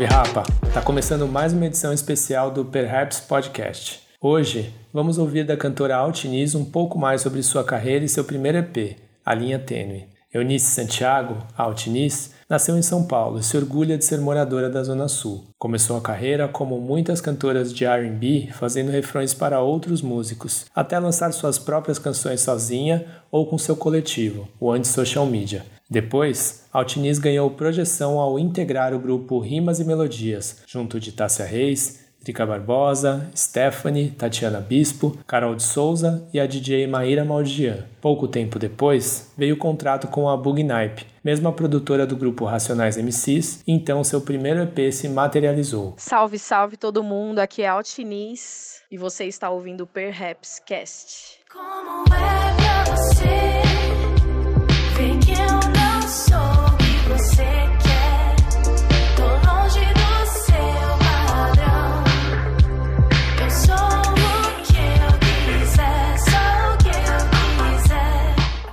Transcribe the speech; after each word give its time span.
Salve 0.00 0.04
Rapa! 0.04 0.42
Tá 0.72 0.80
começando 0.80 1.28
mais 1.28 1.52
uma 1.52 1.66
edição 1.66 1.92
especial 1.92 2.50
do 2.50 2.64
Perhaps 2.64 3.20
Podcast. 3.20 4.00
Hoje 4.18 4.72
vamos 4.94 5.18
ouvir 5.18 5.44
da 5.44 5.58
cantora 5.58 5.94
Altiniz 5.94 6.54
um 6.54 6.64
pouco 6.64 6.98
mais 6.98 7.20
sobre 7.20 7.42
sua 7.42 7.62
carreira 7.62 8.02
e 8.02 8.08
seu 8.08 8.24
primeiro 8.24 8.56
EP, 8.56 8.96
A 9.26 9.34
Linha 9.34 9.58
Tênue. 9.58 10.06
Eunice 10.32 10.70
Santiago, 10.70 11.36
Altiniz, 11.54 12.30
nasceu 12.48 12.78
em 12.78 12.82
São 12.82 13.04
Paulo 13.04 13.40
e 13.40 13.42
se 13.42 13.54
orgulha 13.58 13.98
de 13.98 14.04
ser 14.06 14.20
moradora 14.20 14.70
da 14.70 14.82
Zona 14.82 15.06
Sul. 15.06 15.44
Começou 15.58 15.98
a 15.98 16.00
carreira 16.00 16.48
como 16.48 16.80
muitas 16.80 17.20
cantoras 17.20 17.70
de 17.70 17.84
R&B, 17.84 18.48
fazendo 18.54 18.90
refrões 18.90 19.34
para 19.34 19.60
outros 19.60 20.00
músicos, 20.00 20.64
até 20.74 20.98
lançar 20.98 21.30
suas 21.32 21.58
próprias 21.58 21.98
canções 21.98 22.40
sozinha 22.40 23.04
ou 23.30 23.44
com 23.44 23.58
seu 23.58 23.76
coletivo, 23.76 24.48
o 24.58 24.72
Anti-Social 24.72 25.26
Media. 25.26 25.62
Depois, 25.90 26.66
Altiniz 26.72 27.18
ganhou 27.18 27.50
projeção 27.50 28.20
ao 28.20 28.38
integrar 28.38 28.94
o 28.94 28.98
grupo 29.00 29.40
Rimas 29.40 29.80
e 29.80 29.84
Melodias, 29.84 30.62
junto 30.64 31.00
de 31.00 31.10
Tássia 31.10 31.44
Reis, 31.44 32.08
Drica 32.22 32.46
Barbosa, 32.46 33.28
Stephanie, 33.34 34.10
Tatiana 34.10 34.60
Bispo, 34.60 35.18
Carol 35.26 35.54
de 35.54 35.62
Souza 35.62 36.28
e 36.32 36.38
a 36.38 36.46
DJ 36.46 36.86
Maíra 36.86 37.24
Maldian. 37.24 37.86
Pouco 38.00 38.28
tempo 38.28 38.58
depois, 38.58 39.32
veio 39.36 39.54
o 39.54 39.58
contrato 39.58 40.06
com 40.06 40.28
a 40.28 40.36
Bugnipe, 40.36 41.06
mesma 41.24 41.50
produtora 41.50 42.06
do 42.06 42.14
grupo 42.14 42.44
Racionais 42.44 42.96
MCs, 42.96 43.64
então 43.66 44.04
seu 44.04 44.20
primeiro 44.20 44.60
EP 44.62 44.92
se 44.92 45.08
materializou. 45.08 45.94
Salve, 45.96 46.38
salve 46.38 46.76
todo 46.76 47.02
mundo, 47.02 47.38
aqui 47.38 47.62
é 47.62 47.68
Altiniz 47.68 48.82
e 48.90 48.98
você 48.98 49.24
está 49.24 49.48
ouvindo 49.50 49.82
o 49.82 49.86
Perhaps 49.86 50.60
Cast. 50.64 51.40
Como 51.50 52.09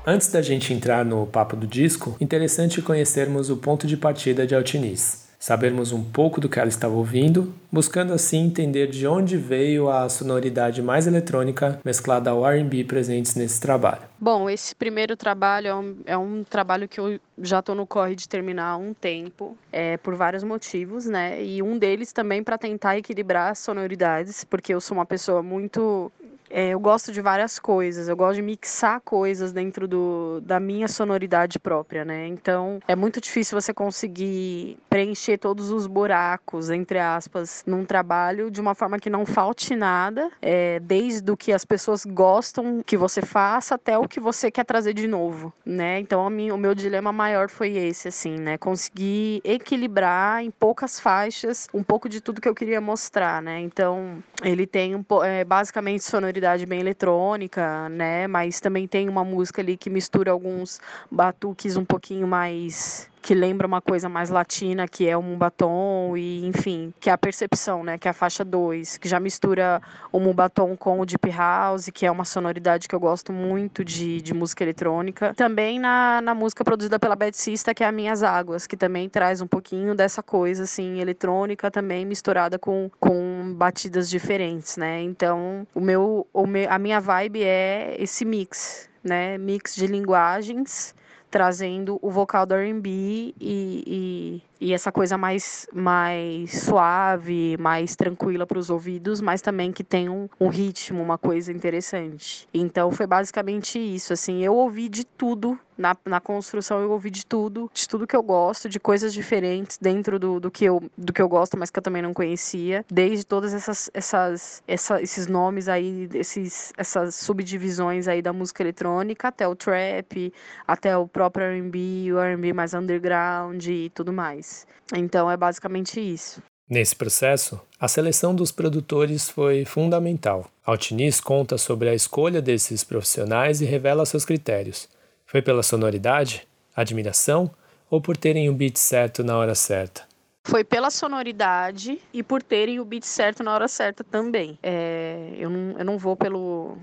Antes 0.10 0.30
da 0.30 0.42
gente 0.42 0.74
entrar 0.74 1.04
no 1.04 1.28
papo 1.28 1.54
do 1.54 1.68
disco, 1.68 2.16
interessante 2.22 2.82
conhecermos 2.82 3.50
o 3.50 3.58
ponto 3.58 3.86
de 3.86 3.98
partida 3.98 4.48
de 4.48 4.56
Altiniz. 4.56 5.28
Sabermos 5.38 5.92
um 5.92 6.02
pouco 6.02 6.40
do 6.40 6.48
que 6.48 6.58
ela 6.58 6.70
estava 6.70 6.94
ouvindo, 6.94 7.54
buscando 7.70 8.14
assim 8.14 8.46
entender 8.46 8.88
de 8.88 9.06
onde 9.06 9.36
veio 9.36 9.90
a 9.90 10.08
sonoridade 10.08 10.82
mais 10.82 11.08
eletrônica 11.08 11.82
mesclada 11.84 12.30
ao 12.30 12.48
R&B 12.48 12.86
presentes 12.86 13.36
nesse 13.36 13.60
trabalho. 13.60 14.04
Bom, 14.18 14.50
esse 14.50 14.74
primeiro 14.74 15.18
trabalho 15.18 15.68
é 15.68 15.76
um, 15.76 15.98
é 16.06 16.18
um 16.18 16.42
trabalho 16.42 16.88
que 16.88 17.02
eu 17.02 17.20
já 17.42 17.60
estou 17.60 17.76
no 17.76 17.86
corre 17.86 18.16
de 18.16 18.30
terminar 18.30 18.70
há 18.70 18.78
um 18.78 18.94
tempo, 18.94 19.58
é, 19.74 19.98
por 19.98 20.16
vários 20.16 20.42
motivos, 20.42 21.06
né? 21.06 21.44
E 21.44 21.62
um 21.62 21.78
deles 21.78 22.14
também 22.14 22.42
para 22.42 22.58
tentar 22.58 22.98
equilibrar 22.98 23.52
as 23.52 23.60
sonoridades, 23.60 24.46
porque 24.46 24.74
eu 24.74 24.80
sou 24.80 24.98
uma 24.98 25.06
pessoa 25.06 25.44
muito 25.44 26.10
é, 26.50 26.70
eu 26.70 26.80
gosto 26.80 27.12
de 27.12 27.22
várias 27.22 27.60
coisas, 27.60 28.08
eu 28.08 28.16
gosto 28.16 28.36
de 28.36 28.42
mixar 28.42 29.02
coisas 29.02 29.52
dentro 29.52 29.88
do, 29.88 30.42
da 30.42 30.60
minha 30.60 30.88
sonoridade 30.88 31.60
própria, 31.60 32.06
né? 32.06 32.28
Então 32.28 32.80
é 32.88 32.96
muito 32.96 33.20
difícil 33.20 33.60
você 33.60 33.74
conseguir 33.74 34.78
preencher 34.90 35.38
todos 35.38 35.72
os 35.72 35.88
buracos, 35.88 36.70
entre 36.70 37.00
aspas, 37.00 37.64
num 37.66 37.86
trabalho 37.86 38.50
de 38.50 38.62
uma 38.62 38.74
forma 38.74 39.00
que 39.00 39.10
não 39.10 39.26
falte 39.26 39.76
nada, 39.76 40.30
é, 40.42 40.80
desde 40.80 41.30
o 41.32 41.38
que 41.38 41.52
as 41.52 41.66
pessoas 41.66 42.06
gostam 42.06 42.82
que 42.86 42.98
você 42.98 43.22
faça 43.22 43.76
até 43.76 43.98
o 43.98 44.08
que 44.08 44.20
você 44.20 44.50
quer 44.50 44.64
trazer 44.64 44.94
de 44.94 45.08
novo, 45.08 45.54
né? 45.66 46.00
Então 46.00 46.28
minha, 46.30 46.54
o 46.54 46.58
meu 46.58 46.74
dilema 46.74 47.12
maior 47.12 47.50
foi 47.50 47.76
esse, 47.78 48.08
assim, 48.08 48.38
né? 48.38 48.58
Conseguir 48.58 49.42
equilibrar 49.44 50.44
em 50.44 50.52
poucas 50.52 51.00
faixas 51.00 51.68
um 51.74 51.84
pouco 51.84 52.08
de 52.08 52.22
tudo 52.22 52.42
que 52.42 52.48
eu 52.48 52.56
queria 52.56 52.80
mostrar, 52.80 53.42
né? 53.42 53.60
Então 53.60 54.24
ele 54.44 54.66
tem 54.66 54.96
um, 54.96 55.04
é, 55.24 55.44
basicamente 55.44 56.04
sonoridade 56.04 56.37
sonoridade 56.38 56.66
bem 56.66 56.80
eletrônica, 56.80 57.90
né? 57.90 58.28
Mas 58.28 58.60
também 58.60 58.88
tem 58.88 59.10
uma 59.10 59.24
música 59.24 59.62
ali 59.62 59.76
que 59.76 59.90
mistura 59.90 60.32
alguns 60.32 60.80
batuques 61.12 61.76
um 61.76 61.86
pouquinho 61.86 62.28
mais 62.28 63.10
que 63.28 63.36
lembra 63.36 63.68
uma 63.68 63.82
coisa 63.82 64.08
mais 64.08 64.30
latina, 64.30 64.88
que 64.88 65.06
é 65.06 65.18
o 65.18 65.22
Mumbaton, 65.22 66.16
e 66.16 66.48
enfim, 66.48 66.94
que 66.98 67.10
é 67.10 67.14
a 67.14 67.18
percepção, 67.18 67.84
né, 67.84 67.98
que 67.98 68.08
é 68.08 68.12
a 68.12 68.14
faixa 68.14 68.46
2, 68.46 68.98
que 68.98 69.10
já 69.10 69.20
mistura 69.20 69.82
o 70.14 70.20
Mumbaton 70.22 70.78
com 70.78 71.02
o 71.02 71.06
Deep 71.06 71.30
House, 71.32 71.90
que 71.94 72.06
é 72.06 72.10
uma 72.10 72.24
sonoridade 72.24 72.88
que 72.88 72.96
eu 72.96 73.00
gosto 73.02 73.34
muito 73.34 73.84
de, 73.84 74.22
de 74.22 74.34
música 74.34 74.64
eletrônica. 74.64 75.34
Também 75.34 75.78
na, 75.78 76.22
na 76.22 76.34
música 76.34 76.64
produzida 76.64 76.98
pela 76.98 77.18
Bad 77.18 77.36
Sista, 77.36 77.74
que 77.74 77.84
é 77.84 77.88
a 77.88 77.92
Minhas 77.92 78.24
Águas, 78.24 78.66
que 78.66 78.78
também 78.78 79.10
traz 79.10 79.42
um 79.42 79.48
pouquinho 79.48 79.94
dessa 79.94 80.24
coisa, 80.24 80.64
assim, 80.64 81.02
eletrônica 81.02 81.70
também 81.70 82.06
misturada 82.06 82.58
com, 82.58 82.90
com 82.98 83.54
batidas 83.54 84.10
diferentes, 84.10 84.78
né, 84.78 85.02
então 85.02 85.68
o 85.76 85.82
meu, 85.82 86.26
o 86.32 86.48
meu, 86.48 86.72
a 86.72 86.80
minha 86.80 87.02
vibe 87.02 87.44
é 87.44 87.98
esse 88.00 88.24
mix, 88.24 88.90
né, 89.04 89.38
mix 89.38 89.76
de 89.76 89.86
linguagens, 89.86 90.96
trazendo 91.38 92.00
o 92.02 92.10
vocal 92.10 92.48
do 92.48 92.56
R&B 92.56 92.90
e, 92.90 93.34
e, 93.40 94.42
e 94.60 94.74
essa 94.74 94.92
coisa 94.92 95.18
mais, 95.18 95.68
mais 95.74 96.64
suave, 96.64 97.58
mais 97.60 97.96
tranquila 97.96 98.46
para 98.46 98.60
os 98.60 98.70
ouvidos, 98.70 99.22
mas 99.22 99.42
também 99.42 99.72
que 99.72 99.84
tem 99.84 100.10
um, 100.10 100.28
um, 100.40 100.48
ritmo, 100.48 101.02
uma 101.02 101.18
coisa 101.18 101.52
interessante. 101.52 102.48
Então 102.54 102.92
foi 102.92 103.08
basicamente 103.08 103.78
isso, 103.80 104.14
assim, 104.14 104.44
eu 104.44 104.56
ouvi 104.56 104.90
de 104.90 105.06
tudo 105.06 105.60
na, 105.78 105.96
na 106.06 106.20
construção, 106.20 106.82
eu 106.82 106.92
ouvi 106.92 107.12
de 107.12 107.26
tudo, 107.26 107.70
de 107.74 107.88
tudo 107.88 108.08
que 108.08 108.16
eu 108.16 108.24
gosto, 108.24 108.68
de 108.68 108.80
coisas 108.80 109.14
diferentes 109.14 109.78
dentro 109.78 110.18
do, 110.18 110.40
do, 110.40 110.50
que, 110.50 110.66
eu, 110.66 110.82
do 110.98 111.14
que 111.14 111.22
eu 111.22 111.30
gosto, 111.30 111.58
mas 111.58 111.70
que 111.70 111.78
eu 111.78 111.84
também 111.84 112.02
não 112.02 112.14
conhecia, 112.14 112.84
desde 112.92 113.26
todas 113.26 113.54
essas, 113.54 113.90
essas 113.94 114.64
essa, 114.68 115.02
esses 115.02 115.28
nomes 115.28 115.70
aí, 115.70 116.10
esses, 116.14 116.74
essas 116.78 117.16
subdivisões 117.16 118.08
aí 118.08 118.22
da 118.22 118.34
música 118.34 118.64
eletrônica, 118.64 119.28
até 119.28 119.48
o 119.48 119.56
trap, 119.56 120.34
até 120.68 120.98
o 120.98 121.08
próprio 121.08 121.46
R&B, 121.46 122.14
o 122.14 122.20
R&B 122.20 122.54
mais 122.54 122.74
underground 122.74 123.64
e 123.68 123.92
tudo 123.94 124.12
mais. 124.12 124.47
Então 124.96 125.30
é 125.30 125.36
basicamente 125.36 126.00
isso. 126.00 126.42
Nesse 126.70 126.96
processo, 126.96 127.60
a 127.80 127.88
seleção 127.88 128.36
dos 128.36 128.52
produtores 128.52 129.30
foi 129.30 129.64
fundamental. 129.64 130.50
Altiniz 130.66 131.22
conta 131.22 131.58
sobre 131.58 131.88
a 131.88 131.94
escolha 131.94 132.42
desses 132.42 132.84
profissionais 132.84 133.62
e 133.62 133.66
revela 133.66 134.06
seus 134.06 134.26
critérios. 134.26 134.90
Foi 135.26 135.42
pela 135.42 135.64
sonoridade, 135.64 136.46
admiração 136.76 137.50
ou 137.90 138.02
por 138.02 138.18
terem 138.18 138.50
o 138.50 138.54
beat 138.54 138.78
certo 138.78 139.24
na 139.24 139.38
hora 139.38 139.56
certa? 139.56 140.04
Foi 140.44 140.64
pela 140.64 140.90
sonoridade 140.90 142.02
e 142.14 142.22
por 142.22 142.42
terem 142.42 142.80
o 142.80 142.86
beat 142.86 143.04
certo 143.04 143.44
na 143.44 143.54
hora 143.54 143.68
certa 143.68 144.04
também. 144.04 144.58
É, 144.62 145.34
eu, 145.38 145.50
não, 145.50 145.78
eu 145.78 145.86
não 145.86 145.98
vou 145.98 146.16
pelo, 146.16 146.78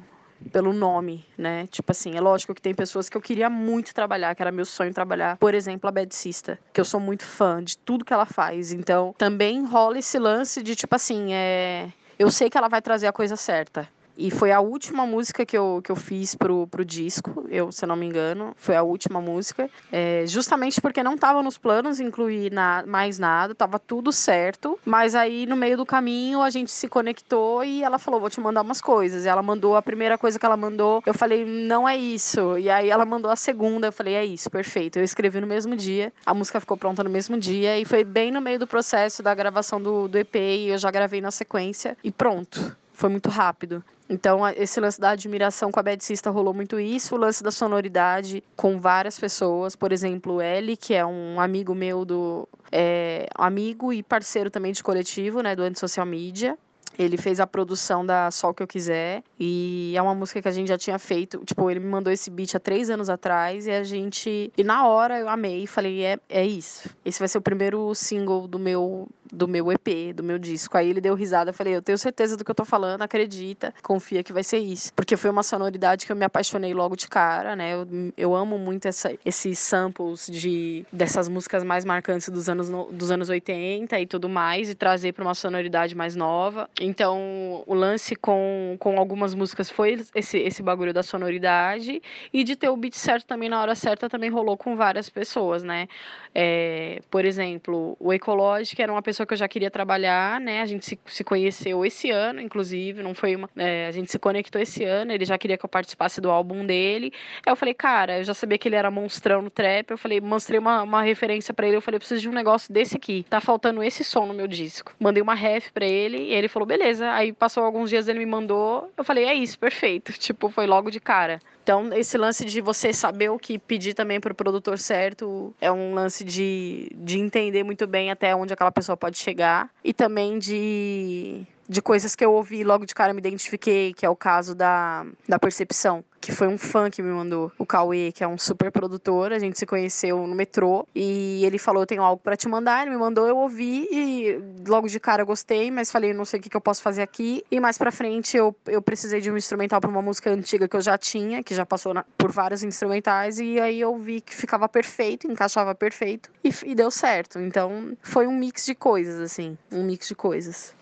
pelo 0.53 0.73
nome, 0.73 1.25
né? 1.37 1.67
Tipo 1.69 1.93
assim, 1.93 2.17
é 2.17 2.21
lógico 2.21 2.55
que 2.55 2.63
tem 2.63 2.75
pessoas 2.75 3.09
que 3.09 3.17
eu 3.17 3.21
queria 3.21 3.49
muito 3.51 3.95
trabalhar, 3.95 4.35
que 4.35 4.43
era 4.43 4.53
meu 4.53 4.65
sonho 4.65 4.93
trabalhar. 4.93 5.37
Por 5.37 5.55
exemplo, 5.55 5.89
a 5.89 5.93
Bad 5.93 6.15
Sista, 6.15 6.59
que 6.73 6.81
eu 6.81 6.85
sou 6.85 7.01
muito 7.01 7.25
fã 7.25 7.63
de 7.63 7.77
tudo 7.79 8.05
que 8.05 8.13
ela 8.13 8.27
faz. 8.27 8.73
Então, 8.73 9.15
também 9.19 9.65
rola 9.65 9.99
esse 9.99 10.19
lance 10.19 10.63
de, 10.63 10.75
tipo 10.77 10.95
assim, 10.95 11.33
é... 11.33 11.91
Eu 12.19 12.31
sei 12.31 12.49
que 12.49 12.57
ela 12.57 12.69
vai 12.69 12.81
trazer 12.81 13.07
a 13.07 13.13
coisa 13.13 13.37
certa. 13.37 13.89
E 14.17 14.31
foi 14.31 14.53
a 14.53 14.61
última 14.61 15.05
música 15.05 15.45
que 15.45 15.57
eu, 15.57 15.81
que 15.83 15.91
eu 15.91 15.97
fiz 15.97 16.35
pro, 16.35 16.67
pro 16.69 16.85
disco, 16.85 17.47
eu, 17.51 17.73
se 17.73 17.85
não 17.85 17.97
me 17.97 18.07
engano, 18.07 18.55
foi 18.57 18.77
a 18.77 18.83
última 18.83 19.21
música. 19.21 19.69
É, 19.91 20.25
justamente 20.27 20.81
porque 20.81 21.03
não 21.03 21.15
estava 21.15 21.43
nos 21.43 21.59
planos 21.59 21.99
incluir 21.99 22.53
na, 22.53 22.85
mais 22.87 23.19
nada, 23.19 23.55
tava 23.55 23.79
tudo 23.79 24.13
certo. 24.13 24.79
Mas 24.85 25.15
aí 25.15 25.47
no 25.47 25.57
meio 25.57 25.77
do 25.77 25.85
caminho 25.85 26.43
a 26.43 26.51
gente 26.51 26.71
se 26.71 26.89
conectou 26.89 27.65
e 27.65 27.83
ela 27.83 27.99
falou: 27.99 28.21
vou 28.21 28.31
te 28.31 28.41
mandar 28.41 28.63
umas 28.63 28.81
coisas. 28.81 29.25
E 29.25 29.29
ela 29.29 29.43
mandou 29.43 29.77
a 29.77 29.83
primeira 29.83 30.17
coisa 30.17 30.39
que 30.39 30.47
ela 30.47 30.57
mandou, 30.57 31.03
eu 31.05 31.15
falei: 31.15 31.45
não 31.45 31.89
é 31.89 31.97
isso. 31.97 32.57
E 32.59 32.71
aí 32.71 32.91
ela 32.91 33.05
mandou 33.05 33.31
a 33.31 33.37
segunda, 33.37 33.89
eu 33.89 33.93
falei: 33.93 34.15
é 34.15 34.25
isso, 34.25 34.49
perfeito. 34.49 34.99
Eu 34.99 35.05
escrevi 35.05 35.41
no 35.41 35.47
mesmo 35.47 35.75
dia, 35.75 36.13
a 36.25 36.33
música 36.33 36.61
ficou 36.61 36.77
pronta 36.77 37.03
no 37.03 37.11
mesmo 37.11 37.37
dia 37.37 37.79
e 37.79 37.85
foi 37.85 38.05
bem 38.05 38.31
no 38.31 38.41
meio 38.41 38.59
do 38.59 38.67
processo 38.67 39.23
da 39.23 39.35
gravação 39.35 39.83
do, 39.83 40.07
do 40.07 40.19
EP 40.19 40.37
e 40.37 40.69
eu 40.69 40.79
já 40.79 40.91
gravei 40.91 41.21
na 41.21 41.31
sequência 41.31 41.97
e 42.05 42.13
pronto 42.13 42.77
foi 42.95 43.11
muito 43.11 43.29
rápido. 43.29 43.85
Então, 44.09 44.47
esse 44.49 44.79
lance 44.81 45.01
da 45.01 45.11
admiração 45.11 45.71
com 45.73 45.81
a 45.81 45.83
Bad 45.83 46.05
Sista 46.05 46.31
rolou 46.31 46.53
muito 46.53 46.79
isso, 46.79 47.15
o 47.15 47.19
lance 47.19 47.43
da 47.43 47.51
sonoridade 47.51 48.45
com 48.55 48.79
várias 48.79 49.19
pessoas, 49.19 49.75
por 49.75 49.93
exemplo, 49.93 50.43
Eli, 50.43 50.77
que 50.77 50.93
é 50.95 51.05
um 51.05 51.41
amigo 51.41 51.75
meu 51.75 52.05
do. 52.05 52.49
É, 52.71 53.29
amigo 53.35 53.93
e 53.93 54.03
parceiro 54.03 54.51
também 54.51 54.73
de 54.73 54.83
coletivo, 54.83 55.41
né, 55.41 55.57
do 55.57 55.63
Anti-Social 55.63 56.05
Media. 56.05 56.59
Ele 56.99 57.17
fez 57.17 57.41
a 57.41 57.47
produção 57.47 58.07
da 58.07 58.31
Sol 58.31 58.55
Que 58.55 58.63
Eu 58.63 58.67
Quiser. 58.67 59.23
E 59.39 59.95
é 59.97 60.03
uma 60.03 60.15
música 60.15 60.41
que 60.41 60.49
a 60.49 60.53
gente 60.53 60.69
já 60.69 60.79
tinha 60.79 60.99
feito. 60.99 61.43
Tipo, 61.45 61.69
ele 61.71 61.81
me 61.81 61.87
mandou 61.87 62.13
esse 62.13 62.31
beat 62.31 62.55
há 62.55 62.61
três 62.61 62.89
anos 62.89 63.11
atrás. 63.11 63.67
E 63.67 63.71
a 63.71 63.83
gente. 63.83 64.53
E 64.57 64.65
na 64.65 64.87
hora 64.87 65.19
eu 65.19 65.29
amei. 65.29 65.67
Falei, 65.67 66.05
é, 66.05 66.19
é 66.29 66.47
isso. 66.47 66.89
Esse 67.05 67.19
vai 67.19 67.29
ser 67.29 67.39
o 67.39 67.43
primeiro 67.43 67.93
single 67.95 68.47
do 68.47 68.59
meu 68.59 69.09
do 69.35 69.49
meu 69.49 69.71
EP, 69.73 70.15
do 70.15 70.23
meu 70.23 70.39
disco. 70.39 70.77
Aí 70.77 70.89
ele 70.89 71.01
deu 71.01 71.15
risada, 71.15 71.51
eu 71.51 71.55
falei, 71.55 71.75
eu 71.77 71.83
tenho 71.83 71.99
certeza 71.99 72.37
do 72.37 72.45
que 72.45 72.51
eu 72.51 72.55
tô 72.55 72.65
falando, 72.65 73.03
acredita, 73.03 73.75
confia 73.83 74.23
que 74.23 74.33
vai 74.33 74.43
ser 74.43 74.59
isso. 74.59 74.93
Porque 74.95 75.17
foi 75.17 75.31
uma 75.31 75.43
sonoridade 75.43 76.07
que 76.07 76.13
eu 76.13 76.17
me 76.17 76.25
apaixonei 76.25 76.73
logo 76.73 76.97
de 76.97 77.09
cara, 77.09 77.57
né? 77.57 77.75
Eu, 77.75 77.87
eu 78.17 78.35
amo 78.35 78.59
muito 78.59 78.87
essa, 78.87 79.13
esses 79.25 79.59
samples 79.59 80.29
de, 80.31 80.87
dessas 80.93 81.29
músicas 81.29 81.65
mais 81.65 81.85
marcantes 81.85 82.29
dos 82.29 82.49
anos, 82.49 82.71
dos 82.93 83.11
anos 83.11 83.29
80 83.29 83.99
e 84.01 84.07
tudo 84.07 84.29
mais, 84.29 84.71
e 84.71 84.75
trazer 84.75 85.13
para 85.13 85.25
uma 85.25 85.35
sonoridade 85.35 85.95
mais 85.95 86.15
nova. 86.15 86.69
Então, 86.81 87.63
o 87.67 87.75
lance 87.75 88.15
com, 88.17 88.77
com 88.79 88.99
algumas 88.99 89.35
músicas 89.35 89.71
foi 89.71 90.05
esse, 90.15 90.39
esse 90.39 90.63
bagulho 90.63 90.93
da 90.93 91.03
sonoridade 91.03 92.03
e 92.33 92.45
de 92.45 92.57
ter 92.57 92.69
o 92.69 92.77
beat 92.77 92.95
certo 92.95 93.27
também 93.27 93.49
na 93.49 93.61
hora 93.61 93.75
certa 93.75 94.09
também 94.09 94.31
rolou 94.31 94.57
com 94.57 94.77
várias 94.77 95.09
pessoas, 95.09 95.63
né? 95.63 95.89
É, 96.35 97.01
por 97.11 97.25
exemplo, 97.25 97.97
o 98.01 98.13
Ecologic 98.13 98.81
era 98.81 98.91
uma 98.91 99.03
pessoa 99.03 99.24
que 99.27 99.35
eu 99.35 99.39
já 99.39 99.49
queria 99.49 99.71
trabalhar, 99.71 100.41
né? 100.41 100.63
A 100.63 100.67
gente 100.67 100.85
se, 100.85 100.99
se 101.07 101.25
conheceu 101.25 101.85
esse 101.85 102.11
ano, 102.11 102.41
inclusive, 102.41 103.03
não 103.03 103.15
foi 103.15 103.37
uma. 103.37 103.49
É, 103.57 103.87
a 103.87 103.93
gente 103.93 104.11
se 104.11 104.19
conectou 104.19 104.61
esse 104.61 104.85
ano, 104.85 105.13
ele 105.13 105.25
já 105.25 105.39
queria 105.39 105.57
que 105.57 105.65
eu 105.65 105.69
participasse 105.69 106.21
do 106.21 106.31
álbum 106.31 106.65
dele. 106.65 107.13
Aí 107.47 107.53
eu 107.53 107.57
falei, 107.57 107.75
cara, 107.75 108.19
eu 108.19 108.25
já 108.25 108.35
sabia 108.35 108.59
que 108.59 108.69
ele 108.69 108.77
era 108.77 108.91
monstrão 108.91 109.43
no 109.43 109.51
trap. 109.51 109.91
Eu 109.91 109.99
falei, 109.99 110.21
mostrei 110.21 110.59
uma, 110.59 110.83
uma 110.83 111.03
referência 111.03 111.53
para 111.55 111.67
ele. 111.67 111.77
Eu 111.77 111.83
falei, 111.83 111.99
preciso 111.99 112.23
de 112.23 112.29
um 112.29 112.33
negócio 112.33 112.73
desse 112.73 112.97
aqui. 112.97 113.25
Tá 113.29 113.41
faltando 113.41 113.83
esse 113.83 114.05
som 114.05 114.27
no 114.27 114.35
meu 114.35 114.47
disco. 114.47 114.93
Mandei 114.99 115.23
uma 115.23 115.35
ref 115.35 115.71
para 115.73 115.87
ele 115.87 116.19
e 116.19 116.35
ele 116.35 116.49
falou, 116.49 116.67
beleza. 116.67 117.11
Aí 117.13 117.33
passou 117.33 117.65
alguns 117.65 117.91
dias, 117.91 118.09
ele 118.09 118.19
me 118.21 118.27
mandou. 118.27 118.93
Eu 118.97 119.05
falei, 119.05 119.25
é 119.25 119.35
isso, 119.35 119.59
perfeito. 119.59 120.13
Tipo, 120.25 120.49
foi 120.49 120.67
logo 120.67 120.91
de 120.91 121.01
cara. 121.01 121.41
Então, 121.65 121.91
esse 121.95 122.19
lance 122.19 122.45
de 122.45 122.61
você 122.61 122.93
saber 122.93 123.31
o 123.31 123.39
que 123.39 123.59
pedir 123.59 123.95
também 123.95 124.21
para 124.21 124.33
o 124.33 124.35
produtor 124.35 124.79
certo 124.79 125.55
é 125.59 125.73
um 125.73 125.95
lance 125.95 126.23
de, 126.23 126.91
de 126.95 127.19
entender 127.19 127.65
muito 127.65 127.87
bem 127.87 128.11
até 128.11 128.37
onde 128.37 128.53
aquela 128.53 128.71
pessoa 128.71 128.99
pode 128.99 129.17
chegar 129.17 129.71
e 129.83 129.95
também 129.95 130.39
de 130.39 131.47
de 131.69 131.81
coisas 131.81 132.15
que 132.15 132.25
eu 132.25 132.33
ouvi 132.33 132.65
logo 132.65 132.85
de 132.87 132.95
cara 132.95 133.13
me 133.13 133.19
identifiquei, 133.19 133.93
que 133.95 134.05
é 134.05 134.11
o 134.11 134.17
caso 134.17 134.55
da, 134.55 135.07
da 135.29 135.39
percepção, 135.39 136.05
que 136.21 136.33
foi 136.33 136.49
um 136.49 136.57
fã 136.57 136.91
que 136.91 137.03
me 137.03 137.13
mandou, 137.13 137.53
o 137.59 137.67
Cauê, 137.67 138.13
que 138.13 138.25
é 138.25 138.29
um 138.29 138.39
super 138.39 138.71
produtor, 138.71 139.33
a 139.33 139.39
gente 139.39 139.59
se 139.59 139.67
conheceu 139.67 140.27
no 140.27 140.35
metrô 140.35 140.87
e 140.95 141.45
ele 141.45 141.59
falou: 141.59 141.83
"Eu 141.83 141.87
tenho 141.87 142.03
algo 142.03 142.23
para 142.23 142.37
te 142.37 142.49
mandar", 142.49 142.83
ele 142.83 142.91
me 142.91 142.97
mandou, 142.97 143.27
eu 143.27 143.37
ouvi 143.37 143.87
e 143.91 144.39
logo 144.67 144.89
de 144.89 144.99
cara 144.99 145.23
eu 145.23 145.27
gostei, 145.27 145.71
mas 145.71 145.91
falei: 145.91 146.13
"Não 146.13 146.25
sei 146.25 146.41
o 146.41 146.43
que, 146.43 146.49
que 146.49 146.57
eu 146.57 146.61
posso 146.61 146.83
fazer 146.83 147.03
aqui". 147.03 147.45
E 147.51 147.61
mais 147.61 147.77
para 147.77 147.93
frente 147.93 148.37
eu, 148.37 148.55
eu 148.67 148.81
precisei 148.81 149.21
de 149.21 149.31
um 149.31 149.37
instrumental 149.37 149.81
para 149.81 149.91
uma 149.91 150.03
música 150.03 150.31
antiga 150.31 150.67
que 150.67 150.77
eu 150.77 150.81
já 150.81 150.97
tinha, 150.97 151.43
que 151.43 151.55
já 151.55 151.67
passou 151.67 151.93
na, 151.93 152.05
por 152.17 152.33
vários 152.33 152.63
instrumentais 152.63 153.39
e 153.39 153.61
aí 153.61 153.81
eu 153.81 153.97
vi 153.99 154.21
que 154.21 154.35
ficava 154.35 154.69
perfeito, 154.69 155.31
encaixava 155.31 155.75
perfeito 155.75 156.31
e, 156.43 156.51
e 156.65 156.75
deu 156.75 156.91
certo. 156.91 157.39
Então, 157.39 157.97
foi 158.03 158.27
um 158.27 158.37
mix 158.37 158.65
de 158.65 158.75
coisas 158.75 159.21
assim, 159.21 159.59
um 159.71 159.85
mix 159.85 160.09
de 160.09 160.15
coisas. 160.15 160.75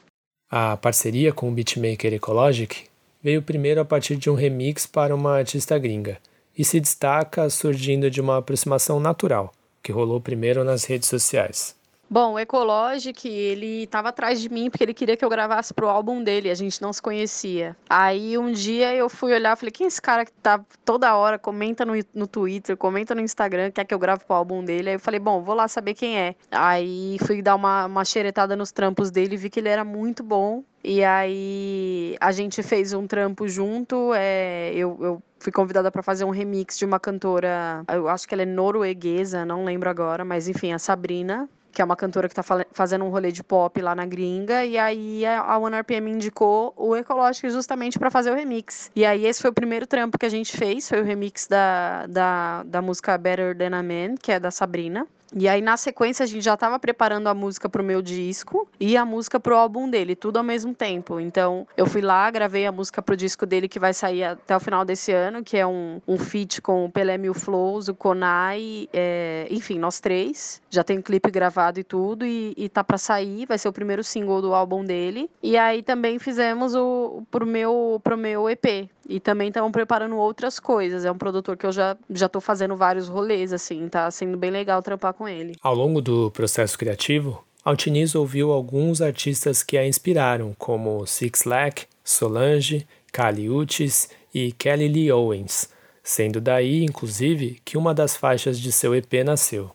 A 0.54 0.76
parceria 0.76 1.32
com 1.32 1.49
o 1.49 1.50
beatmaker 1.50 2.12
Ecologic 2.12 2.84
veio 3.22 3.40
primeiro 3.40 3.81
a 3.81 3.87
partir 3.87 4.16
de 4.16 4.28
um 4.28 4.34
remix 4.34 4.87
para 4.87 5.14
uma 5.14 5.38
artista 5.38 5.78
gringa 5.78 6.19
e 6.58 6.62
se 6.62 6.78
destaca 6.78 7.49
surgindo 7.49 8.10
de 8.10 8.20
uma 8.20 8.37
aproximação 8.37 9.00
natural, 9.00 9.50
que 9.82 9.90
rolou 9.90 10.20
primeiro 10.20 10.62
nas 10.62 10.84
redes 10.84 11.08
sociais. 11.08 11.75
Bom, 12.12 12.35
o 12.35 12.38
Ecologic, 12.38 13.26
ele 13.26 13.85
estava 13.85 14.11
atrás 14.11 14.38
de 14.38 14.50
mim 14.50 14.69
porque 14.69 14.85
ele 14.85 14.93
queria 14.93 15.17
que 15.17 15.25
eu 15.25 15.31
gravasse 15.31 15.73
pro 15.73 15.88
álbum 15.88 16.23
dele, 16.23 16.50
a 16.50 16.55
gente 16.55 16.82
não 16.82 16.93
se 16.93 17.00
conhecia. 17.00 17.75
Aí 17.88 18.37
um 18.37 18.53
dia 18.53 18.94
eu 18.94 19.09
fui 19.09 19.32
olhar, 19.32 19.56
falei, 19.56 19.70
quem 19.70 19.87
é 19.87 19.88
esse 19.88 20.03
cara 20.03 20.26
que 20.26 20.32
tá 20.32 20.62
toda 20.85 21.17
hora, 21.17 21.38
comenta 21.38 21.87
no, 21.87 21.94
no 22.12 22.26
Twitter, 22.26 22.76
comenta 22.76 23.14
no 23.14 23.23
Instagram, 23.23 23.70
quer 23.70 23.87
que 23.87 23.94
eu 23.94 23.99
grave 23.99 24.26
pro 24.26 24.37
álbum 24.37 24.62
dele? 24.62 24.91
Aí 24.91 24.97
eu 24.97 25.00
falei, 25.00 25.19
bom, 25.19 25.41
vou 25.41 25.55
lá 25.55 25.67
saber 25.69 25.94
quem 25.94 26.19
é. 26.19 26.35
Aí 26.50 27.17
fui 27.26 27.41
dar 27.41 27.55
uma, 27.55 27.87
uma 27.87 28.05
xeretada 28.05 28.55
nos 28.55 28.73
trampos 28.73 29.11
dele, 29.11 29.38
vi 29.38 29.49
que 29.49 29.61
ele 29.61 29.70
era 29.70 29.82
muito 29.82 30.23
bom. 30.23 30.62
E 30.85 31.03
aí 31.03 32.14
a 32.20 32.31
gente 32.31 32.62
fez 32.62 32.93
um 32.93 33.06
trampo 33.06 33.49
junto, 33.49 34.12
é, 34.12 34.70
eu, 34.75 34.99
eu 35.00 35.23
fui 35.38 35.50
convidada 35.50 35.91
para 35.91 36.03
fazer 36.03 36.26
um 36.26 36.31
remix 36.31 36.76
de 36.76 36.85
uma 36.85 37.00
cantora, 37.00 37.82
eu 37.91 38.06
acho 38.06 38.29
que 38.29 38.35
ela 38.35 38.43
é 38.43 38.47
norueguesa, 38.47 39.47
não 39.47 39.64
lembro 39.64 39.88
agora, 39.88 40.26
mas 40.26 40.47
enfim, 40.47 40.75
a 40.75 40.79
Sabrina 40.79 41.49
que 41.72 41.80
é 41.80 41.84
uma 41.84 41.96
cantora 41.96 42.28
que 42.28 42.38
está 42.38 42.64
fazendo 42.72 43.04
um 43.04 43.08
rolê 43.08 43.32
de 43.32 43.42
pop 43.42 43.80
lá 43.80 43.94
na 43.94 44.04
gringa, 44.04 44.64
e 44.64 44.78
aí 44.78 45.24
a 45.26 45.58
OneRPM 45.58 46.10
indicou 46.10 46.72
o 46.76 46.94
Ecológico 46.94 47.48
justamente 47.50 47.98
para 47.98 48.10
fazer 48.10 48.30
o 48.30 48.34
remix. 48.34 48.90
E 48.94 49.04
aí 49.04 49.26
esse 49.26 49.40
foi 49.40 49.50
o 49.50 49.54
primeiro 49.54 49.86
trampo 49.86 50.19
que 50.19 50.26
a 50.26 50.28
gente 50.28 50.56
fez, 50.56 50.88
foi 50.88 51.00
o 51.00 51.04
remix 51.04 51.46
da, 51.46 52.06
da, 52.06 52.62
da 52.64 52.82
música 52.82 53.16
Better 53.16 53.56
Than 53.56 53.76
a 53.76 53.82
Man, 53.82 54.16
que 54.20 54.30
é 54.30 54.38
da 54.38 54.50
Sabrina. 54.50 55.06
E 55.34 55.49
aí, 55.49 55.62
na 55.62 55.76
sequência, 55.76 56.25
a 56.25 56.26
gente 56.26 56.44
já 56.44 56.55
estava 56.55 56.79
preparando 56.79 57.26
a 57.26 57.34
música 57.34 57.69
pro 57.69 57.82
meu 57.82 58.02
disco 58.02 58.69
e 58.79 58.96
a 58.96 59.05
música 59.05 59.40
pro 59.40 59.56
álbum 59.56 59.88
dele, 59.88 60.14
tudo 60.14 60.37
ao 60.37 60.43
mesmo 60.43 60.75
tempo. 60.75 61.19
Então, 61.19 61.67
eu 61.75 61.87
fui 61.87 62.02
lá, 62.02 62.31
gravei 62.31 62.67
a 62.67 62.73
música 62.73 63.00
pro 63.00 63.17
disco 63.17 63.46
dele, 63.46 63.67
que 63.67 63.79
vai 63.79 63.94
sair 63.94 64.25
até 64.25 64.55
o 64.55 64.61
final 64.61 64.84
desse 64.84 65.11
ano, 65.11 65.43
que 65.43 65.56
é 65.56 65.67
um, 65.67 66.00
um 66.06 66.19
feat 66.19 66.61
com 66.61 66.84
o 66.84 66.90
Pelé 66.90 67.17
Mil 67.17 67.32
Flows, 67.32 67.88
o 67.88 67.94
Konai, 67.94 68.88
é, 68.93 69.46
enfim, 69.50 69.79
nós 69.79 70.00
três. 70.00 70.61
Já 70.69 70.84
tem 70.84 70.99
um 70.99 71.02
clipe 71.02 71.31
gravado 71.31 71.81
e 71.81 71.85
tudo, 71.85 72.26
e, 72.26 72.52
e 72.56 72.69
tá 72.69 72.85
para 72.85 72.99
sair, 72.99 73.46
vai 73.46 73.56
ser 73.56 73.69
o 73.69 73.73
primeiro 73.73 74.05
single 74.05 74.43
do 74.43 74.55
álbum 74.55 74.85
dele. 74.85 75.31
E 75.43 75.56
aí 75.56 75.82
também 75.82 76.19
fizemos 76.19 76.75
o 76.75 77.23
pro 77.31 77.46
meu, 77.46 78.00
pro 78.05 78.19
meu 78.19 78.50
EP, 78.50 78.88
e 79.08 79.20
também 79.20 79.49
estão 79.49 79.70
preparando 79.70 80.17
outras 80.17 80.61
coisas. 80.61 81.05
É 81.05 81.11
um 81.11 81.19
produtor 81.19 81.56
que 81.56 81.67
eu 81.67 81.73
já, 81.73 81.96
já 82.11 82.28
tô 82.28 82.40
fazendo 82.40 82.76
vários 82.76 83.08
rolês, 83.08 83.52
assim, 83.52 83.88
tá 83.88 84.11
sendo 84.11 84.37
bem 84.37 84.50
legal 84.50 84.82
trampar 84.82 85.12
com 85.12 85.21
ele. 85.28 85.54
Ao 85.62 85.74
longo 85.74 86.00
do 86.00 86.30
processo 86.30 86.78
criativo, 86.78 87.44
Altiniz 87.64 88.14
ouviu 88.14 88.50
alguns 88.50 89.00
artistas 89.00 89.62
que 89.62 89.78
a 89.78 89.86
inspiraram, 89.86 90.54
como 90.58 91.06
Six 91.06 91.44
Lack, 91.44 91.86
Solange, 92.04 92.86
Kali 93.12 93.48
Uchis 93.48 94.08
e 94.34 94.50
Kelly 94.52 94.88
Lee 94.88 95.12
Owens, 95.12 95.69
sendo 96.02 96.40
daí, 96.40 96.82
inclusive, 96.82 97.60
que 97.64 97.76
uma 97.76 97.94
das 97.94 98.16
faixas 98.16 98.58
de 98.58 98.72
seu 98.72 98.94
EP 98.94 99.12
nasceu. 99.24 99.70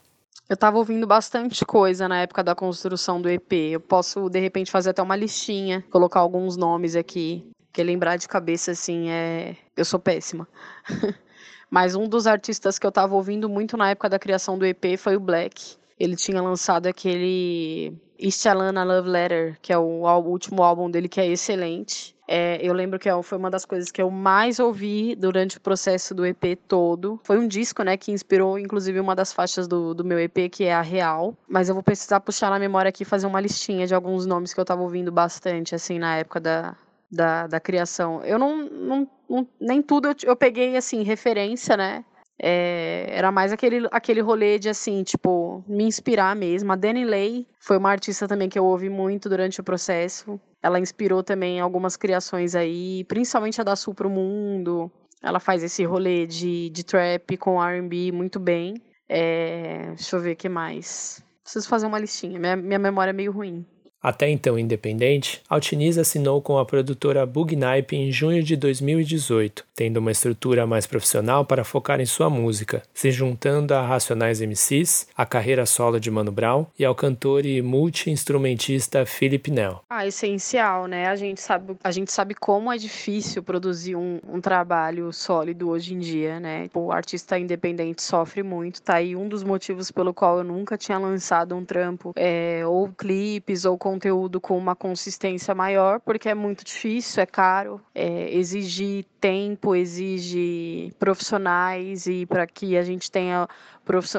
Eu 0.49 0.53
estava 0.53 0.77
ouvindo 0.77 1.05
bastante 1.05 1.65
coisa 1.65 2.07
na 2.07 2.21
época 2.21 2.43
da 2.43 2.55
construção 2.55 3.21
do 3.21 3.29
EP. 3.29 3.51
Eu 3.53 3.81
posso, 3.81 4.29
de 4.29 4.39
repente, 4.39 4.71
fazer 4.71 4.91
até 4.91 5.01
uma 5.01 5.15
listinha, 5.15 5.83
colocar 5.89 6.21
alguns 6.21 6.55
nomes 6.55 6.95
aqui. 6.95 7.45
Porque 7.67 7.83
lembrar 7.83 8.15
de 8.15 8.27
cabeça, 8.27 8.71
assim, 8.71 9.09
é. 9.09 9.57
Eu 9.75 9.83
sou 9.83 9.99
péssima. 9.99 10.47
Mas 11.69 11.95
um 11.95 12.07
dos 12.07 12.27
artistas 12.27 12.79
que 12.79 12.85
eu 12.87 12.91
tava 12.91 13.15
ouvindo 13.15 13.49
muito 13.49 13.75
na 13.75 13.89
época 13.89 14.09
da 14.09 14.19
criação 14.19 14.57
do 14.57 14.65
EP 14.65 14.97
foi 14.97 15.15
o 15.15 15.19
Black. 15.19 15.75
Ele 15.99 16.15
tinha 16.15 16.41
lançado 16.41 16.87
aquele 16.87 17.93
East 18.19 18.45
Alana 18.45 18.83
Love 18.83 19.09
Letter, 19.09 19.57
que 19.61 19.73
é 19.73 19.77
o, 19.77 20.03
o 20.03 20.19
último 20.29 20.63
álbum 20.63 20.89
dele, 20.89 21.09
que 21.09 21.19
é 21.19 21.27
excelente. 21.27 22.15
É, 22.27 22.59
eu 22.61 22.73
lembro 22.73 22.99
que 22.99 23.07
é, 23.07 23.23
foi 23.23 23.37
uma 23.37 23.49
das 23.49 23.63
coisas 23.63 23.89
que 23.89 24.01
eu 24.01 24.11
mais 24.11 24.59
ouvi 24.59 25.15
durante 25.15 25.57
o 25.57 25.61
processo 25.61 26.13
do 26.13 26.25
EP 26.25 26.59
todo. 26.67 27.19
Foi 27.23 27.39
um 27.39 27.47
disco, 27.47 27.83
né, 27.83 27.95
que 27.95 28.11
inspirou, 28.11 28.59
inclusive, 28.59 28.99
uma 28.99 29.15
das 29.15 29.31
faixas 29.31 29.67
do, 29.67 29.93
do 29.93 30.03
meu 30.03 30.19
EP, 30.19 30.49
que 30.51 30.65
é 30.65 30.73
a 30.73 30.81
Real. 30.81 31.35
Mas 31.47 31.69
eu 31.69 31.75
vou 31.75 31.83
precisar 31.83 32.19
puxar 32.19 32.49
na 32.49 32.59
memória 32.59 32.89
aqui 32.89 33.05
fazer 33.05 33.27
uma 33.27 33.39
listinha 33.39 33.87
de 33.87 33.95
alguns 33.95 34.25
nomes 34.25 34.53
que 34.53 34.59
eu 34.59 34.65
tava 34.65 34.81
ouvindo 34.81 35.11
bastante, 35.11 35.73
assim, 35.73 35.99
na 35.99 36.17
época 36.17 36.39
da, 36.39 36.75
da, 37.11 37.47
da 37.47 37.59
criação. 37.59 38.23
Eu 38.23 38.37
não, 38.37 38.57
não, 38.69 39.09
não 39.29 39.47
nem 39.59 39.81
tudo 39.81 40.09
eu, 40.09 40.15
eu, 40.23 40.35
peguei 40.35 40.75
assim 40.75 41.03
referência, 41.03 41.75
né? 41.77 42.03
É, 42.39 43.07
era 43.09 43.31
mais 43.31 43.51
aquele, 43.51 43.87
aquele 43.91 44.21
rolê 44.21 44.59
de 44.59 44.69
assim, 44.69 45.03
tipo, 45.03 45.63
me 45.67 45.85
inspirar 45.85 46.35
mesmo. 46.35 46.71
A 46.71 46.75
Dani 46.75 47.03
Lay 47.03 47.47
foi 47.59 47.77
uma 47.77 47.89
artista 47.89 48.27
também 48.27 48.47
que 48.47 48.59
eu 48.59 48.65
ouvi 48.65 48.89
muito 48.89 49.27
durante 49.27 49.59
o 49.59 49.63
processo. 49.63 50.39
Ela 50.61 50.79
inspirou 50.79 51.23
também 51.23 51.59
algumas 51.59 51.97
criações 51.97 52.53
aí, 52.55 53.03
principalmente 53.05 53.59
a 53.59 53.63
da 53.63 53.75
Sul 53.75 53.95
pro 53.95 54.09
Mundo. 54.09 54.91
Ela 55.23 55.39
faz 55.39 55.63
esse 55.63 55.83
rolê 55.83 56.27
de, 56.27 56.69
de 56.69 56.83
trap 56.83 57.37
com 57.37 57.59
RB 57.59 58.11
muito 58.11 58.39
bem. 58.39 58.75
É, 59.09 59.87
deixa 59.95 60.15
eu 60.15 60.21
ver 60.21 60.33
o 60.33 60.35
que 60.35 60.49
mais. 60.49 61.23
Preciso 61.41 61.67
fazer 61.67 61.87
uma 61.87 61.97
listinha. 61.97 62.39
Minha, 62.39 62.55
minha 62.55 62.79
memória 62.79 63.11
é 63.11 63.13
meio 63.13 63.31
ruim. 63.31 63.65
Até 64.01 64.29
então 64.29 64.59
independente, 64.59 65.41
Altiniz 65.49 65.97
assinou 65.97 66.41
com 66.41 66.57
a 66.57 66.65
produtora 66.65 67.25
Bugnipe 67.25 67.95
em 67.95 68.11
junho 68.11 68.43
de 68.43 68.55
2018, 68.55 69.65
tendo 69.75 69.97
uma 69.97 70.11
estrutura 70.11 70.67
mais 70.67 70.85
profissional 70.85 71.43
para 71.43 71.63
focar 71.63 71.99
em 71.99 72.05
sua 72.05 72.29
música, 72.29 72.83
se 72.93 73.09
juntando 73.11 73.73
a 73.73 73.81
Racionais 73.81 74.39
MCs, 74.39 75.07
a 75.17 75.25
carreira 75.25 75.65
solo 75.65 75.99
de 75.99 76.11
Mano 76.11 76.31
Brown 76.31 76.67
e 76.77 76.85
ao 76.85 76.93
cantor 76.93 77.45
e 77.45 77.61
multi-instrumentista 77.61 79.05
Philip 79.05 79.49
Nell. 79.49 79.81
Ah, 79.89 80.05
essencial, 80.05 80.85
né? 80.85 81.07
A 81.07 81.15
gente 81.15 81.41
sabe, 81.41 81.75
a 81.83 81.91
gente 81.91 82.11
sabe 82.11 82.35
como 82.35 82.71
é 82.71 82.77
difícil 82.77 83.41
produzir 83.41 83.95
um, 83.95 84.19
um 84.27 84.39
trabalho 84.39 85.11
sólido 85.11 85.69
hoje 85.69 85.95
em 85.95 85.99
dia, 85.99 86.39
né? 86.39 86.69
O 86.73 86.91
artista 86.91 87.37
independente 87.39 88.03
sofre 88.03 88.43
muito, 88.43 88.81
tá 88.81 88.95
aí 88.95 89.15
um 89.15 89.27
dos 89.27 89.43
motivos 89.43 89.91
pelo 89.91 90.13
qual 90.13 90.37
eu 90.37 90.43
nunca 90.43 90.77
tinha 90.77 90.99
lançado 90.99 91.55
um 91.55 91.65
trampo, 91.65 92.13
é, 92.15 92.65
ou 92.65 92.89
clipes, 92.89 93.65
ou 93.65 93.77
conteúdo 93.97 94.39
com 94.39 94.55
uma 94.55 94.75
consistência 94.75 95.55
maior, 95.55 95.99
porque 95.99 96.29
é 96.29 96.35
muito 96.35 96.63
difícil, 96.63 97.23
é 97.23 97.25
caro, 97.25 97.81
é, 97.95 98.31
exige 98.31 99.03
tempo, 99.19 99.75
exige 99.75 100.93
profissionais 100.99 102.05
e 102.05 102.25
para 102.27 102.45
que 102.45 102.77
a 102.77 102.83
gente 102.83 103.09
tenha 103.09 103.47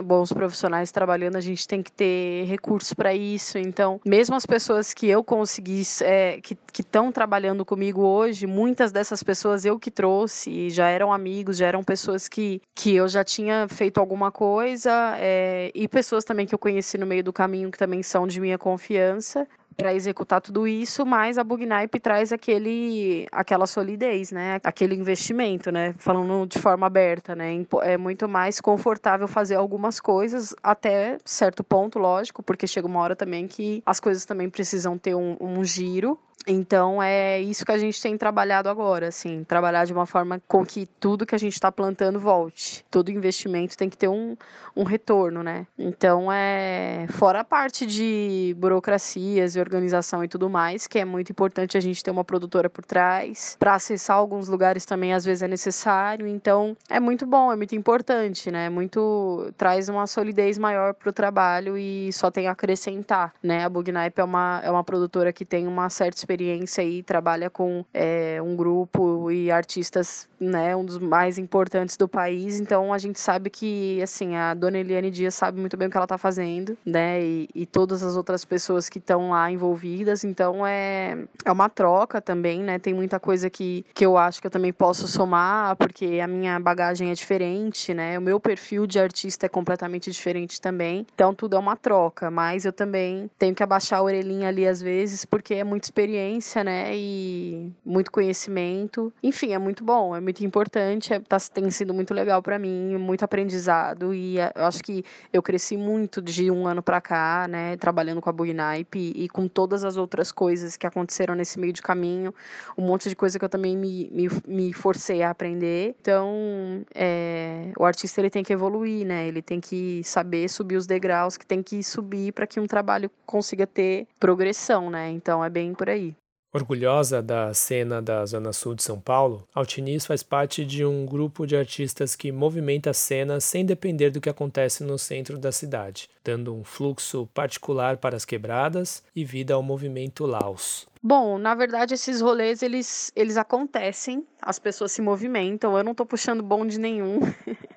bons 0.02 0.32
profissionais 0.32 0.90
trabalhando, 0.90 1.36
a 1.36 1.40
gente 1.40 1.68
tem 1.68 1.82
que 1.82 1.92
ter 1.92 2.44
recursos 2.46 2.92
para 2.94 3.14
isso. 3.14 3.58
Então, 3.58 4.00
mesmo 4.04 4.34
as 4.34 4.46
pessoas 4.46 4.94
que 4.94 5.06
eu 5.06 5.22
consegui, 5.22 5.82
é, 6.02 6.40
que 6.40 6.56
estão 6.80 7.12
trabalhando 7.12 7.64
comigo 7.64 8.02
hoje, 8.02 8.46
muitas 8.46 8.90
dessas 8.90 9.22
pessoas 9.22 9.64
eu 9.64 9.78
que 9.78 9.90
trouxe, 9.90 10.70
já 10.70 10.88
eram 10.88 11.12
amigos, 11.12 11.58
já 11.58 11.66
eram 11.66 11.84
pessoas 11.84 12.28
que, 12.28 12.62
que 12.74 12.94
eu 12.96 13.06
já 13.08 13.22
tinha 13.22 13.68
feito 13.68 13.98
alguma 13.98 14.32
coisa, 14.32 15.14
é, 15.18 15.70
e 15.74 15.86
pessoas 15.86 16.24
também 16.24 16.46
que 16.46 16.54
eu 16.54 16.58
conheci 16.58 16.96
no 16.96 17.06
meio 17.06 17.22
do 17.22 17.32
caminho 17.32 17.70
que 17.70 17.78
também 17.78 18.02
são 18.02 18.26
de 18.26 18.40
minha 18.40 18.58
confiança 18.58 19.46
para 19.76 19.94
executar 19.94 20.40
tudo 20.40 20.66
isso, 20.66 21.06
mas 21.06 21.38
a 21.38 21.44
Bugnipe 21.44 22.00
traz 22.00 22.32
aquele, 22.32 23.26
aquela 23.30 23.66
solidez, 23.66 24.32
né? 24.32 24.60
Aquele 24.64 24.94
investimento, 24.94 25.70
né? 25.70 25.94
Falando 25.98 26.46
de 26.46 26.58
forma 26.58 26.86
aberta, 26.86 27.36
né? 27.36 27.64
É 27.82 27.96
muito 27.96 28.28
mais 28.28 28.60
confortável 28.60 29.28
fazer 29.28 29.54
algumas 29.54 30.00
coisas 30.00 30.54
até 30.62 31.18
certo 31.24 31.62
ponto, 31.62 31.98
lógico, 31.98 32.42
porque 32.42 32.66
chega 32.66 32.86
uma 32.86 33.00
hora 33.00 33.14
também 33.14 33.46
que 33.46 33.82
as 33.86 34.00
coisas 34.00 34.24
também 34.24 34.50
precisam 34.50 34.98
ter 34.98 35.14
um, 35.14 35.36
um 35.40 35.62
giro 35.62 36.18
então 36.46 37.02
é 37.02 37.40
isso 37.40 37.64
que 37.64 37.72
a 37.72 37.78
gente 37.78 38.00
tem 38.00 38.16
trabalhado 38.16 38.68
agora, 38.68 39.08
assim, 39.08 39.44
trabalhar 39.44 39.84
de 39.84 39.92
uma 39.92 40.06
forma 40.06 40.40
com 40.46 40.64
que 40.64 40.86
tudo 40.98 41.26
que 41.26 41.34
a 41.34 41.38
gente 41.38 41.54
está 41.54 41.70
plantando 41.70 42.20
volte. 42.20 42.84
Todo 42.90 43.10
investimento 43.10 43.76
tem 43.76 43.90
que 43.90 43.96
ter 43.96 44.08
um, 44.08 44.36
um 44.76 44.84
retorno, 44.84 45.42
né? 45.42 45.66
Então 45.76 46.32
é 46.32 47.06
fora 47.10 47.40
a 47.40 47.44
parte 47.44 47.84
de 47.84 48.54
burocracias 48.58 49.56
e 49.56 49.60
organização 49.60 50.22
e 50.22 50.28
tudo 50.28 50.48
mais, 50.48 50.86
que 50.86 50.98
é 50.98 51.04
muito 51.04 51.30
importante 51.32 51.76
a 51.76 51.80
gente 51.80 52.02
ter 52.02 52.10
uma 52.10 52.24
produtora 52.24 52.70
por 52.70 52.84
trás. 52.84 53.56
Para 53.58 53.74
acessar 53.74 54.16
alguns 54.16 54.48
lugares 54.48 54.86
também 54.86 55.12
às 55.12 55.24
vezes 55.24 55.42
é 55.42 55.48
necessário. 55.48 56.26
Então 56.26 56.76
é 56.88 57.00
muito 57.00 57.26
bom, 57.26 57.52
é 57.52 57.56
muito 57.56 57.74
importante, 57.74 58.50
né? 58.50 58.70
Muito 58.70 59.52
traz 59.56 59.88
uma 59.88 60.06
solidez 60.06 60.56
maior 60.58 60.94
para 60.94 61.10
o 61.10 61.12
trabalho 61.12 61.76
e 61.76 62.12
só 62.12 62.30
tem 62.30 62.46
a 62.48 62.52
acrescentar, 62.52 63.34
né? 63.42 63.64
A 63.64 63.68
Bugnipe 63.68 64.20
é 64.20 64.24
uma 64.24 64.60
é 64.62 64.70
uma 64.70 64.84
produtora 64.84 65.32
que 65.32 65.44
tem 65.44 65.66
uma 65.66 65.90
certa 65.90 66.18
experiência 66.28 66.82
e 66.82 67.02
trabalha 67.02 67.48
com 67.48 67.84
é, 67.94 68.40
um 68.42 68.54
grupo 68.54 69.30
e 69.30 69.50
artistas, 69.50 70.28
né, 70.38 70.76
um 70.76 70.84
dos 70.84 70.98
mais 70.98 71.38
importantes 71.38 71.96
do 71.96 72.06
país. 72.06 72.60
Então 72.60 72.92
a 72.92 72.98
gente 72.98 73.18
sabe 73.18 73.48
que, 73.48 74.00
assim, 74.02 74.36
a 74.36 74.52
dona 74.52 74.78
Eliane 74.78 75.10
Dias 75.10 75.34
sabe 75.34 75.58
muito 75.58 75.76
bem 75.76 75.88
o 75.88 75.90
que 75.90 75.96
ela 75.96 76.04
está 76.04 76.18
fazendo, 76.18 76.76
né, 76.84 77.22
e, 77.22 77.48
e, 77.54 77.66
todas 77.66 78.02
as 78.02 78.16
outras 78.16 78.44
pessoas 78.44 78.88
que 78.88 78.98
estão 78.98 79.30
lá 79.30 79.50
envolvidas. 79.50 80.22
Então 80.22 80.66
é, 80.66 81.16
é 81.44 81.50
uma 81.50 81.68
troca 81.68 82.20
também, 82.20 82.62
né, 82.62 82.78
tem 82.78 82.92
muita 82.92 83.18
coisa 83.18 83.48
que, 83.48 83.84
que 83.94 84.04
eu 84.04 84.18
acho 84.18 84.40
que 84.40 84.46
eu 84.46 84.50
também 84.50 84.72
posso 84.72 85.08
somar, 85.08 85.76
porque 85.76 86.20
a 86.22 86.26
minha 86.26 86.60
bagagem 86.60 87.10
é 87.10 87.14
diferente, 87.14 87.94
né, 87.94 88.18
o 88.18 88.22
meu 88.22 88.38
perfil 88.38 88.86
de 88.86 88.98
artista 88.98 89.46
é 89.46 89.48
completamente 89.48 90.10
diferente 90.10 90.60
também. 90.60 91.06
Então 91.14 91.34
tudo 91.34 91.56
é 91.56 91.58
uma 91.58 91.76
troca, 91.76 92.30
mas 92.30 92.64
eu 92.64 92.72
também 92.72 93.30
tenho 93.38 93.54
que 93.54 93.62
abaixar 93.62 94.00
a 94.00 94.02
orelhinha 94.02 94.48
ali 94.48 94.66
às 94.66 94.82
vezes, 94.82 95.24
porque 95.24 95.54
é 95.54 95.64
muita 95.64 95.86
experiência 95.86 96.17
experiência, 96.18 96.64
né? 96.64 96.94
E 96.94 97.72
muito 97.84 98.10
conhecimento. 98.10 99.12
Enfim, 99.22 99.52
é 99.52 99.58
muito 99.58 99.84
bom, 99.84 100.14
é 100.14 100.20
muito 100.20 100.44
importante, 100.44 101.14
é, 101.14 101.20
tá, 101.20 101.38
tem 101.52 101.70
sido 101.70 101.94
muito 101.94 102.12
legal 102.12 102.42
para 102.42 102.58
mim, 102.58 102.96
muito 102.96 103.24
aprendizado. 103.24 104.12
E 104.12 104.38
é, 104.38 104.52
eu 104.54 104.64
acho 104.64 104.82
que 104.82 105.04
eu 105.32 105.42
cresci 105.42 105.76
muito 105.76 106.20
de 106.20 106.50
um 106.50 106.66
ano 106.66 106.82
para 106.82 107.00
cá, 107.00 107.46
né? 107.48 107.76
Trabalhando 107.76 108.20
com 108.20 108.28
a 108.28 108.32
Bugnipe 108.32 108.98
e, 108.98 109.24
e, 109.24 109.28
com 109.28 109.46
todas 109.46 109.84
as 109.84 109.96
outras 109.96 110.32
coisas 110.32 110.76
que 110.76 110.86
aconteceram 110.86 111.34
nesse 111.34 111.58
meio 111.58 111.72
de 111.72 111.82
caminho. 111.82 112.34
Um 112.76 112.82
monte 112.82 113.08
de 113.08 113.16
coisa 113.16 113.38
que 113.38 113.44
eu 113.44 113.48
também 113.48 113.76
me, 113.76 114.10
me, 114.10 114.28
me 114.46 114.72
forcei 114.72 115.22
a 115.22 115.30
aprender. 115.30 115.94
Então, 116.00 116.84
é, 116.94 117.72
o 117.78 117.84
artista 117.84 118.20
ele 118.20 118.30
tem 118.30 118.42
que 118.42 118.52
evoluir, 118.52 119.06
né? 119.06 119.28
Ele 119.28 119.42
tem 119.42 119.60
que 119.60 120.02
saber 120.04 120.48
subir 120.48 120.76
os 120.76 120.86
degraus 120.86 121.36
que 121.36 121.46
tem 121.46 121.62
que 121.62 121.82
subir 121.82 122.32
para 122.32 122.46
que 122.46 122.58
um 122.58 122.66
trabalho 122.66 123.10
consiga 123.26 123.66
ter 123.66 124.06
progressão, 124.18 124.90
né? 124.90 125.10
Então, 125.10 125.44
é 125.44 125.50
bem 125.50 125.74
por 125.74 125.88
aí. 125.88 126.07
Orgulhosa 126.50 127.20
da 127.20 127.52
cena 127.52 128.00
da 128.00 128.24
Zona 128.24 128.54
Sul 128.54 128.74
de 128.74 128.82
São 128.82 128.98
Paulo, 128.98 129.46
Altiniz 129.54 130.06
faz 130.06 130.22
parte 130.22 130.64
de 130.64 130.82
um 130.82 131.04
grupo 131.04 131.46
de 131.46 131.54
artistas 131.54 132.16
que 132.16 132.32
movimenta 132.32 132.88
a 132.88 132.94
cena 132.94 133.38
sem 133.38 133.66
depender 133.66 134.08
do 134.08 134.20
que 134.20 134.30
acontece 134.30 134.82
no 134.82 134.98
centro 134.98 135.36
da 135.36 135.52
cidade, 135.52 136.08
dando 136.24 136.54
um 136.54 136.64
fluxo 136.64 137.28
particular 137.34 137.98
para 137.98 138.16
as 138.16 138.24
quebradas 138.24 139.02
e 139.14 139.26
vida 139.26 139.52
ao 139.52 139.62
movimento 139.62 140.24
Laos. 140.24 140.88
Bom, 141.02 141.36
na 141.36 141.54
verdade 141.54 141.92
esses 141.92 142.22
rolês 142.22 142.62
eles, 142.62 143.12
eles 143.14 143.36
acontecem, 143.36 144.26
as 144.40 144.58
pessoas 144.58 144.90
se 144.92 145.02
movimentam, 145.02 145.76
eu 145.76 145.84
não 145.84 145.92
estou 145.92 146.06
puxando 146.06 146.42
bonde 146.42 146.80
nenhum. 146.80 147.20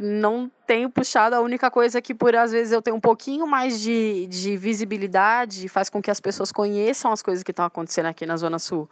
não 0.00 0.50
tenho 0.66 0.90
puxado. 0.90 1.34
A 1.34 1.40
única 1.40 1.70
coisa 1.70 2.00
que, 2.00 2.14
por 2.14 2.34
às 2.34 2.52
vezes, 2.52 2.72
eu 2.72 2.82
tenho 2.82 2.96
um 2.96 3.00
pouquinho 3.00 3.46
mais 3.46 3.80
de, 3.80 4.26
de 4.26 4.56
visibilidade, 4.56 5.68
faz 5.68 5.88
com 5.88 6.00
que 6.00 6.10
as 6.10 6.20
pessoas 6.20 6.52
conheçam 6.52 7.12
as 7.12 7.22
coisas 7.22 7.42
que 7.42 7.50
estão 7.50 7.64
acontecendo 7.64 8.06
aqui 8.06 8.26
na 8.26 8.36
Zona 8.36 8.58
Sul. 8.58 8.88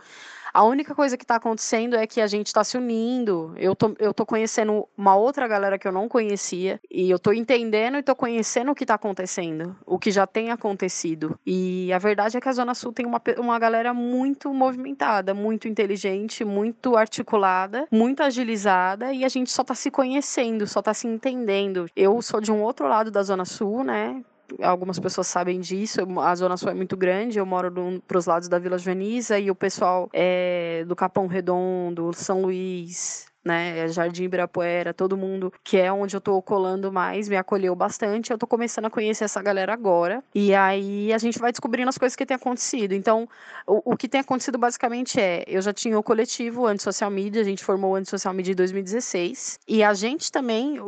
A 0.57 0.65
única 0.65 0.95
coisa 0.95 1.19
que 1.19 1.25
está 1.25 1.37
acontecendo 1.37 1.97
é 1.97 2.07
que 2.07 2.19
a 2.19 2.27
gente 2.27 2.47
está 2.47 2.65
se 2.65 2.79
unindo. 2.79 3.53
Eu 3.59 3.77
tô, 3.77 3.95
eu 3.99 4.15
tô 4.15 4.25
conhecendo 4.25 4.89
uma 4.97 5.15
outra 5.15 5.47
galera 5.47 5.79
que 5.79 5.87
eu 5.87 5.93
não 5.93 6.09
conhecia. 6.09 6.81
E 6.91 7.11
eu 7.11 7.19
tô 7.19 7.31
entendendo 7.31 7.99
e 7.99 8.03
tô 8.03 8.17
conhecendo 8.17 8.71
o 8.71 8.75
que 8.75 8.85
está 8.85 8.95
acontecendo. 8.95 9.77
O 9.85 9.99
que 9.99 10.11
já 10.11 10.27
tem 10.27 10.51
acontecido. 10.51 11.39
E 11.45 11.93
a 11.93 11.99
verdade 11.99 12.39
é 12.39 12.41
que 12.41 12.49
a 12.49 12.55
Zona 12.55 12.75
Sul 12.75 12.91
tem 12.91 13.05
uma, 13.05 13.21
uma 13.37 13.59
galera 13.59 13.93
muito 13.93 14.51
movimentada, 14.55 15.35
muito 15.35 15.69
inteligente, 15.69 16.43
muito 16.43 16.97
articulada, 16.97 17.87
muito 17.93 18.23
agilizada. 18.23 19.13
E 19.13 19.27
a 19.27 19.29
gente 19.29 19.51
só 19.51 19.61
está 19.61 19.75
se 19.75 19.91
conhecendo, 19.91 20.67
só 20.67 20.81
está 20.81 20.95
se 20.95 21.07
entendendo. 21.07 21.85
Eu 21.95 22.23
sou 22.23 22.41
de 22.41 22.51
um 22.51 22.63
outro 22.63 22.89
lado 22.89 23.11
da 23.11 23.23
Zona 23.23 23.45
Sul, 23.45 23.85
né? 23.85 24.25
Algumas 24.63 24.99
pessoas 24.99 25.27
sabem 25.27 25.61
disso. 25.61 26.01
A 26.21 26.35
Zona 26.35 26.57
Sul 26.57 26.71
é 26.71 26.75
muito 26.75 26.97
grande, 26.97 27.39
eu 27.39 27.47
moro 27.47 27.73
para 28.07 28.19
os 28.19 28.27
lados 28.27 28.49
da 28.49 28.59
Vila 28.59 28.79
Joaniza 28.79 29.39
e 29.39 29.51
o 29.51 29.55
pessoal 29.55 30.09
é, 30.13 30.85
do 30.87 30.97
Capão 30.97 31.27
Redondo, 31.27 32.13
São 32.13 32.43
Luís, 32.43 33.27
né? 33.47 33.87
Jardim 33.89 34.25
Ibirapuera, 34.25 34.93
todo 34.93 35.17
mundo 35.17 35.53
que 35.63 35.77
é 35.77 35.93
onde 35.93 36.17
eu 36.17 36.21
tô 36.21 36.43
colando 36.43 36.93
mais, 36.93 37.29
me 37.29 37.37
acolheu 37.37 37.75
bastante. 37.77 38.33
Eu 38.33 38.39
tô 38.39 38.47
começando 38.47 38.87
a 38.87 38.91
conhecer 38.91 39.25
essa 39.25 39.41
galera 39.41 39.73
agora. 39.73 40.23
E 40.35 40.53
aí 40.55 41.13
a 41.13 41.19
gente 41.19 41.39
vai 41.39 41.53
descobrindo 41.53 41.89
as 41.89 41.97
coisas 41.97 42.17
que 42.17 42.27
tem 42.27 42.35
acontecido. 42.35 42.93
Então, 42.93 43.29
o, 43.67 43.93
o 43.93 43.97
que 43.97 44.09
tem 44.09 44.21
acontecido 44.21 44.59
basicamente 44.59 45.21
é: 45.21 45.45
eu 45.47 45.63
já 45.63 45.73
tinha 45.73 45.97
o 45.97 46.03
coletivo 46.03 46.67
Anti-Social 46.67 47.11
Media, 47.11 47.41
a 47.41 47.45
gente 47.45 47.65
formou 47.65 47.93
o 47.93 47.95
Anti-Social 47.95 48.35
Media 48.35 48.53
em 48.53 48.57
2016. 48.57 49.61
E 49.69 49.83
a 49.83 49.95
gente 49.95 50.33
também, 50.33 50.79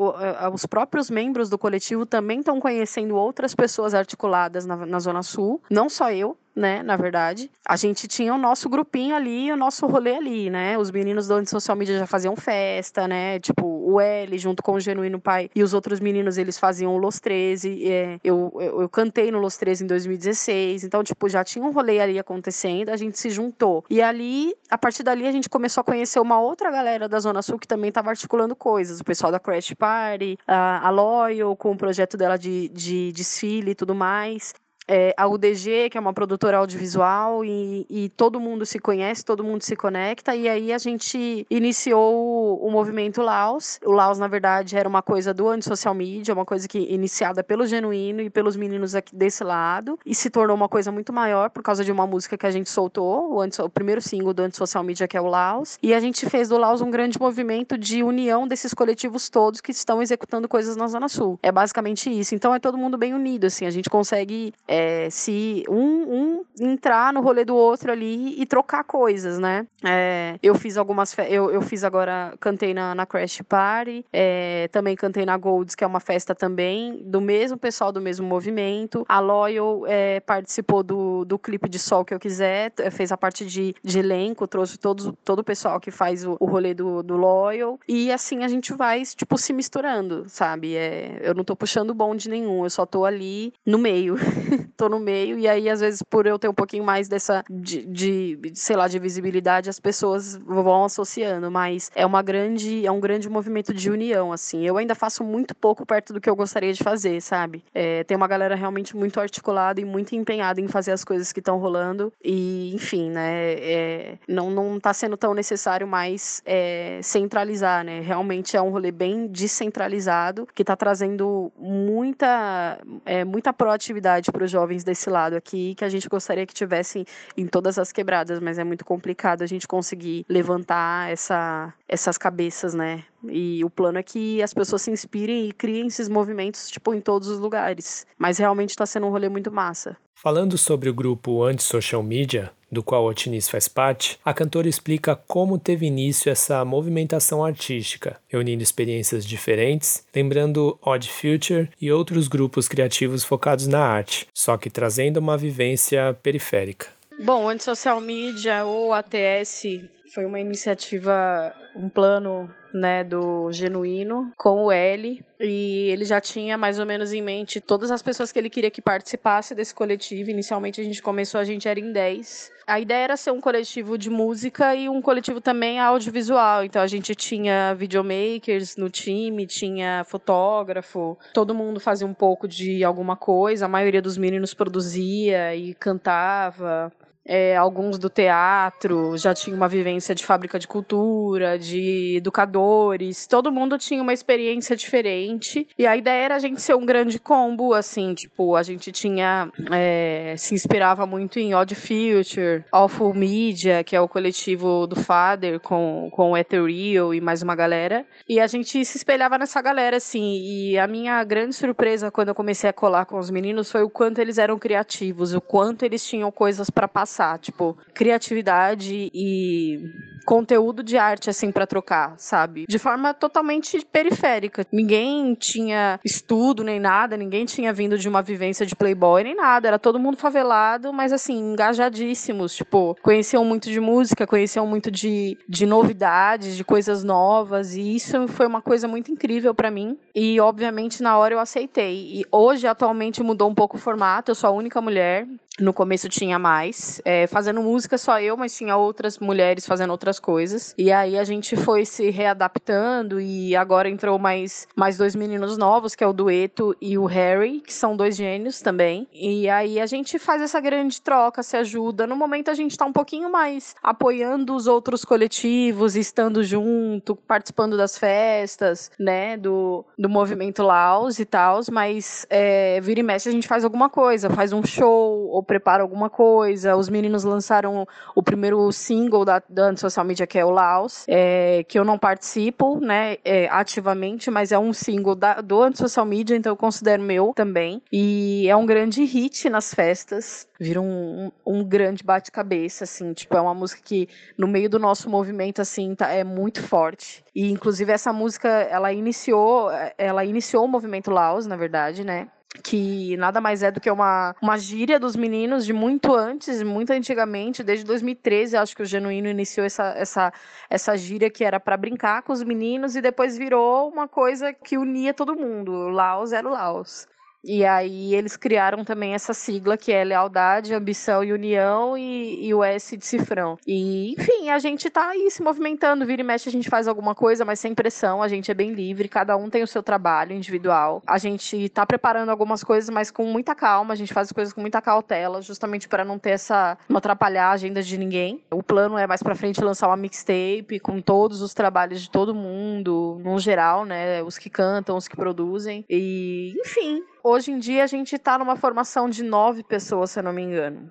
os 0.52 0.66
próprios 0.66 1.08
membros 1.08 1.48
do 1.48 1.56
coletivo 1.56 2.04
também 2.04 2.40
estão 2.40 2.58
conhecendo 2.58 3.14
outras 3.14 3.54
pessoas 3.54 3.94
articuladas 3.94 4.66
na, 4.66 4.84
na 4.84 4.98
Zona 4.98 5.22
Sul, 5.22 5.62
não 5.70 5.88
só 5.88 6.10
eu, 6.10 6.36
né, 6.58 6.82
na 6.82 6.96
verdade. 6.96 7.50
A 7.66 7.76
gente 7.76 8.06
tinha 8.08 8.34
o 8.34 8.38
nosso 8.38 8.68
grupinho 8.68 9.14
ali, 9.14 9.50
o 9.52 9.56
nosso 9.56 9.86
rolê 9.86 10.16
ali, 10.16 10.50
né? 10.50 10.76
Os 10.76 10.90
meninos 10.90 11.28
do 11.28 11.46
social 11.48 11.76
media 11.76 11.98
já 11.98 12.06
faziam 12.06 12.36
festa, 12.36 13.06
né? 13.06 13.38
Tipo, 13.38 13.66
o 13.66 14.00
L 14.00 14.36
junto 14.38 14.62
com 14.62 14.72
o 14.72 14.80
Genuíno 14.80 15.20
Pai 15.20 15.50
e 15.54 15.62
os 15.62 15.72
outros 15.72 16.00
meninos, 16.00 16.36
eles 16.36 16.58
faziam 16.58 16.94
o 16.94 16.98
Los 16.98 17.20
13. 17.20 17.90
É, 17.90 18.18
eu, 18.24 18.52
eu, 18.56 18.82
eu, 18.82 18.88
cantei 18.88 19.30
no 19.30 19.38
Los 19.38 19.56
13 19.56 19.84
em 19.84 19.86
2016. 19.86 20.84
Então, 20.84 21.02
tipo, 21.02 21.28
já 21.28 21.44
tinha 21.44 21.64
um 21.64 21.70
rolê 21.70 22.00
ali 22.00 22.18
acontecendo, 22.18 22.90
a 22.90 22.96
gente 22.96 23.18
se 23.18 23.30
juntou. 23.30 23.84
E 23.88 24.02
ali, 24.02 24.54
a 24.68 24.76
partir 24.76 25.02
dali, 25.02 25.26
a 25.26 25.32
gente 25.32 25.48
começou 25.48 25.80
a 25.80 25.84
conhecer 25.84 26.20
uma 26.20 26.40
outra 26.40 26.70
galera 26.70 27.08
da 27.08 27.20
Zona 27.20 27.40
Sul 27.40 27.58
que 27.58 27.68
também 27.68 27.88
estava 27.88 28.10
articulando 28.10 28.56
coisas. 28.56 29.00
O 29.00 29.04
pessoal 29.04 29.30
da 29.30 29.38
Crash 29.38 29.72
Party, 29.74 30.36
a, 30.46 30.86
a 30.86 30.90
Loyal, 30.90 31.56
com 31.56 31.72
o 31.72 31.76
projeto 31.76 32.16
dela 32.16 32.36
de, 32.36 32.68
de 32.68 33.12
desfile 33.12 33.70
e 33.70 33.74
tudo 33.74 33.94
mais 33.94 34.52
é, 34.88 35.14
a 35.16 35.28
UDG, 35.28 35.90
que 35.90 35.98
é 35.98 36.00
uma 36.00 36.14
produtora 36.14 36.56
audiovisual, 36.56 37.44
e, 37.44 37.86
e, 37.90 38.08
todo 38.10 38.40
mundo 38.40 38.64
se 38.64 38.78
conhece, 38.78 39.24
todo 39.24 39.44
mundo 39.44 39.62
se 39.62 39.76
conecta, 39.76 40.34
e 40.34 40.48
aí 40.48 40.72
a 40.72 40.78
gente 40.78 41.46
iniciou 41.50 42.14
o, 42.14 42.66
o 42.66 42.70
movimento 42.70 43.20
Laos. 43.20 43.78
O 43.84 43.92
Laos, 43.92 44.18
na 44.18 44.26
verdade, 44.26 44.76
era 44.76 44.88
uma 44.88 45.02
coisa 45.02 45.34
do 45.34 45.46
anti-social 45.48 45.94
media, 45.94 46.32
uma 46.32 46.46
coisa 46.46 46.66
que 46.66 46.78
iniciada 46.78 47.44
pelo 47.44 47.66
Genuíno 47.66 48.22
e 48.22 48.30
pelos 48.30 48.56
meninos 48.56 48.94
aqui 48.94 49.14
desse 49.14 49.44
lado, 49.44 49.98
e 50.06 50.14
se 50.14 50.30
tornou 50.30 50.56
uma 50.56 50.68
coisa 50.68 50.90
muito 50.90 51.12
maior 51.12 51.50
por 51.50 51.62
causa 51.62 51.84
de 51.84 51.92
uma 51.92 52.06
música 52.06 52.38
que 52.38 52.46
a 52.46 52.50
gente 52.50 52.70
soltou, 52.70 53.38
o, 53.38 53.44
o 53.44 53.68
primeiro 53.68 54.00
single 54.00 54.32
do 54.32 54.42
anti-social 54.42 54.82
media, 54.82 55.06
que 55.06 55.16
é 55.16 55.20
o 55.20 55.26
Laos, 55.26 55.78
e 55.82 55.92
a 55.92 56.00
gente 56.00 56.28
fez 56.30 56.48
do 56.48 56.56
Laos 56.56 56.80
um 56.80 56.90
grande 56.90 57.20
movimento 57.20 57.76
de 57.76 58.02
união 58.02 58.48
desses 58.48 58.72
coletivos 58.72 59.28
todos 59.28 59.60
que 59.60 59.70
estão 59.70 60.00
executando 60.00 60.48
coisas 60.48 60.76
na 60.76 60.88
Zona 60.88 61.08
Sul. 61.08 61.38
É 61.42 61.52
basicamente 61.52 62.08
isso. 62.10 62.34
Então 62.34 62.54
é 62.54 62.58
todo 62.58 62.78
mundo 62.78 62.96
bem 62.96 63.12
unido, 63.12 63.46
assim, 63.46 63.66
a 63.66 63.70
gente 63.70 63.90
consegue. 63.90 64.52
É, 64.66 64.77
é, 64.78 65.10
se 65.10 65.64
um, 65.68 65.74
um, 65.76 66.44
entrar 66.60 67.12
no 67.12 67.20
rolê 67.20 67.44
do 67.44 67.56
outro 67.56 67.90
ali 67.90 68.40
e 68.40 68.46
trocar 68.46 68.84
coisas, 68.84 69.36
né? 69.40 69.66
É, 69.84 70.38
eu 70.40 70.54
fiz 70.54 70.76
algumas. 70.76 71.16
Eu, 71.28 71.50
eu 71.50 71.60
fiz 71.60 71.82
agora, 71.82 72.32
cantei 72.38 72.72
na, 72.72 72.94
na 72.94 73.04
Crash 73.04 73.42
Party, 73.48 74.04
é, 74.12 74.68
também 74.68 74.94
cantei 74.94 75.26
na 75.26 75.36
Golds, 75.36 75.74
que 75.74 75.82
é 75.82 75.86
uma 75.86 75.98
festa 75.98 76.32
também, 76.32 77.02
do 77.04 77.20
mesmo 77.20 77.58
pessoal 77.58 77.90
do 77.90 78.00
mesmo 78.00 78.24
movimento. 78.24 79.04
A 79.08 79.18
Loyal 79.18 79.82
participou 80.24 80.84
do, 80.84 81.24
do 81.24 81.38
clipe 81.38 81.68
de 81.68 81.78
Sol 81.78 82.04
que 82.04 82.14
eu 82.14 82.20
quiser, 82.20 82.72
fez 82.92 83.10
a 83.10 83.16
parte 83.16 83.44
de, 83.44 83.74
de 83.82 83.98
elenco, 83.98 84.46
trouxe 84.46 84.78
todo, 84.78 85.12
todo 85.24 85.40
o 85.40 85.44
pessoal 85.44 85.80
que 85.80 85.90
faz 85.90 86.24
o, 86.24 86.36
o 86.38 86.46
rolê 86.46 86.72
do, 86.72 87.02
do 87.02 87.16
Loyal. 87.16 87.80
E 87.88 88.12
assim 88.12 88.44
a 88.44 88.48
gente 88.48 88.72
vai, 88.72 89.02
tipo, 89.02 89.36
se 89.36 89.52
misturando, 89.52 90.24
sabe? 90.28 90.74
Eu 91.20 91.34
não 91.34 91.42
tô 91.42 91.56
puxando 91.56 91.92
bonde 91.92 92.28
nenhum, 92.28 92.62
eu 92.62 92.70
só 92.70 92.86
tô 92.86 93.04
ali 93.04 93.52
no 93.66 93.78
meio. 93.78 94.16
tô 94.76 94.88
no 94.88 94.98
meio, 94.98 95.38
e 95.38 95.48
aí, 95.48 95.68
às 95.68 95.80
vezes, 95.80 96.02
por 96.02 96.26
eu 96.26 96.38
ter 96.38 96.48
um 96.48 96.54
pouquinho 96.54 96.84
mais 96.84 97.08
dessa, 97.08 97.44
de, 97.48 97.84
de, 97.86 98.52
sei 98.54 98.76
lá, 98.76 98.88
de 98.88 98.98
visibilidade, 98.98 99.70
as 99.70 99.80
pessoas 99.80 100.36
vão 100.36 100.84
associando, 100.84 101.50
mas 101.50 101.90
é 101.94 102.04
uma 102.04 102.22
grande, 102.22 102.86
é 102.86 102.90
um 102.90 103.00
grande 103.00 103.28
movimento 103.28 103.72
de 103.72 103.90
união, 103.90 104.32
assim. 104.32 104.66
Eu 104.66 104.76
ainda 104.76 104.94
faço 104.94 105.24
muito 105.24 105.54
pouco 105.54 105.86
perto 105.86 106.12
do 106.12 106.20
que 106.20 106.28
eu 106.28 106.36
gostaria 106.36 106.72
de 106.72 106.82
fazer, 106.82 107.20
sabe? 107.20 107.64
É, 107.74 108.04
tem 108.04 108.16
uma 108.16 108.28
galera 108.28 108.54
realmente 108.54 108.96
muito 108.96 109.20
articulada 109.20 109.80
e 109.80 109.84
muito 109.84 110.14
empenhada 110.14 110.60
em 110.60 110.68
fazer 110.68 110.92
as 110.92 111.04
coisas 111.04 111.32
que 111.32 111.40
estão 111.40 111.58
rolando, 111.58 112.12
e, 112.22 112.74
enfim, 112.74 113.10
né, 113.10 113.52
é, 113.52 114.18
não, 114.28 114.50
não 114.50 114.80
tá 114.80 114.92
sendo 114.92 115.16
tão 115.16 115.34
necessário 115.34 115.86
mais 115.86 116.42
é, 116.44 117.00
centralizar, 117.02 117.84
né? 117.84 118.00
Realmente 118.00 118.56
é 118.56 118.62
um 118.62 118.70
rolê 118.70 118.90
bem 118.90 119.26
descentralizado, 119.26 120.46
que 120.54 120.64
tá 120.64 120.76
trazendo 120.76 121.52
muita, 121.56 122.78
é, 123.04 123.24
muita 123.24 123.52
proatividade 123.52 124.30
para 124.30 124.44
os 124.44 124.50
jovens 124.58 124.82
desse 124.82 125.08
lado 125.08 125.34
aqui, 125.36 125.74
que 125.76 125.84
a 125.84 125.88
gente 125.88 126.08
gostaria 126.08 126.44
que 126.44 126.54
tivessem 126.54 127.04
em 127.36 127.46
todas 127.46 127.78
as 127.78 127.92
quebradas, 127.92 128.40
mas 128.40 128.58
é 128.58 128.64
muito 128.64 128.84
complicado 128.84 129.42
a 129.42 129.46
gente 129.46 129.68
conseguir 129.68 130.26
levantar 130.28 131.10
essa, 131.10 131.72
essas 131.88 132.18
cabeças, 132.18 132.74
né? 132.74 133.04
E 133.24 133.64
o 133.64 133.70
plano 133.70 133.98
é 133.98 134.02
que 134.02 134.42
as 134.42 134.54
pessoas 134.54 134.82
se 134.82 134.90
inspirem 134.90 135.48
e 135.48 135.52
criem 135.52 135.86
esses 135.86 136.08
movimentos, 136.08 136.70
tipo, 136.70 136.94
em 136.94 137.00
todos 137.00 137.28
os 137.28 137.38
lugares. 137.38 138.06
Mas 138.16 138.38
realmente 138.38 138.70
está 138.70 138.86
sendo 138.86 139.06
um 139.06 139.10
rolê 139.10 139.28
muito 139.28 139.50
massa. 139.50 139.96
Falando 140.14 140.58
sobre 140.58 140.88
o 140.88 140.94
grupo 140.94 141.44
Anti-Social 141.44 142.02
Media, 142.02 142.50
do 142.70 142.82
qual 142.82 143.06
o 143.06 143.14
Tinis 143.14 143.48
faz 143.48 143.68
parte, 143.68 144.18
a 144.24 144.34
cantora 144.34 144.68
explica 144.68 145.14
como 145.14 145.58
teve 145.58 145.86
início 145.86 146.30
essa 146.30 146.64
movimentação 146.64 147.44
artística, 147.44 148.20
reunindo 148.28 148.62
experiências 148.62 149.24
diferentes, 149.24 150.04
lembrando 150.14 150.78
Odd 150.82 151.08
Future 151.08 151.70
e 151.80 151.90
outros 151.92 152.28
grupos 152.28 152.68
criativos 152.68 153.24
focados 153.24 153.66
na 153.66 153.80
arte, 153.80 154.26
só 154.34 154.56
que 154.56 154.68
trazendo 154.68 155.18
uma 155.18 155.36
vivência 155.36 156.14
periférica. 156.22 156.88
Bom, 157.24 157.48
Anti-Social 157.48 158.00
Media 158.00 158.64
ou 158.64 158.92
ATS 158.92 159.64
foi 160.08 160.24
uma 160.24 160.40
iniciativa, 160.40 161.54
um 161.74 161.88
plano 161.88 162.52
né, 162.72 163.04
do 163.04 163.50
Genuíno 163.52 164.32
com 164.36 164.64
o 164.64 164.72
L 164.72 165.24
e 165.40 165.88
ele 165.90 166.04
já 166.04 166.20
tinha 166.20 166.58
mais 166.58 166.78
ou 166.78 166.86
menos 166.86 167.12
em 167.12 167.22
mente 167.22 167.60
todas 167.60 167.90
as 167.90 168.02
pessoas 168.02 168.32
que 168.32 168.38
ele 168.38 168.50
queria 168.50 168.70
que 168.70 168.82
participasse 168.82 169.54
desse 169.54 169.74
coletivo. 169.74 170.30
Inicialmente 170.30 170.80
a 170.80 170.84
gente 170.84 171.02
começou, 171.02 171.40
a 171.40 171.44
gente 171.44 171.68
era 171.68 171.78
em 171.78 171.92
10. 171.92 172.52
A 172.66 172.78
ideia 172.78 173.04
era 173.04 173.16
ser 173.16 173.30
um 173.30 173.40
coletivo 173.40 173.96
de 173.96 174.10
música 174.10 174.74
e 174.74 174.88
um 174.88 175.00
coletivo 175.00 175.40
também 175.40 175.80
audiovisual. 175.80 176.64
Então 176.64 176.82
a 176.82 176.86
gente 176.86 177.14
tinha 177.14 177.74
videomakers 177.74 178.76
no 178.76 178.90
time, 178.90 179.46
tinha 179.46 180.04
fotógrafo, 180.04 181.16
todo 181.32 181.54
mundo 181.54 181.80
fazia 181.80 182.06
um 182.06 182.14
pouco 182.14 182.46
de 182.46 182.84
alguma 182.84 183.16
coisa, 183.16 183.64
a 183.64 183.68
maioria 183.68 184.02
dos 184.02 184.18
meninos 184.18 184.52
produzia 184.52 185.54
e 185.54 185.74
cantava 185.74 186.92
é, 187.28 187.54
alguns 187.54 187.98
do 187.98 188.08
teatro 188.08 189.16
já 189.18 189.34
tinham 189.34 189.58
uma 189.58 189.68
vivência 189.68 190.14
de 190.14 190.24
fábrica 190.24 190.58
de 190.58 190.66
cultura, 190.66 191.58
de 191.58 192.16
educadores, 192.16 193.26
todo 193.26 193.52
mundo 193.52 193.76
tinha 193.76 194.02
uma 194.02 194.14
experiência 194.14 194.74
diferente. 194.74 195.68
E 195.78 195.86
a 195.86 195.94
ideia 195.94 196.24
era 196.24 196.36
a 196.36 196.38
gente 196.38 196.62
ser 196.62 196.74
um 196.74 196.86
grande 196.86 197.18
combo, 197.18 197.74
assim, 197.74 198.14
tipo, 198.14 198.56
a 198.56 198.62
gente 198.62 198.90
tinha. 198.90 199.52
É, 199.70 200.34
se 200.38 200.54
inspirava 200.54 201.06
muito 201.06 201.38
em 201.38 201.54
Odd 201.54 201.74
Future, 201.74 202.64
Awful 202.72 203.12
Media, 203.12 203.84
que 203.84 203.94
é 203.94 204.00
o 204.00 204.08
coletivo 204.08 204.86
do 204.86 204.96
Father, 204.96 205.60
com, 205.60 206.08
com 206.10 206.32
o 206.32 206.36
Ethereal 206.36 207.12
e 207.12 207.20
mais 207.20 207.42
uma 207.42 207.54
galera. 207.54 208.06
E 208.26 208.40
a 208.40 208.46
gente 208.46 208.82
se 208.84 208.96
espelhava 208.96 209.36
nessa 209.36 209.60
galera, 209.60 209.98
assim. 209.98 210.40
E 210.40 210.78
a 210.78 210.86
minha 210.86 211.22
grande 211.24 211.54
surpresa 211.54 212.10
quando 212.10 212.28
eu 212.28 212.34
comecei 212.34 212.70
a 212.70 212.72
colar 212.72 213.04
com 213.04 213.18
os 213.18 213.30
meninos 213.30 213.70
foi 213.70 213.82
o 213.82 213.90
quanto 213.90 214.18
eles 214.18 214.38
eram 214.38 214.58
criativos, 214.58 215.34
o 215.34 215.40
quanto 215.40 215.82
eles 215.82 216.06
tinham 216.06 216.30
coisas 216.32 216.70
para 216.70 216.88
passar 216.88 217.17
tipo, 217.38 217.76
criatividade 217.94 219.10
e 219.12 219.80
conteúdo 220.28 220.82
de 220.82 220.98
arte 220.98 221.30
assim 221.30 221.50
para 221.50 221.66
trocar, 221.66 222.12
sabe? 222.18 222.66
De 222.68 222.78
forma 222.78 223.14
totalmente 223.14 223.82
periférica. 223.90 224.66
Ninguém 224.70 225.34
tinha 225.34 225.98
estudo 226.04 226.62
nem 226.62 226.78
nada, 226.78 227.16
ninguém 227.16 227.46
tinha 227.46 227.72
vindo 227.72 227.96
de 227.96 228.06
uma 228.06 228.20
vivência 228.20 228.66
de 228.66 228.76
playboy 228.76 229.24
nem 229.24 229.34
nada, 229.34 229.68
era 229.68 229.78
todo 229.78 229.98
mundo 229.98 230.18
favelado, 230.18 230.92
mas 230.92 231.14
assim, 231.14 231.38
engajadíssimos, 231.52 232.54
tipo, 232.54 232.94
conheciam 233.02 233.42
muito 233.42 233.70
de 233.70 233.80
música, 233.80 234.26
conheciam 234.26 234.66
muito 234.66 234.90
de, 234.90 235.38
de 235.48 235.64
novidades, 235.64 236.54
de 236.54 236.62
coisas 236.62 237.02
novas, 237.02 237.74
e 237.74 237.96
isso 237.96 238.28
foi 238.28 238.46
uma 238.46 238.60
coisa 238.60 238.86
muito 238.86 239.10
incrível 239.10 239.54
para 239.54 239.70
mim. 239.70 239.96
E 240.14 240.38
obviamente 240.40 241.02
na 241.02 241.16
hora 241.16 241.32
eu 241.32 241.40
aceitei. 241.40 242.20
E 242.20 242.24
hoje 242.30 242.66
atualmente 242.66 243.22
mudou 243.22 243.48
um 243.48 243.54
pouco 243.54 243.78
o 243.78 243.80
formato, 243.80 244.30
eu 244.30 244.34
sou 244.34 244.48
a 244.48 244.52
única 244.52 244.78
mulher, 244.82 245.26
no 245.58 245.72
começo 245.72 246.08
tinha 246.08 246.38
mais, 246.38 247.00
é, 247.04 247.26
fazendo 247.26 247.62
música 247.62 247.98
só 247.98 248.20
eu, 248.20 248.36
mas 248.36 248.56
tinha 248.56 248.76
outras 248.76 249.18
mulheres 249.18 249.66
fazendo 249.66 249.90
outras 249.90 250.18
coisas. 250.20 250.74
E 250.78 250.92
aí 250.92 251.18
a 251.18 251.24
gente 251.24 251.56
foi 251.56 251.84
se 251.84 252.10
readaptando 252.10 253.20
e 253.20 253.56
agora 253.56 253.88
entrou 253.88 254.18
mais, 254.18 254.66
mais 254.76 254.96
dois 254.96 255.14
meninos 255.14 255.56
novos, 255.56 255.94
que 255.94 256.04
é 256.04 256.06
o 256.06 256.12
Dueto 256.12 256.76
e 256.80 256.96
o 256.96 257.06
Harry, 257.06 257.60
que 257.60 257.72
são 257.72 257.96
dois 257.96 258.16
gênios 258.16 258.60
também. 258.60 259.06
E 259.12 259.48
aí 259.48 259.80
a 259.80 259.86
gente 259.86 260.18
faz 260.18 260.42
essa 260.42 260.60
grande 260.60 261.00
troca, 261.00 261.42
se 261.42 261.56
ajuda. 261.56 262.06
No 262.06 262.16
momento 262.16 262.50
a 262.50 262.54
gente 262.54 262.76
tá 262.76 262.84
um 262.84 262.92
pouquinho 262.92 263.30
mais 263.30 263.74
apoiando 263.82 264.54
os 264.54 264.66
outros 264.66 265.04
coletivos, 265.04 265.96
estando 265.96 266.42
junto, 266.44 267.16
participando 267.16 267.76
das 267.76 267.98
festas, 267.98 268.90
né, 268.98 269.36
do, 269.36 269.84
do 269.98 270.08
movimento 270.08 270.62
Laos 270.62 271.18
e 271.18 271.24
tal, 271.24 271.60
mas 271.72 272.26
é, 272.30 272.80
vira 272.80 273.00
e 273.00 273.02
mexe 273.02 273.28
a 273.28 273.32
gente 273.32 273.48
faz 273.48 273.64
alguma 273.64 273.88
coisa, 273.88 274.30
faz 274.30 274.52
um 274.52 274.62
show 274.64 275.28
ou 275.30 275.42
prepara 275.48 275.82
alguma 275.82 276.10
coisa. 276.10 276.76
Os 276.76 276.88
meninos 276.88 277.24
lançaram 277.24 277.88
o 278.14 278.22
primeiro 278.22 278.70
single 278.70 279.24
da, 279.24 279.42
da 279.48 279.74
social 279.76 280.04
media, 280.04 280.26
que 280.26 280.38
é 280.38 280.44
o 280.44 280.50
Laos, 280.50 281.04
é, 281.08 281.64
que 281.66 281.78
eu 281.78 281.84
não 281.84 281.98
participo, 281.98 282.78
né, 282.78 283.16
é, 283.24 283.48
ativamente, 283.48 284.30
mas 284.30 284.52
é 284.52 284.58
um 284.58 284.72
single 284.72 285.14
da, 285.16 285.40
do 285.40 285.58
social 285.74 286.04
media, 286.04 286.36
então 286.36 286.52
eu 286.52 286.56
considero 286.56 287.02
meu 287.02 287.32
também. 287.34 287.82
E 287.90 288.46
é 288.48 288.54
um 288.54 288.66
grande 288.66 289.02
hit 289.04 289.48
nas 289.48 289.74
festas. 289.74 290.46
Vira 290.60 290.80
um, 290.80 291.30
um, 291.46 291.58
um 291.60 291.64
grande 291.64 292.04
bate-cabeça, 292.04 292.84
assim, 292.84 293.12
tipo, 293.12 293.36
é 293.36 293.40
uma 293.40 293.54
música 293.54 293.80
que 293.82 294.08
no 294.36 294.46
meio 294.46 294.68
do 294.68 294.78
nosso 294.78 295.08
movimento, 295.08 295.62
assim, 295.62 295.94
tá, 295.94 296.10
é 296.10 296.22
muito 296.22 296.62
forte. 296.62 297.24
E, 297.34 297.50
inclusive, 297.50 297.90
essa 297.90 298.12
música, 298.12 298.48
ela 298.48 298.92
iniciou, 298.92 299.70
ela 299.96 300.24
iniciou 300.24 300.64
o 300.64 300.68
movimento 300.68 301.10
Laos, 301.10 301.46
na 301.46 301.56
verdade, 301.56 302.04
né? 302.04 302.28
Que 302.62 303.16
nada 303.16 303.40
mais 303.40 303.62
é 303.62 303.70
do 303.70 303.80
que 303.80 303.90
uma, 303.90 304.34
uma 304.40 304.58
gíria 304.58 304.98
dos 304.98 305.16
meninos 305.16 305.64
de 305.64 305.72
muito 305.72 306.14
antes, 306.14 306.62
muito 306.62 306.92
antigamente, 306.92 307.62
desde 307.62 307.84
2013, 307.84 308.56
acho 308.56 308.76
que 308.76 308.82
o 308.82 308.86
Genuíno 308.86 309.28
iniciou 309.28 309.66
essa, 309.66 309.94
essa, 309.96 310.32
essa 310.68 310.96
gíria 310.96 311.30
que 311.30 311.44
era 311.44 311.58
para 311.60 311.76
brincar 311.76 312.22
com 312.22 312.32
os 312.32 312.42
meninos 312.42 312.96
e 312.96 313.00
depois 313.00 313.36
virou 313.36 313.88
uma 313.88 314.08
coisa 314.08 314.52
que 314.52 314.78
unia 314.78 315.14
todo 315.14 315.36
mundo. 315.36 315.88
Laos 315.88 316.32
era 316.32 316.46
o 316.46 316.52
Laos. 316.52 317.06
E 317.44 317.64
aí 317.64 318.14
eles 318.14 318.36
criaram 318.36 318.84
também 318.84 319.14
essa 319.14 319.32
sigla 319.32 319.76
que 319.76 319.92
é 319.92 320.02
lealdade, 320.04 320.74
ambição 320.74 321.22
e 321.22 321.32
união 321.32 321.96
e, 321.96 322.46
e, 322.46 322.54
o 322.54 322.64
S 322.64 322.96
de 322.96 323.06
cifrão. 323.06 323.56
E, 323.66 324.12
enfim, 324.12 324.50
a 324.50 324.58
gente 324.58 324.90
tá 324.90 325.10
aí 325.10 325.30
se 325.30 325.42
movimentando, 325.42 326.04
vira 326.04 326.20
e 326.20 326.24
mexe 326.24 326.48
a 326.48 326.52
gente 326.52 326.68
faz 326.68 326.88
alguma 326.88 327.14
coisa, 327.14 327.44
mas 327.44 327.60
sem 327.60 327.74
pressão, 327.74 328.22
a 328.22 328.28
gente 328.28 328.50
é 328.50 328.54
bem 328.54 328.72
livre, 328.72 329.08
cada 329.08 329.36
um 329.36 329.48
tem 329.48 329.62
o 329.62 329.66
seu 329.66 329.82
trabalho 329.82 330.32
individual. 330.32 331.02
A 331.06 331.18
gente 331.18 331.68
tá 331.68 331.86
preparando 331.86 332.30
algumas 332.30 332.64
coisas, 332.64 332.90
mas 332.90 333.10
com 333.10 333.24
muita 333.24 333.54
calma, 333.54 333.92
a 333.92 333.96
gente 333.96 334.12
faz 334.12 334.28
as 334.28 334.32
coisas 334.32 334.52
com 334.52 334.60
muita 334.60 334.82
cautela, 334.82 335.40
justamente 335.40 335.88
para 335.88 336.04
não 336.04 336.18
ter 336.18 336.30
essa 336.30 336.76
não 336.88 336.98
atrapalhar 336.98 337.48
a 337.48 337.52
agenda 337.52 337.82
de 337.82 337.96
ninguém. 337.96 338.42
O 338.50 338.62
plano 338.62 338.98
é 338.98 339.06
mais 339.06 339.22
para 339.22 339.34
frente 339.34 339.62
lançar 339.62 339.86
uma 339.88 339.96
mixtape 339.96 340.80
com 340.80 341.00
todos 341.00 341.40
os 341.40 341.54
trabalhos 341.54 342.02
de 342.02 342.10
todo 342.10 342.34
mundo, 342.34 343.20
no 343.22 343.38
geral, 343.38 343.84
né, 343.84 344.22
os 344.22 344.38
que 344.38 344.50
cantam, 344.50 344.96
os 344.96 345.06
que 345.06 345.16
produzem. 345.16 345.84
E, 345.88 346.54
enfim, 346.58 347.02
Hoje 347.30 347.52
em 347.52 347.58
dia 347.58 347.84
a 347.84 347.86
gente 347.86 348.16
está 348.16 348.38
numa 348.38 348.56
formação 348.56 349.06
de 349.06 349.22
nove 349.22 349.62
pessoas, 349.62 350.12
se 350.12 350.18
eu 350.18 350.22
não 350.22 350.32
me 350.32 350.40
engano. 350.40 350.90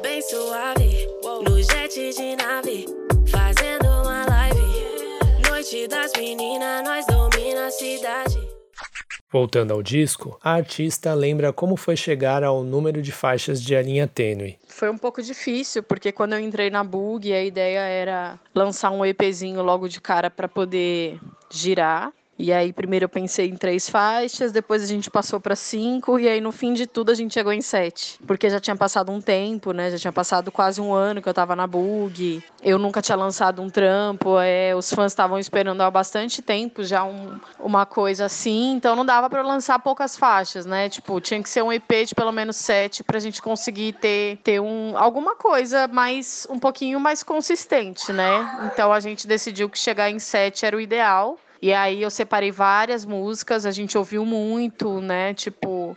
Bem 0.00 0.22
suave, 0.22 1.08
no 1.42 1.60
jet 1.60 2.14
de 2.14 2.36
nave, 2.36 2.86
fazendo 3.28 3.88
uma 3.88 4.26
live. 4.26 5.48
Noite 5.50 5.88
das 5.88 6.07
Voltando 9.30 9.74
ao 9.74 9.82
disco, 9.82 10.38
a 10.42 10.52
artista 10.52 11.12
lembra 11.12 11.52
como 11.52 11.76
foi 11.76 11.94
chegar 11.96 12.42
ao 12.42 12.64
número 12.64 13.02
de 13.02 13.12
faixas 13.12 13.62
de 13.62 13.76
A 13.76 13.82
Linha 13.82 14.06
Tênue. 14.06 14.58
Foi 14.68 14.88
um 14.88 14.96
pouco 14.96 15.22
difícil, 15.22 15.82
porque 15.82 16.10
quando 16.10 16.32
eu 16.32 16.40
entrei 16.40 16.70
na 16.70 16.82
Bug, 16.82 17.30
a 17.30 17.44
ideia 17.44 17.80
era 17.80 18.40
lançar 18.54 18.90
um 18.90 19.04
EPzinho 19.04 19.62
logo 19.62 19.86
de 19.86 20.00
cara 20.00 20.30
para 20.30 20.48
poder 20.48 21.20
girar. 21.50 22.10
E 22.38 22.52
aí, 22.52 22.72
primeiro 22.72 23.06
eu 23.06 23.08
pensei 23.08 23.48
em 23.48 23.56
três 23.56 23.90
faixas, 23.90 24.52
depois 24.52 24.80
a 24.80 24.86
gente 24.86 25.10
passou 25.10 25.40
para 25.40 25.56
cinco, 25.56 26.20
e 26.20 26.28
aí 26.28 26.40
no 26.40 26.52
fim 26.52 26.72
de 26.72 26.86
tudo 26.86 27.10
a 27.10 27.14
gente 27.14 27.34
chegou 27.34 27.52
em 27.52 27.60
sete. 27.60 28.16
Porque 28.26 28.48
já 28.48 28.60
tinha 28.60 28.76
passado 28.76 29.10
um 29.10 29.20
tempo, 29.20 29.72
né? 29.72 29.90
Já 29.90 29.98
tinha 29.98 30.12
passado 30.12 30.52
quase 30.52 30.80
um 30.80 30.94
ano 30.94 31.20
que 31.20 31.28
eu 31.28 31.34
tava 31.34 31.56
na 31.56 31.66
Bug. 31.66 32.40
Eu 32.62 32.78
nunca 32.78 33.02
tinha 33.02 33.16
lançado 33.16 33.60
um 33.60 33.68
trampo, 33.68 34.38
é, 34.38 34.72
os 34.74 34.92
fãs 34.92 35.10
estavam 35.10 35.38
esperando 35.38 35.80
há 35.80 35.90
bastante 35.90 36.40
tempo 36.40 36.84
já 36.84 37.02
um, 37.02 37.40
uma 37.58 37.84
coisa 37.84 38.26
assim, 38.26 38.72
então 38.72 38.94
não 38.94 39.04
dava 39.04 39.28
para 39.28 39.42
lançar 39.42 39.78
poucas 39.80 40.16
faixas, 40.16 40.64
né? 40.64 40.88
Tipo, 40.88 41.20
tinha 41.20 41.42
que 41.42 41.48
ser 41.48 41.62
um 41.62 41.72
EP 41.72 42.06
de 42.06 42.14
pelo 42.14 42.30
menos 42.30 42.56
sete 42.56 43.02
pra 43.02 43.18
gente 43.18 43.42
conseguir 43.42 43.94
ter, 43.94 44.38
ter 44.44 44.60
um, 44.60 44.96
alguma 44.96 45.34
coisa 45.34 45.88
mais, 45.88 46.46
um 46.48 46.58
pouquinho 46.58 47.00
mais 47.00 47.24
consistente, 47.24 48.12
né? 48.12 48.48
Então 48.72 48.92
a 48.92 49.00
gente 49.00 49.26
decidiu 49.26 49.68
que 49.68 49.78
chegar 49.78 50.08
em 50.08 50.20
sete 50.20 50.64
era 50.64 50.76
o 50.76 50.80
ideal. 50.80 51.36
E 51.60 51.72
aí 51.72 52.02
eu 52.02 52.10
separei 52.10 52.50
várias 52.50 53.04
músicas, 53.04 53.66
a 53.66 53.70
gente 53.70 53.98
ouviu 53.98 54.24
muito, 54.24 55.00
né? 55.00 55.34
Tipo, 55.34 55.96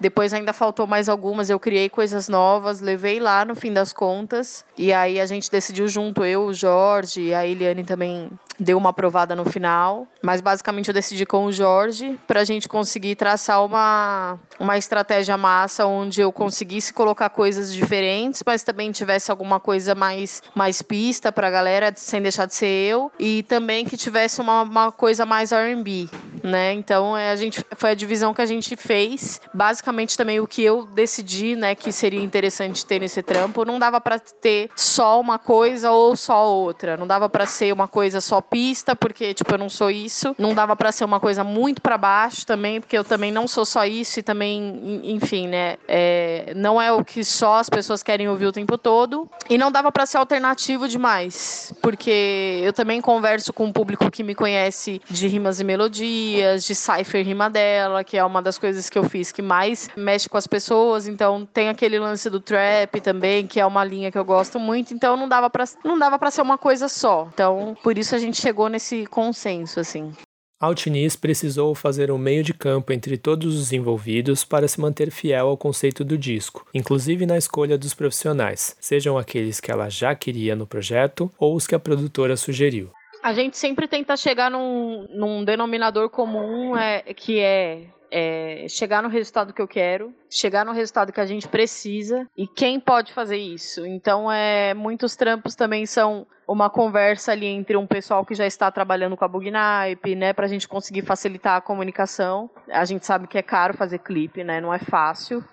depois 0.00 0.34
ainda 0.34 0.52
faltou 0.52 0.86
mais 0.86 1.08
algumas, 1.08 1.48
eu 1.48 1.58
criei 1.58 1.88
coisas 1.88 2.28
novas, 2.28 2.80
levei 2.80 3.20
lá 3.20 3.44
no 3.44 3.54
fim 3.54 3.72
das 3.72 3.92
contas. 3.92 4.64
E 4.76 4.92
aí 4.92 5.20
a 5.20 5.26
gente 5.26 5.50
decidiu 5.50 5.88
junto, 5.88 6.24
eu, 6.24 6.46
o 6.46 6.54
Jorge, 6.54 7.32
a 7.32 7.46
Eliane 7.46 7.84
também 7.84 8.30
deu 8.58 8.76
uma 8.78 8.90
aprovada 8.90 9.34
no 9.34 9.44
final. 9.44 10.06
Mas 10.22 10.40
basicamente 10.40 10.88
eu 10.88 10.94
decidi 10.94 11.24
com 11.24 11.46
o 11.46 11.52
Jorge 11.52 12.18
para 12.26 12.40
a 12.40 12.44
gente 12.44 12.68
conseguir 12.68 13.16
traçar 13.16 13.64
uma, 13.64 14.38
uma 14.58 14.76
estratégia 14.78 15.36
massa 15.36 15.86
onde 15.86 16.20
eu 16.20 16.32
conseguisse 16.32 16.92
colocar 16.92 17.30
coisas 17.30 17.72
diferentes, 17.72 18.42
mas 18.44 18.62
também 18.62 18.90
tivesse 18.92 19.30
alguma 19.30 19.60
coisa 19.60 19.94
mais, 19.94 20.42
mais 20.54 20.82
pista 20.82 21.30
para 21.30 21.48
a 21.48 21.50
galera, 21.50 21.92
sem 21.96 22.20
deixar 22.22 22.46
de 22.46 22.54
ser 22.54 22.66
eu. 22.66 23.10
E 23.18 23.42
também 23.44 23.84
que 23.84 23.96
tivesse 23.96 24.40
uma, 24.40 24.62
uma 24.62 24.92
coisa 24.92 25.24
mais 25.24 25.50
RB, 25.52 26.08
né? 26.46 26.72
Então 26.72 27.16
é, 27.16 27.30
a 27.30 27.36
gente, 27.36 27.64
foi 27.76 27.90
a 27.90 27.94
divisão 27.94 28.32
que 28.32 28.40
a 28.40 28.46
gente 28.46 28.76
fez. 28.76 29.40
Basicamente 29.52 30.16
também 30.16 30.40
o 30.40 30.46
que 30.46 30.62
eu 30.62 30.86
decidi, 30.86 31.56
né, 31.56 31.74
que 31.74 31.92
seria 31.92 32.22
interessante 32.22 32.86
ter 32.86 33.00
nesse 33.00 33.22
trampo. 33.22 33.64
Não 33.64 33.78
dava 33.78 34.00
para 34.00 34.18
ter 34.18 34.70
só 34.76 35.20
uma 35.20 35.38
coisa 35.38 35.90
ou 35.90 36.16
só 36.16 36.46
outra. 36.46 36.96
Não 36.96 37.06
dava 37.06 37.28
para 37.28 37.46
ser 37.46 37.72
uma 37.72 37.88
coisa 37.88 38.20
só 38.20 38.40
pista, 38.40 38.94
porque 38.94 39.34
tipo 39.34 39.52
eu 39.52 39.58
não 39.58 39.68
sou 39.68 39.90
isso. 39.90 40.34
Não 40.38 40.54
dava 40.54 40.76
para 40.76 40.92
ser 40.92 41.04
uma 41.04 41.20
coisa 41.20 41.42
muito 41.42 41.82
para 41.82 41.98
baixo 41.98 42.46
também, 42.46 42.80
porque 42.80 42.96
eu 42.96 43.04
também 43.04 43.32
não 43.32 43.48
sou 43.48 43.64
só 43.64 43.84
isso 43.84 44.20
e 44.20 44.22
também, 44.22 45.00
enfim, 45.04 45.48
né? 45.48 45.76
É, 45.88 46.52
não 46.54 46.80
é 46.80 46.92
o 46.92 47.04
que 47.04 47.24
só 47.24 47.56
as 47.56 47.68
pessoas 47.68 48.02
querem 48.02 48.28
ouvir 48.28 48.46
o 48.46 48.52
tempo 48.52 48.78
todo. 48.78 49.28
E 49.48 49.58
não 49.58 49.70
dava 49.72 49.90
para 49.90 50.06
ser 50.06 50.18
alternativo 50.18 50.88
demais, 50.88 51.72
porque 51.82 52.60
eu 52.62 52.72
também 52.72 53.00
converso 53.00 53.52
com 53.52 53.66
um 53.66 53.72
público 53.72 54.10
que 54.10 54.22
me 54.22 54.34
conhece 54.34 55.00
de 55.08 55.28
rimas 55.28 55.60
e 55.60 55.64
melodias, 55.64 56.35
de 56.36 56.74
cipher 56.74 57.24
rima 57.24 57.50
dela, 57.50 58.02
que 58.02 58.16
é 58.16 58.24
uma 58.24 58.40
das 58.40 58.58
coisas 58.58 58.88
que 58.88 58.98
eu 58.98 59.04
fiz 59.04 59.32
que 59.32 59.42
mais 59.42 59.88
mexe 59.96 60.28
com 60.28 60.36
as 60.36 60.46
pessoas. 60.46 61.06
Então 61.06 61.46
tem 61.46 61.68
aquele 61.68 61.98
lance 61.98 62.30
do 62.30 62.40
trap 62.40 63.00
também, 63.00 63.46
que 63.46 63.60
é 63.60 63.66
uma 63.66 63.84
linha 63.84 64.10
que 64.10 64.18
eu 64.18 64.24
gosto 64.24 64.36
gosto 64.36 64.60
muito, 64.60 64.94
então 64.94 65.16
não 65.16 65.28
dava 65.28 65.48
para 65.48 65.64
não 65.84 65.98
dava 65.98 66.18
para 66.18 66.30
ser 66.30 66.42
uma 66.42 66.58
coisa 66.58 66.88
só. 66.88 67.28
Então, 67.32 67.76
por 67.82 67.96
isso 67.98 68.14
a 68.14 68.18
gente 68.18 68.40
chegou 68.40 68.68
nesse 68.68 69.06
consenso 69.06 69.80
assim. 69.80 70.12
Altiniz 70.58 71.16
precisou 71.16 71.74
fazer 71.74 72.10
um 72.10 72.16
meio 72.16 72.42
de 72.42 72.54
campo 72.54 72.90
entre 72.90 73.18
todos 73.18 73.58
os 73.58 73.72
envolvidos 73.72 74.42
para 74.42 74.66
se 74.66 74.80
manter 74.80 75.10
fiel 75.10 75.48
ao 75.48 75.56
conceito 75.56 76.02
do 76.02 76.16
disco, 76.16 76.66
inclusive 76.72 77.26
na 77.26 77.36
escolha 77.36 77.76
dos 77.76 77.92
profissionais, 77.92 78.74
sejam 78.80 79.18
aqueles 79.18 79.60
que 79.60 79.70
ela 79.70 79.90
já 79.90 80.14
queria 80.14 80.56
no 80.56 80.66
projeto 80.66 81.30
ou 81.38 81.54
os 81.54 81.66
que 81.66 81.74
a 81.74 81.78
produtora 81.78 82.38
sugeriu. 82.38 82.90
A 83.26 83.32
gente 83.32 83.58
sempre 83.58 83.88
tenta 83.88 84.16
chegar 84.16 84.48
num, 84.48 85.04
num 85.10 85.44
denominador 85.44 86.08
comum 86.08 86.76
é, 86.76 87.02
que 87.12 87.40
é 87.40 87.88
é 88.08 88.66
chegar 88.68 89.02
no 89.02 89.08
resultado 89.08 89.52
que 89.52 89.60
eu 89.60 89.66
quero, 89.66 90.14
chegar 90.30 90.64
no 90.64 90.70
resultado 90.70 91.12
que 91.12 91.20
a 91.20 91.26
gente 91.26 91.48
precisa 91.48 92.24
e 92.36 92.46
quem 92.46 92.78
pode 92.78 93.12
fazer 93.12 93.36
isso. 93.36 93.84
Então, 93.84 94.30
é, 94.30 94.72
muitos 94.74 95.16
trampos 95.16 95.56
também 95.56 95.84
são 95.86 96.24
uma 96.46 96.70
conversa 96.70 97.32
ali 97.32 97.46
entre 97.46 97.76
um 97.76 97.84
pessoal 97.84 98.24
que 98.24 98.32
já 98.32 98.46
está 98.46 98.70
trabalhando 98.70 99.16
com 99.16 99.24
a 99.24 99.28
Bugnipe, 99.28 100.14
né, 100.14 100.32
para 100.32 100.46
a 100.46 100.48
gente 100.48 100.68
conseguir 100.68 101.02
facilitar 101.02 101.56
a 101.56 101.60
comunicação. 101.60 102.48
A 102.68 102.84
gente 102.84 103.04
sabe 103.04 103.26
que 103.26 103.36
é 103.36 103.42
caro 103.42 103.74
fazer 103.74 103.98
clipe, 103.98 104.44
né, 104.44 104.60
não 104.60 104.72
é 104.72 104.78
fácil 104.78 105.44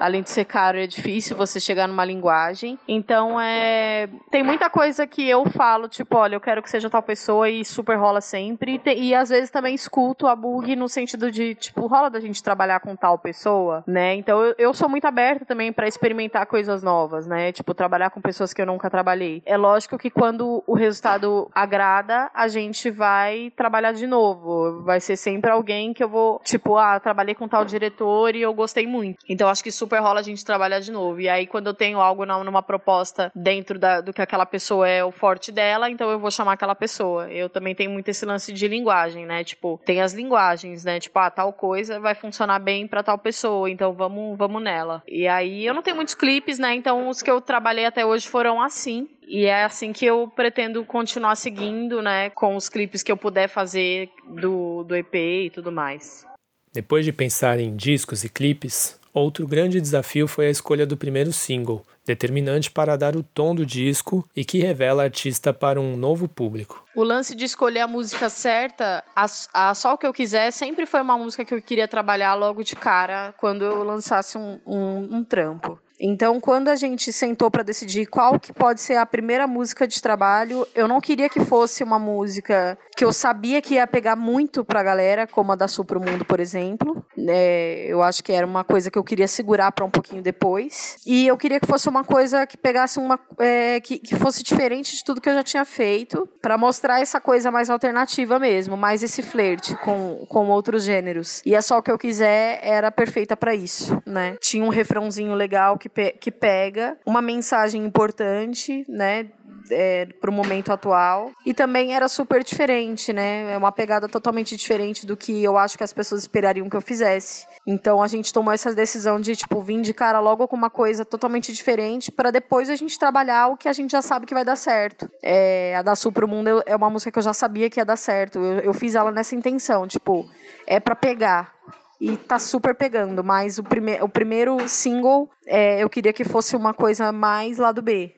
além 0.00 0.22
de 0.22 0.30
ser 0.30 0.46
caro, 0.46 0.78
é 0.78 0.86
difícil 0.86 1.36
você 1.36 1.60
chegar 1.60 1.86
numa 1.86 2.04
linguagem. 2.04 2.78
Então, 2.88 3.40
é, 3.40 4.08
tem 4.30 4.42
muita 4.42 4.70
coisa 4.70 5.06
que 5.06 5.28
eu 5.28 5.48
falo, 5.50 5.88
tipo, 5.88 6.16
olha, 6.16 6.34
eu 6.34 6.40
quero 6.40 6.62
que 6.62 6.70
seja 6.70 6.88
tal 6.88 7.02
pessoa 7.02 7.48
e 7.48 7.64
super 7.64 7.96
rola 7.96 8.20
sempre. 8.20 8.80
E, 8.84 9.08
e 9.10 9.14
às 9.14 9.28
vezes 9.28 9.50
também 9.50 9.74
escuto 9.74 10.26
a 10.26 10.34
bug 10.34 10.74
no 10.74 10.88
sentido 10.88 11.30
de, 11.30 11.54
tipo, 11.54 11.86
rola 11.86 12.08
da 12.08 12.18
gente 12.18 12.42
trabalhar 12.42 12.80
com 12.80 12.96
tal 12.96 13.18
pessoa, 13.18 13.84
né? 13.86 14.14
Então, 14.14 14.40
eu, 14.42 14.54
eu 14.58 14.74
sou 14.74 14.88
muito 14.88 15.04
aberta 15.04 15.44
também 15.44 15.72
para 15.72 15.86
experimentar 15.86 16.46
coisas 16.46 16.82
novas, 16.82 17.26
né? 17.26 17.52
Tipo, 17.52 17.74
trabalhar 17.74 18.10
com 18.10 18.20
pessoas 18.20 18.54
que 18.54 18.62
eu 18.62 18.66
nunca 18.66 18.88
trabalhei. 18.88 19.42
É 19.44 19.56
lógico 19.56 19.98
que 19.98 20.10
quando 20.10 20.64
o 20.66 20.74
resultado 20.74 21.50
agrada, 21.54 22.30
a 22.32 22.48
gente 22.48 22.90
vai 22.90 23.52
trabalhar 23.54 23.92
de 23.92 24.06
novo. 24.06 24.82
Vai 24.82 25.00
ser 25.00 25.16
sempre 25.16 25.50
alguém 25.50 25.92
que 25.92 26.02
eu 26.02 26.08
vou, 26.08 26.40
tipo, 26.44 26.76
ah, 26.78 26.98
trabalhei 26.98 27.34
com 27.34 27.46
tal 27.46 27.64
diretor 27.64 28.34
e 28.34 28.40
eu 28.40 28.54
gostei 28.54 28.86
muito. 28.86 29.18
Então, 29.28 29.48
acho 29.48 29.62
que 29.62 29.70
super 29.90 30.00
rola 30.00 30.20
a 30.20 30.22
gente 30.22 30.44
trabalhar 30.44 30.78
de 30.78 30.92
novo. 30.92 31.20
E 31.20 31.28
aí, 31.28 31.48
quando 31.48 31.66
eu 31.66 31.74
tenho 31.74 31.98
algo 31.98 32.24
numa 32.24 32.62
proposta 32.62 33.32
dentro 33.34 33.76
da, 33.76 34.00
do 34.00 34.12
que 34.12 34.22
aquela 34.22 34.46
pessoa 34.46 34.88
é 34.88 35.04
o 35.04 35.10
forte 35.10 35.50
dela, 35.50 35.90
então 35.90 36.08
eu 36.08 36.18
vou 36.18 36.30
chamar 36.30 36.52
aquela 36.52 36.76
pessoa. 36.76 37.28
Eu 37.28 37.48
também 37.48 37.74
tenho 37.74 37.90
muito 37.90 38.08
esse 38.08 38.24
lance 38.24 38.52
de 38.52 38.68
linguagem, 38.68 39.26
né? 39.26 39.42
Tipo, 39.42 39.80
tem 39.84 40.00
as 40.00 40.12
linguagens, 40.12 40.84
né? 40.84 41.00
Tipo, 41.00 41.18
ah, 41.18 41.28
tal 41.28 41.52
coisa 41.52 41.98
vai 41.98 42.14
funcionar 42.14 42.60
bem 42.60 42.86
para 42.86 43.02
tal 43.02 43.18
pessoa, 43.18 43.68
então 43.68 43.92
vamos, 43.92 44.38
vamos 44.38 44.62
nela. 44.62 45.02
E 45.08 45.26
aí, 45.26 45.66
eu 45.66 45.74
não 45.74 45.82
tenho 45.82 45.96
muitos 45.96 46.14
clipes, 46.14 46.56
né? 46.56 46.72
Então, 46.74 47.08
os 47.08 47.20
que 47.20 47.30
eu 47.30 47.40
trabalhei 47.40 47.84
até 47.84 48.06
hoje 48.06 48.28
foram 48.28 48.62
assim. 48.62 49.08
E 49.26 49.46
é 49.46 49.64
assim 49.64 49.92
que 49.92 50.06
eu 50.06 50.28
pretendo 50.28 50.84
continuar 50.84 51.34
seguindo, 51.34 52.00
né? 52.00 52.30
Com 52.30 52.54
os 52.54 52.68
clipes 52.68 53.02
que 53.02 53.10
eu 53.10 53.16
puder 53.16 53.48
fazer 53.48 54.08
do, 54.24 54.84
do 54.84 54.94
EP 54.94 55.14
e 55.14 55.50
tudo 55.50 55.72
mais. 55.72 56.24
Depois 56.72 57.04
de 57.04 57.12
pensar 57.12 57.58
em 57.58 57.74
discos 57.74 58.22
e 58.22 58.28
clipes, 58.28 58.99
Outro 59.12 59.46
grande 59.46 59.80
desafio 59.80 60.28
foi 60.28 60.46
a 60.46 60.50
escolha 60.50 60.86
do 60.86 60.96
primeiro 60.96 61.32
single, 61.32 61.84
determinante 62.06 62.70
para 62.70 62.96
dar 62.96 63.16
o 63.16 63.22
tom 63.22 63.54
do 63.54 63.66
disco 63.66 64.24
e 64.36 64.44
que 64.44 64.58
revela 64.58 65.02
a 65.02 65.06
artista 65.06 65.52
para 65.52 65.80
um 65.80 65.96
novo 65.96 66.28
público. 66.28 66.84
O 66.94 67.02
lance 67.02 67.34
de 67.34 67.44
escolher 67.44 67.80
a 67.80 67.88
música 67.88 68.28
certa, 68.28 69.02
a, 69.14 69.26
a 69.52 69.74
Só 69.74 69.94
o 69.94 69.98
que 69.98 70.06
eu 70.06 70.12
quiser, 70.12 70.52
sempre 70.52 70.86
foi 70.86 71.00
uma 71.00 71.18
música 71.18 71.44
que 71.44 71.54
eu 71.54 71.60
queria 71.60 71.88
trabalhar 71.88 72.34
logo 72.34 72.62
de 72.62 72.76
cara 72.76 73.34
quando 73.36 73.64
eu 73.64 73.82
lançasse 73.82 74.38
um, 74.38 74.60
um, 74.64 75.16
um 75.16 75.24
trampo. 75.24 75.78
Então, 76.00 76.40
quando 76.40 76.68
a 76.68 76.76
gente 76.76 77.12
sentou 77.12 77.50
para 77.50 77.62
decidir 77.62 78.06
qual 78.06 78.40
que 78.40 78.54
pode 78.54 78.80
ser 78.80 78.96
a 78.96 79.04
primeira 79.04 79.46
música 79.46 79.86
de 79.86 80.00
trabalho, 80.00 80.66
eu 80.74 80.88
não 80.88 80.98
queria 80.98 81.28
que 81.28 81.44
fosse 81.44 81.84
uma 81.84 81.98
música 81.98 82.78
que 82.96 83.04
eu 83.04 83.12
sabia 83.12 83.60
que 83.60 83.74
ia 83.74 83.86
pegar 83.86 84.16
muito 84.16 84.64
pra 84.64 84.82
galera, 84.82 85.26
como 85.26 85.52
a 85.52 85.54
da 85.54 85.68
Sul 85.68 85.84
pro 85.84 86.00
Mundo, 86.00 86.24
por 86.24 86.40
exemplo. 86.40 87.04
É, 87.18 87.84
eu 87.86 88.02
acho 88.02 88.24
que 88.24 88.32
era 88.32 88.46
uma 88.46 88.64
coisa 88.64 88.90
que 88.90 88.98
eu 88.98 89.04
queria 89.04 89.28
segurar 89.28 89.72
para 89.72 89.84
um 89.84 89.90
pouquinho 89.90 90.22
depois. 90.22 90.96
E 91.04 91.26
eu 91.26 91.36
queria 91.36 91.60
que 91.60 91.66
fosse 91.66 91.88
uma 91.88 92.02
coisa 92.02 92.46
que 92.46 92.56
pegasse 92.56 92.98
uma. 92.98 93.20
É, 93.38 93.78
que, 93.80 93.98
que 93.98 94.16
fosse 94.16 94.42
diferente 94.42 94.96
de 94.96 95.04
tudo 95.04 95.20
que 95.20 95.28
eu 95.28 95.34
já 95.34 95.42
tinha 95.42 95.64
feito, 95.66 96.26
para 96.40 96.56
mostrar 96.56 97.00
essa 97.00 97.20
coisa 97.20 97.50
mais 97.50 97.68
alternativa 97.68 98.38
mesmo, 98.38 98.76
mais 98.76 99.02
esse 99.02 99.22
flerte 99.22 99.74
com, 99.76 100.24
com 100.28 100.48
outros 100.48 100.84
gêneros. 100.84 101.42
E 101.44 101.54
é 101.54 101.60
só 101.60 101.78
o 101.78 101.82
que 101.82 101.90
eu 101.90 101.98
quiser, 101.98 102.60
era 102.62 102.90
perfeita 102.90 103.36
para 103.36 103.54
isso, 103.54 104.00
né? 104.06 104.36
Tinha 104.40 104.64
um 104.64 104.70
refrãozinho 104.70 105.34
legal 105.34 105.76
que 105.76 105.89
pe 105.94 106.12
que 106.12 106.30
pega 106.30 106.96
uma 107.04 107.22
mensagem 107.22 107.84
importante, 107.84 108.84
né? 108.88 109.28
É, 109.70 110.06
para 110.20 110.30
o 110.30 110.32
momento 110.32 110.72
atual. 110.72 111.30
E 111.46 111.54
também 111.54 111.94
era 111.94 112.08
super 112.08 112.42
diferente, 112.42 113.12
né? 113.12 113.52
É 113.52 113.56
uma 113.56 113.70
pegada 113.70 114.08
totalmente 114.08 114.56
diferente 114.56 115.06
do 115.06 115.16
que 115.16 115.44
eu 115.44 115.56
acho 115.56 115.78
que 115.78 115.84
as 115.84 115.92
pessoas 115.92 116.22
esperariam 116.22 116.68
que 116.68 116.76
eu 116.76 116.80
fizesse. 116.80 117.46
Então 117.66 118.02
a 118.02 118.08
gente 118.08 118.32
tomou 118.32 118.52
essa 118.52 118.74
decisão 118.74 119.20
de, 119.20 119.36
tipo, 119.36 119.60
vir 119.62 119.80
de 119.82 119.94
cara 119.94 120.18
logo 120.18 120.48
com 120.48 120.56
uma 120.56 120.70
coisa 120.70 121.04
totalmente 121.04 121.52
diferente 121.52 122.10
para 122.10 122.30
depois 122.30 122.68
a 122.68 122.74
gente 122.74 122.98
trabalhar 122.98 123.48
o 123.48 123.56
que 123.56 123.68
a 123.68 123.72
gente 123.72 123.92
já 123.92 124.02
sabe 124.02 124.26
que 124.26 124.34
vai 124.34 124.44
dar 124.44 124.56
certo. 124.56 125.08
É, 125.22 125.76
a 125.76 125.82
da 125.82 125.94
Sul 125.94 126.10
pro 126.10 126.26
Mundo 126.26 126.62
é 126.66 126.74
uma 126.74 126.90
música 126.90 127.12
que 127.12 127.18
eu 127.18 127.22
já 127.22 127.34
sabia 127.34 127.70
que 127.70 127.78
ia 127.78 127.84
dar 127.84 127.96
certo. 127.96 128.38
Eu, 128.38 128.60
eu 128.60 128.74
fiz 128.74 128.94
ela 128.94 129.12
nessa 129.12 129.36
intenção, 129.36 129.86
tipo, 129.86 130.28
é 130.66 130.80
para 130.80 130.96
pegar 130.96 131.59
e 132.00 132.16
tá 132.16 132.38
super 132.38 132.74
pegando. 132.74 133.22
Mas 133.22 133.58
o, 133.58 133.62
prime 133.62 134.00
o 134.00 134.08
primeiro 134.08 134.68
single 134.68 135.28
é, 135.46 135.82
eu 135.82 135.90
queria 135.90 136.12
que 136.12 136.24
fosse 136.24 136.56
uma 136.56 136.72
coisa 136.72 137.12
mais 137.12 137.58
lado 137.58 137.82
B. 137.82 138.12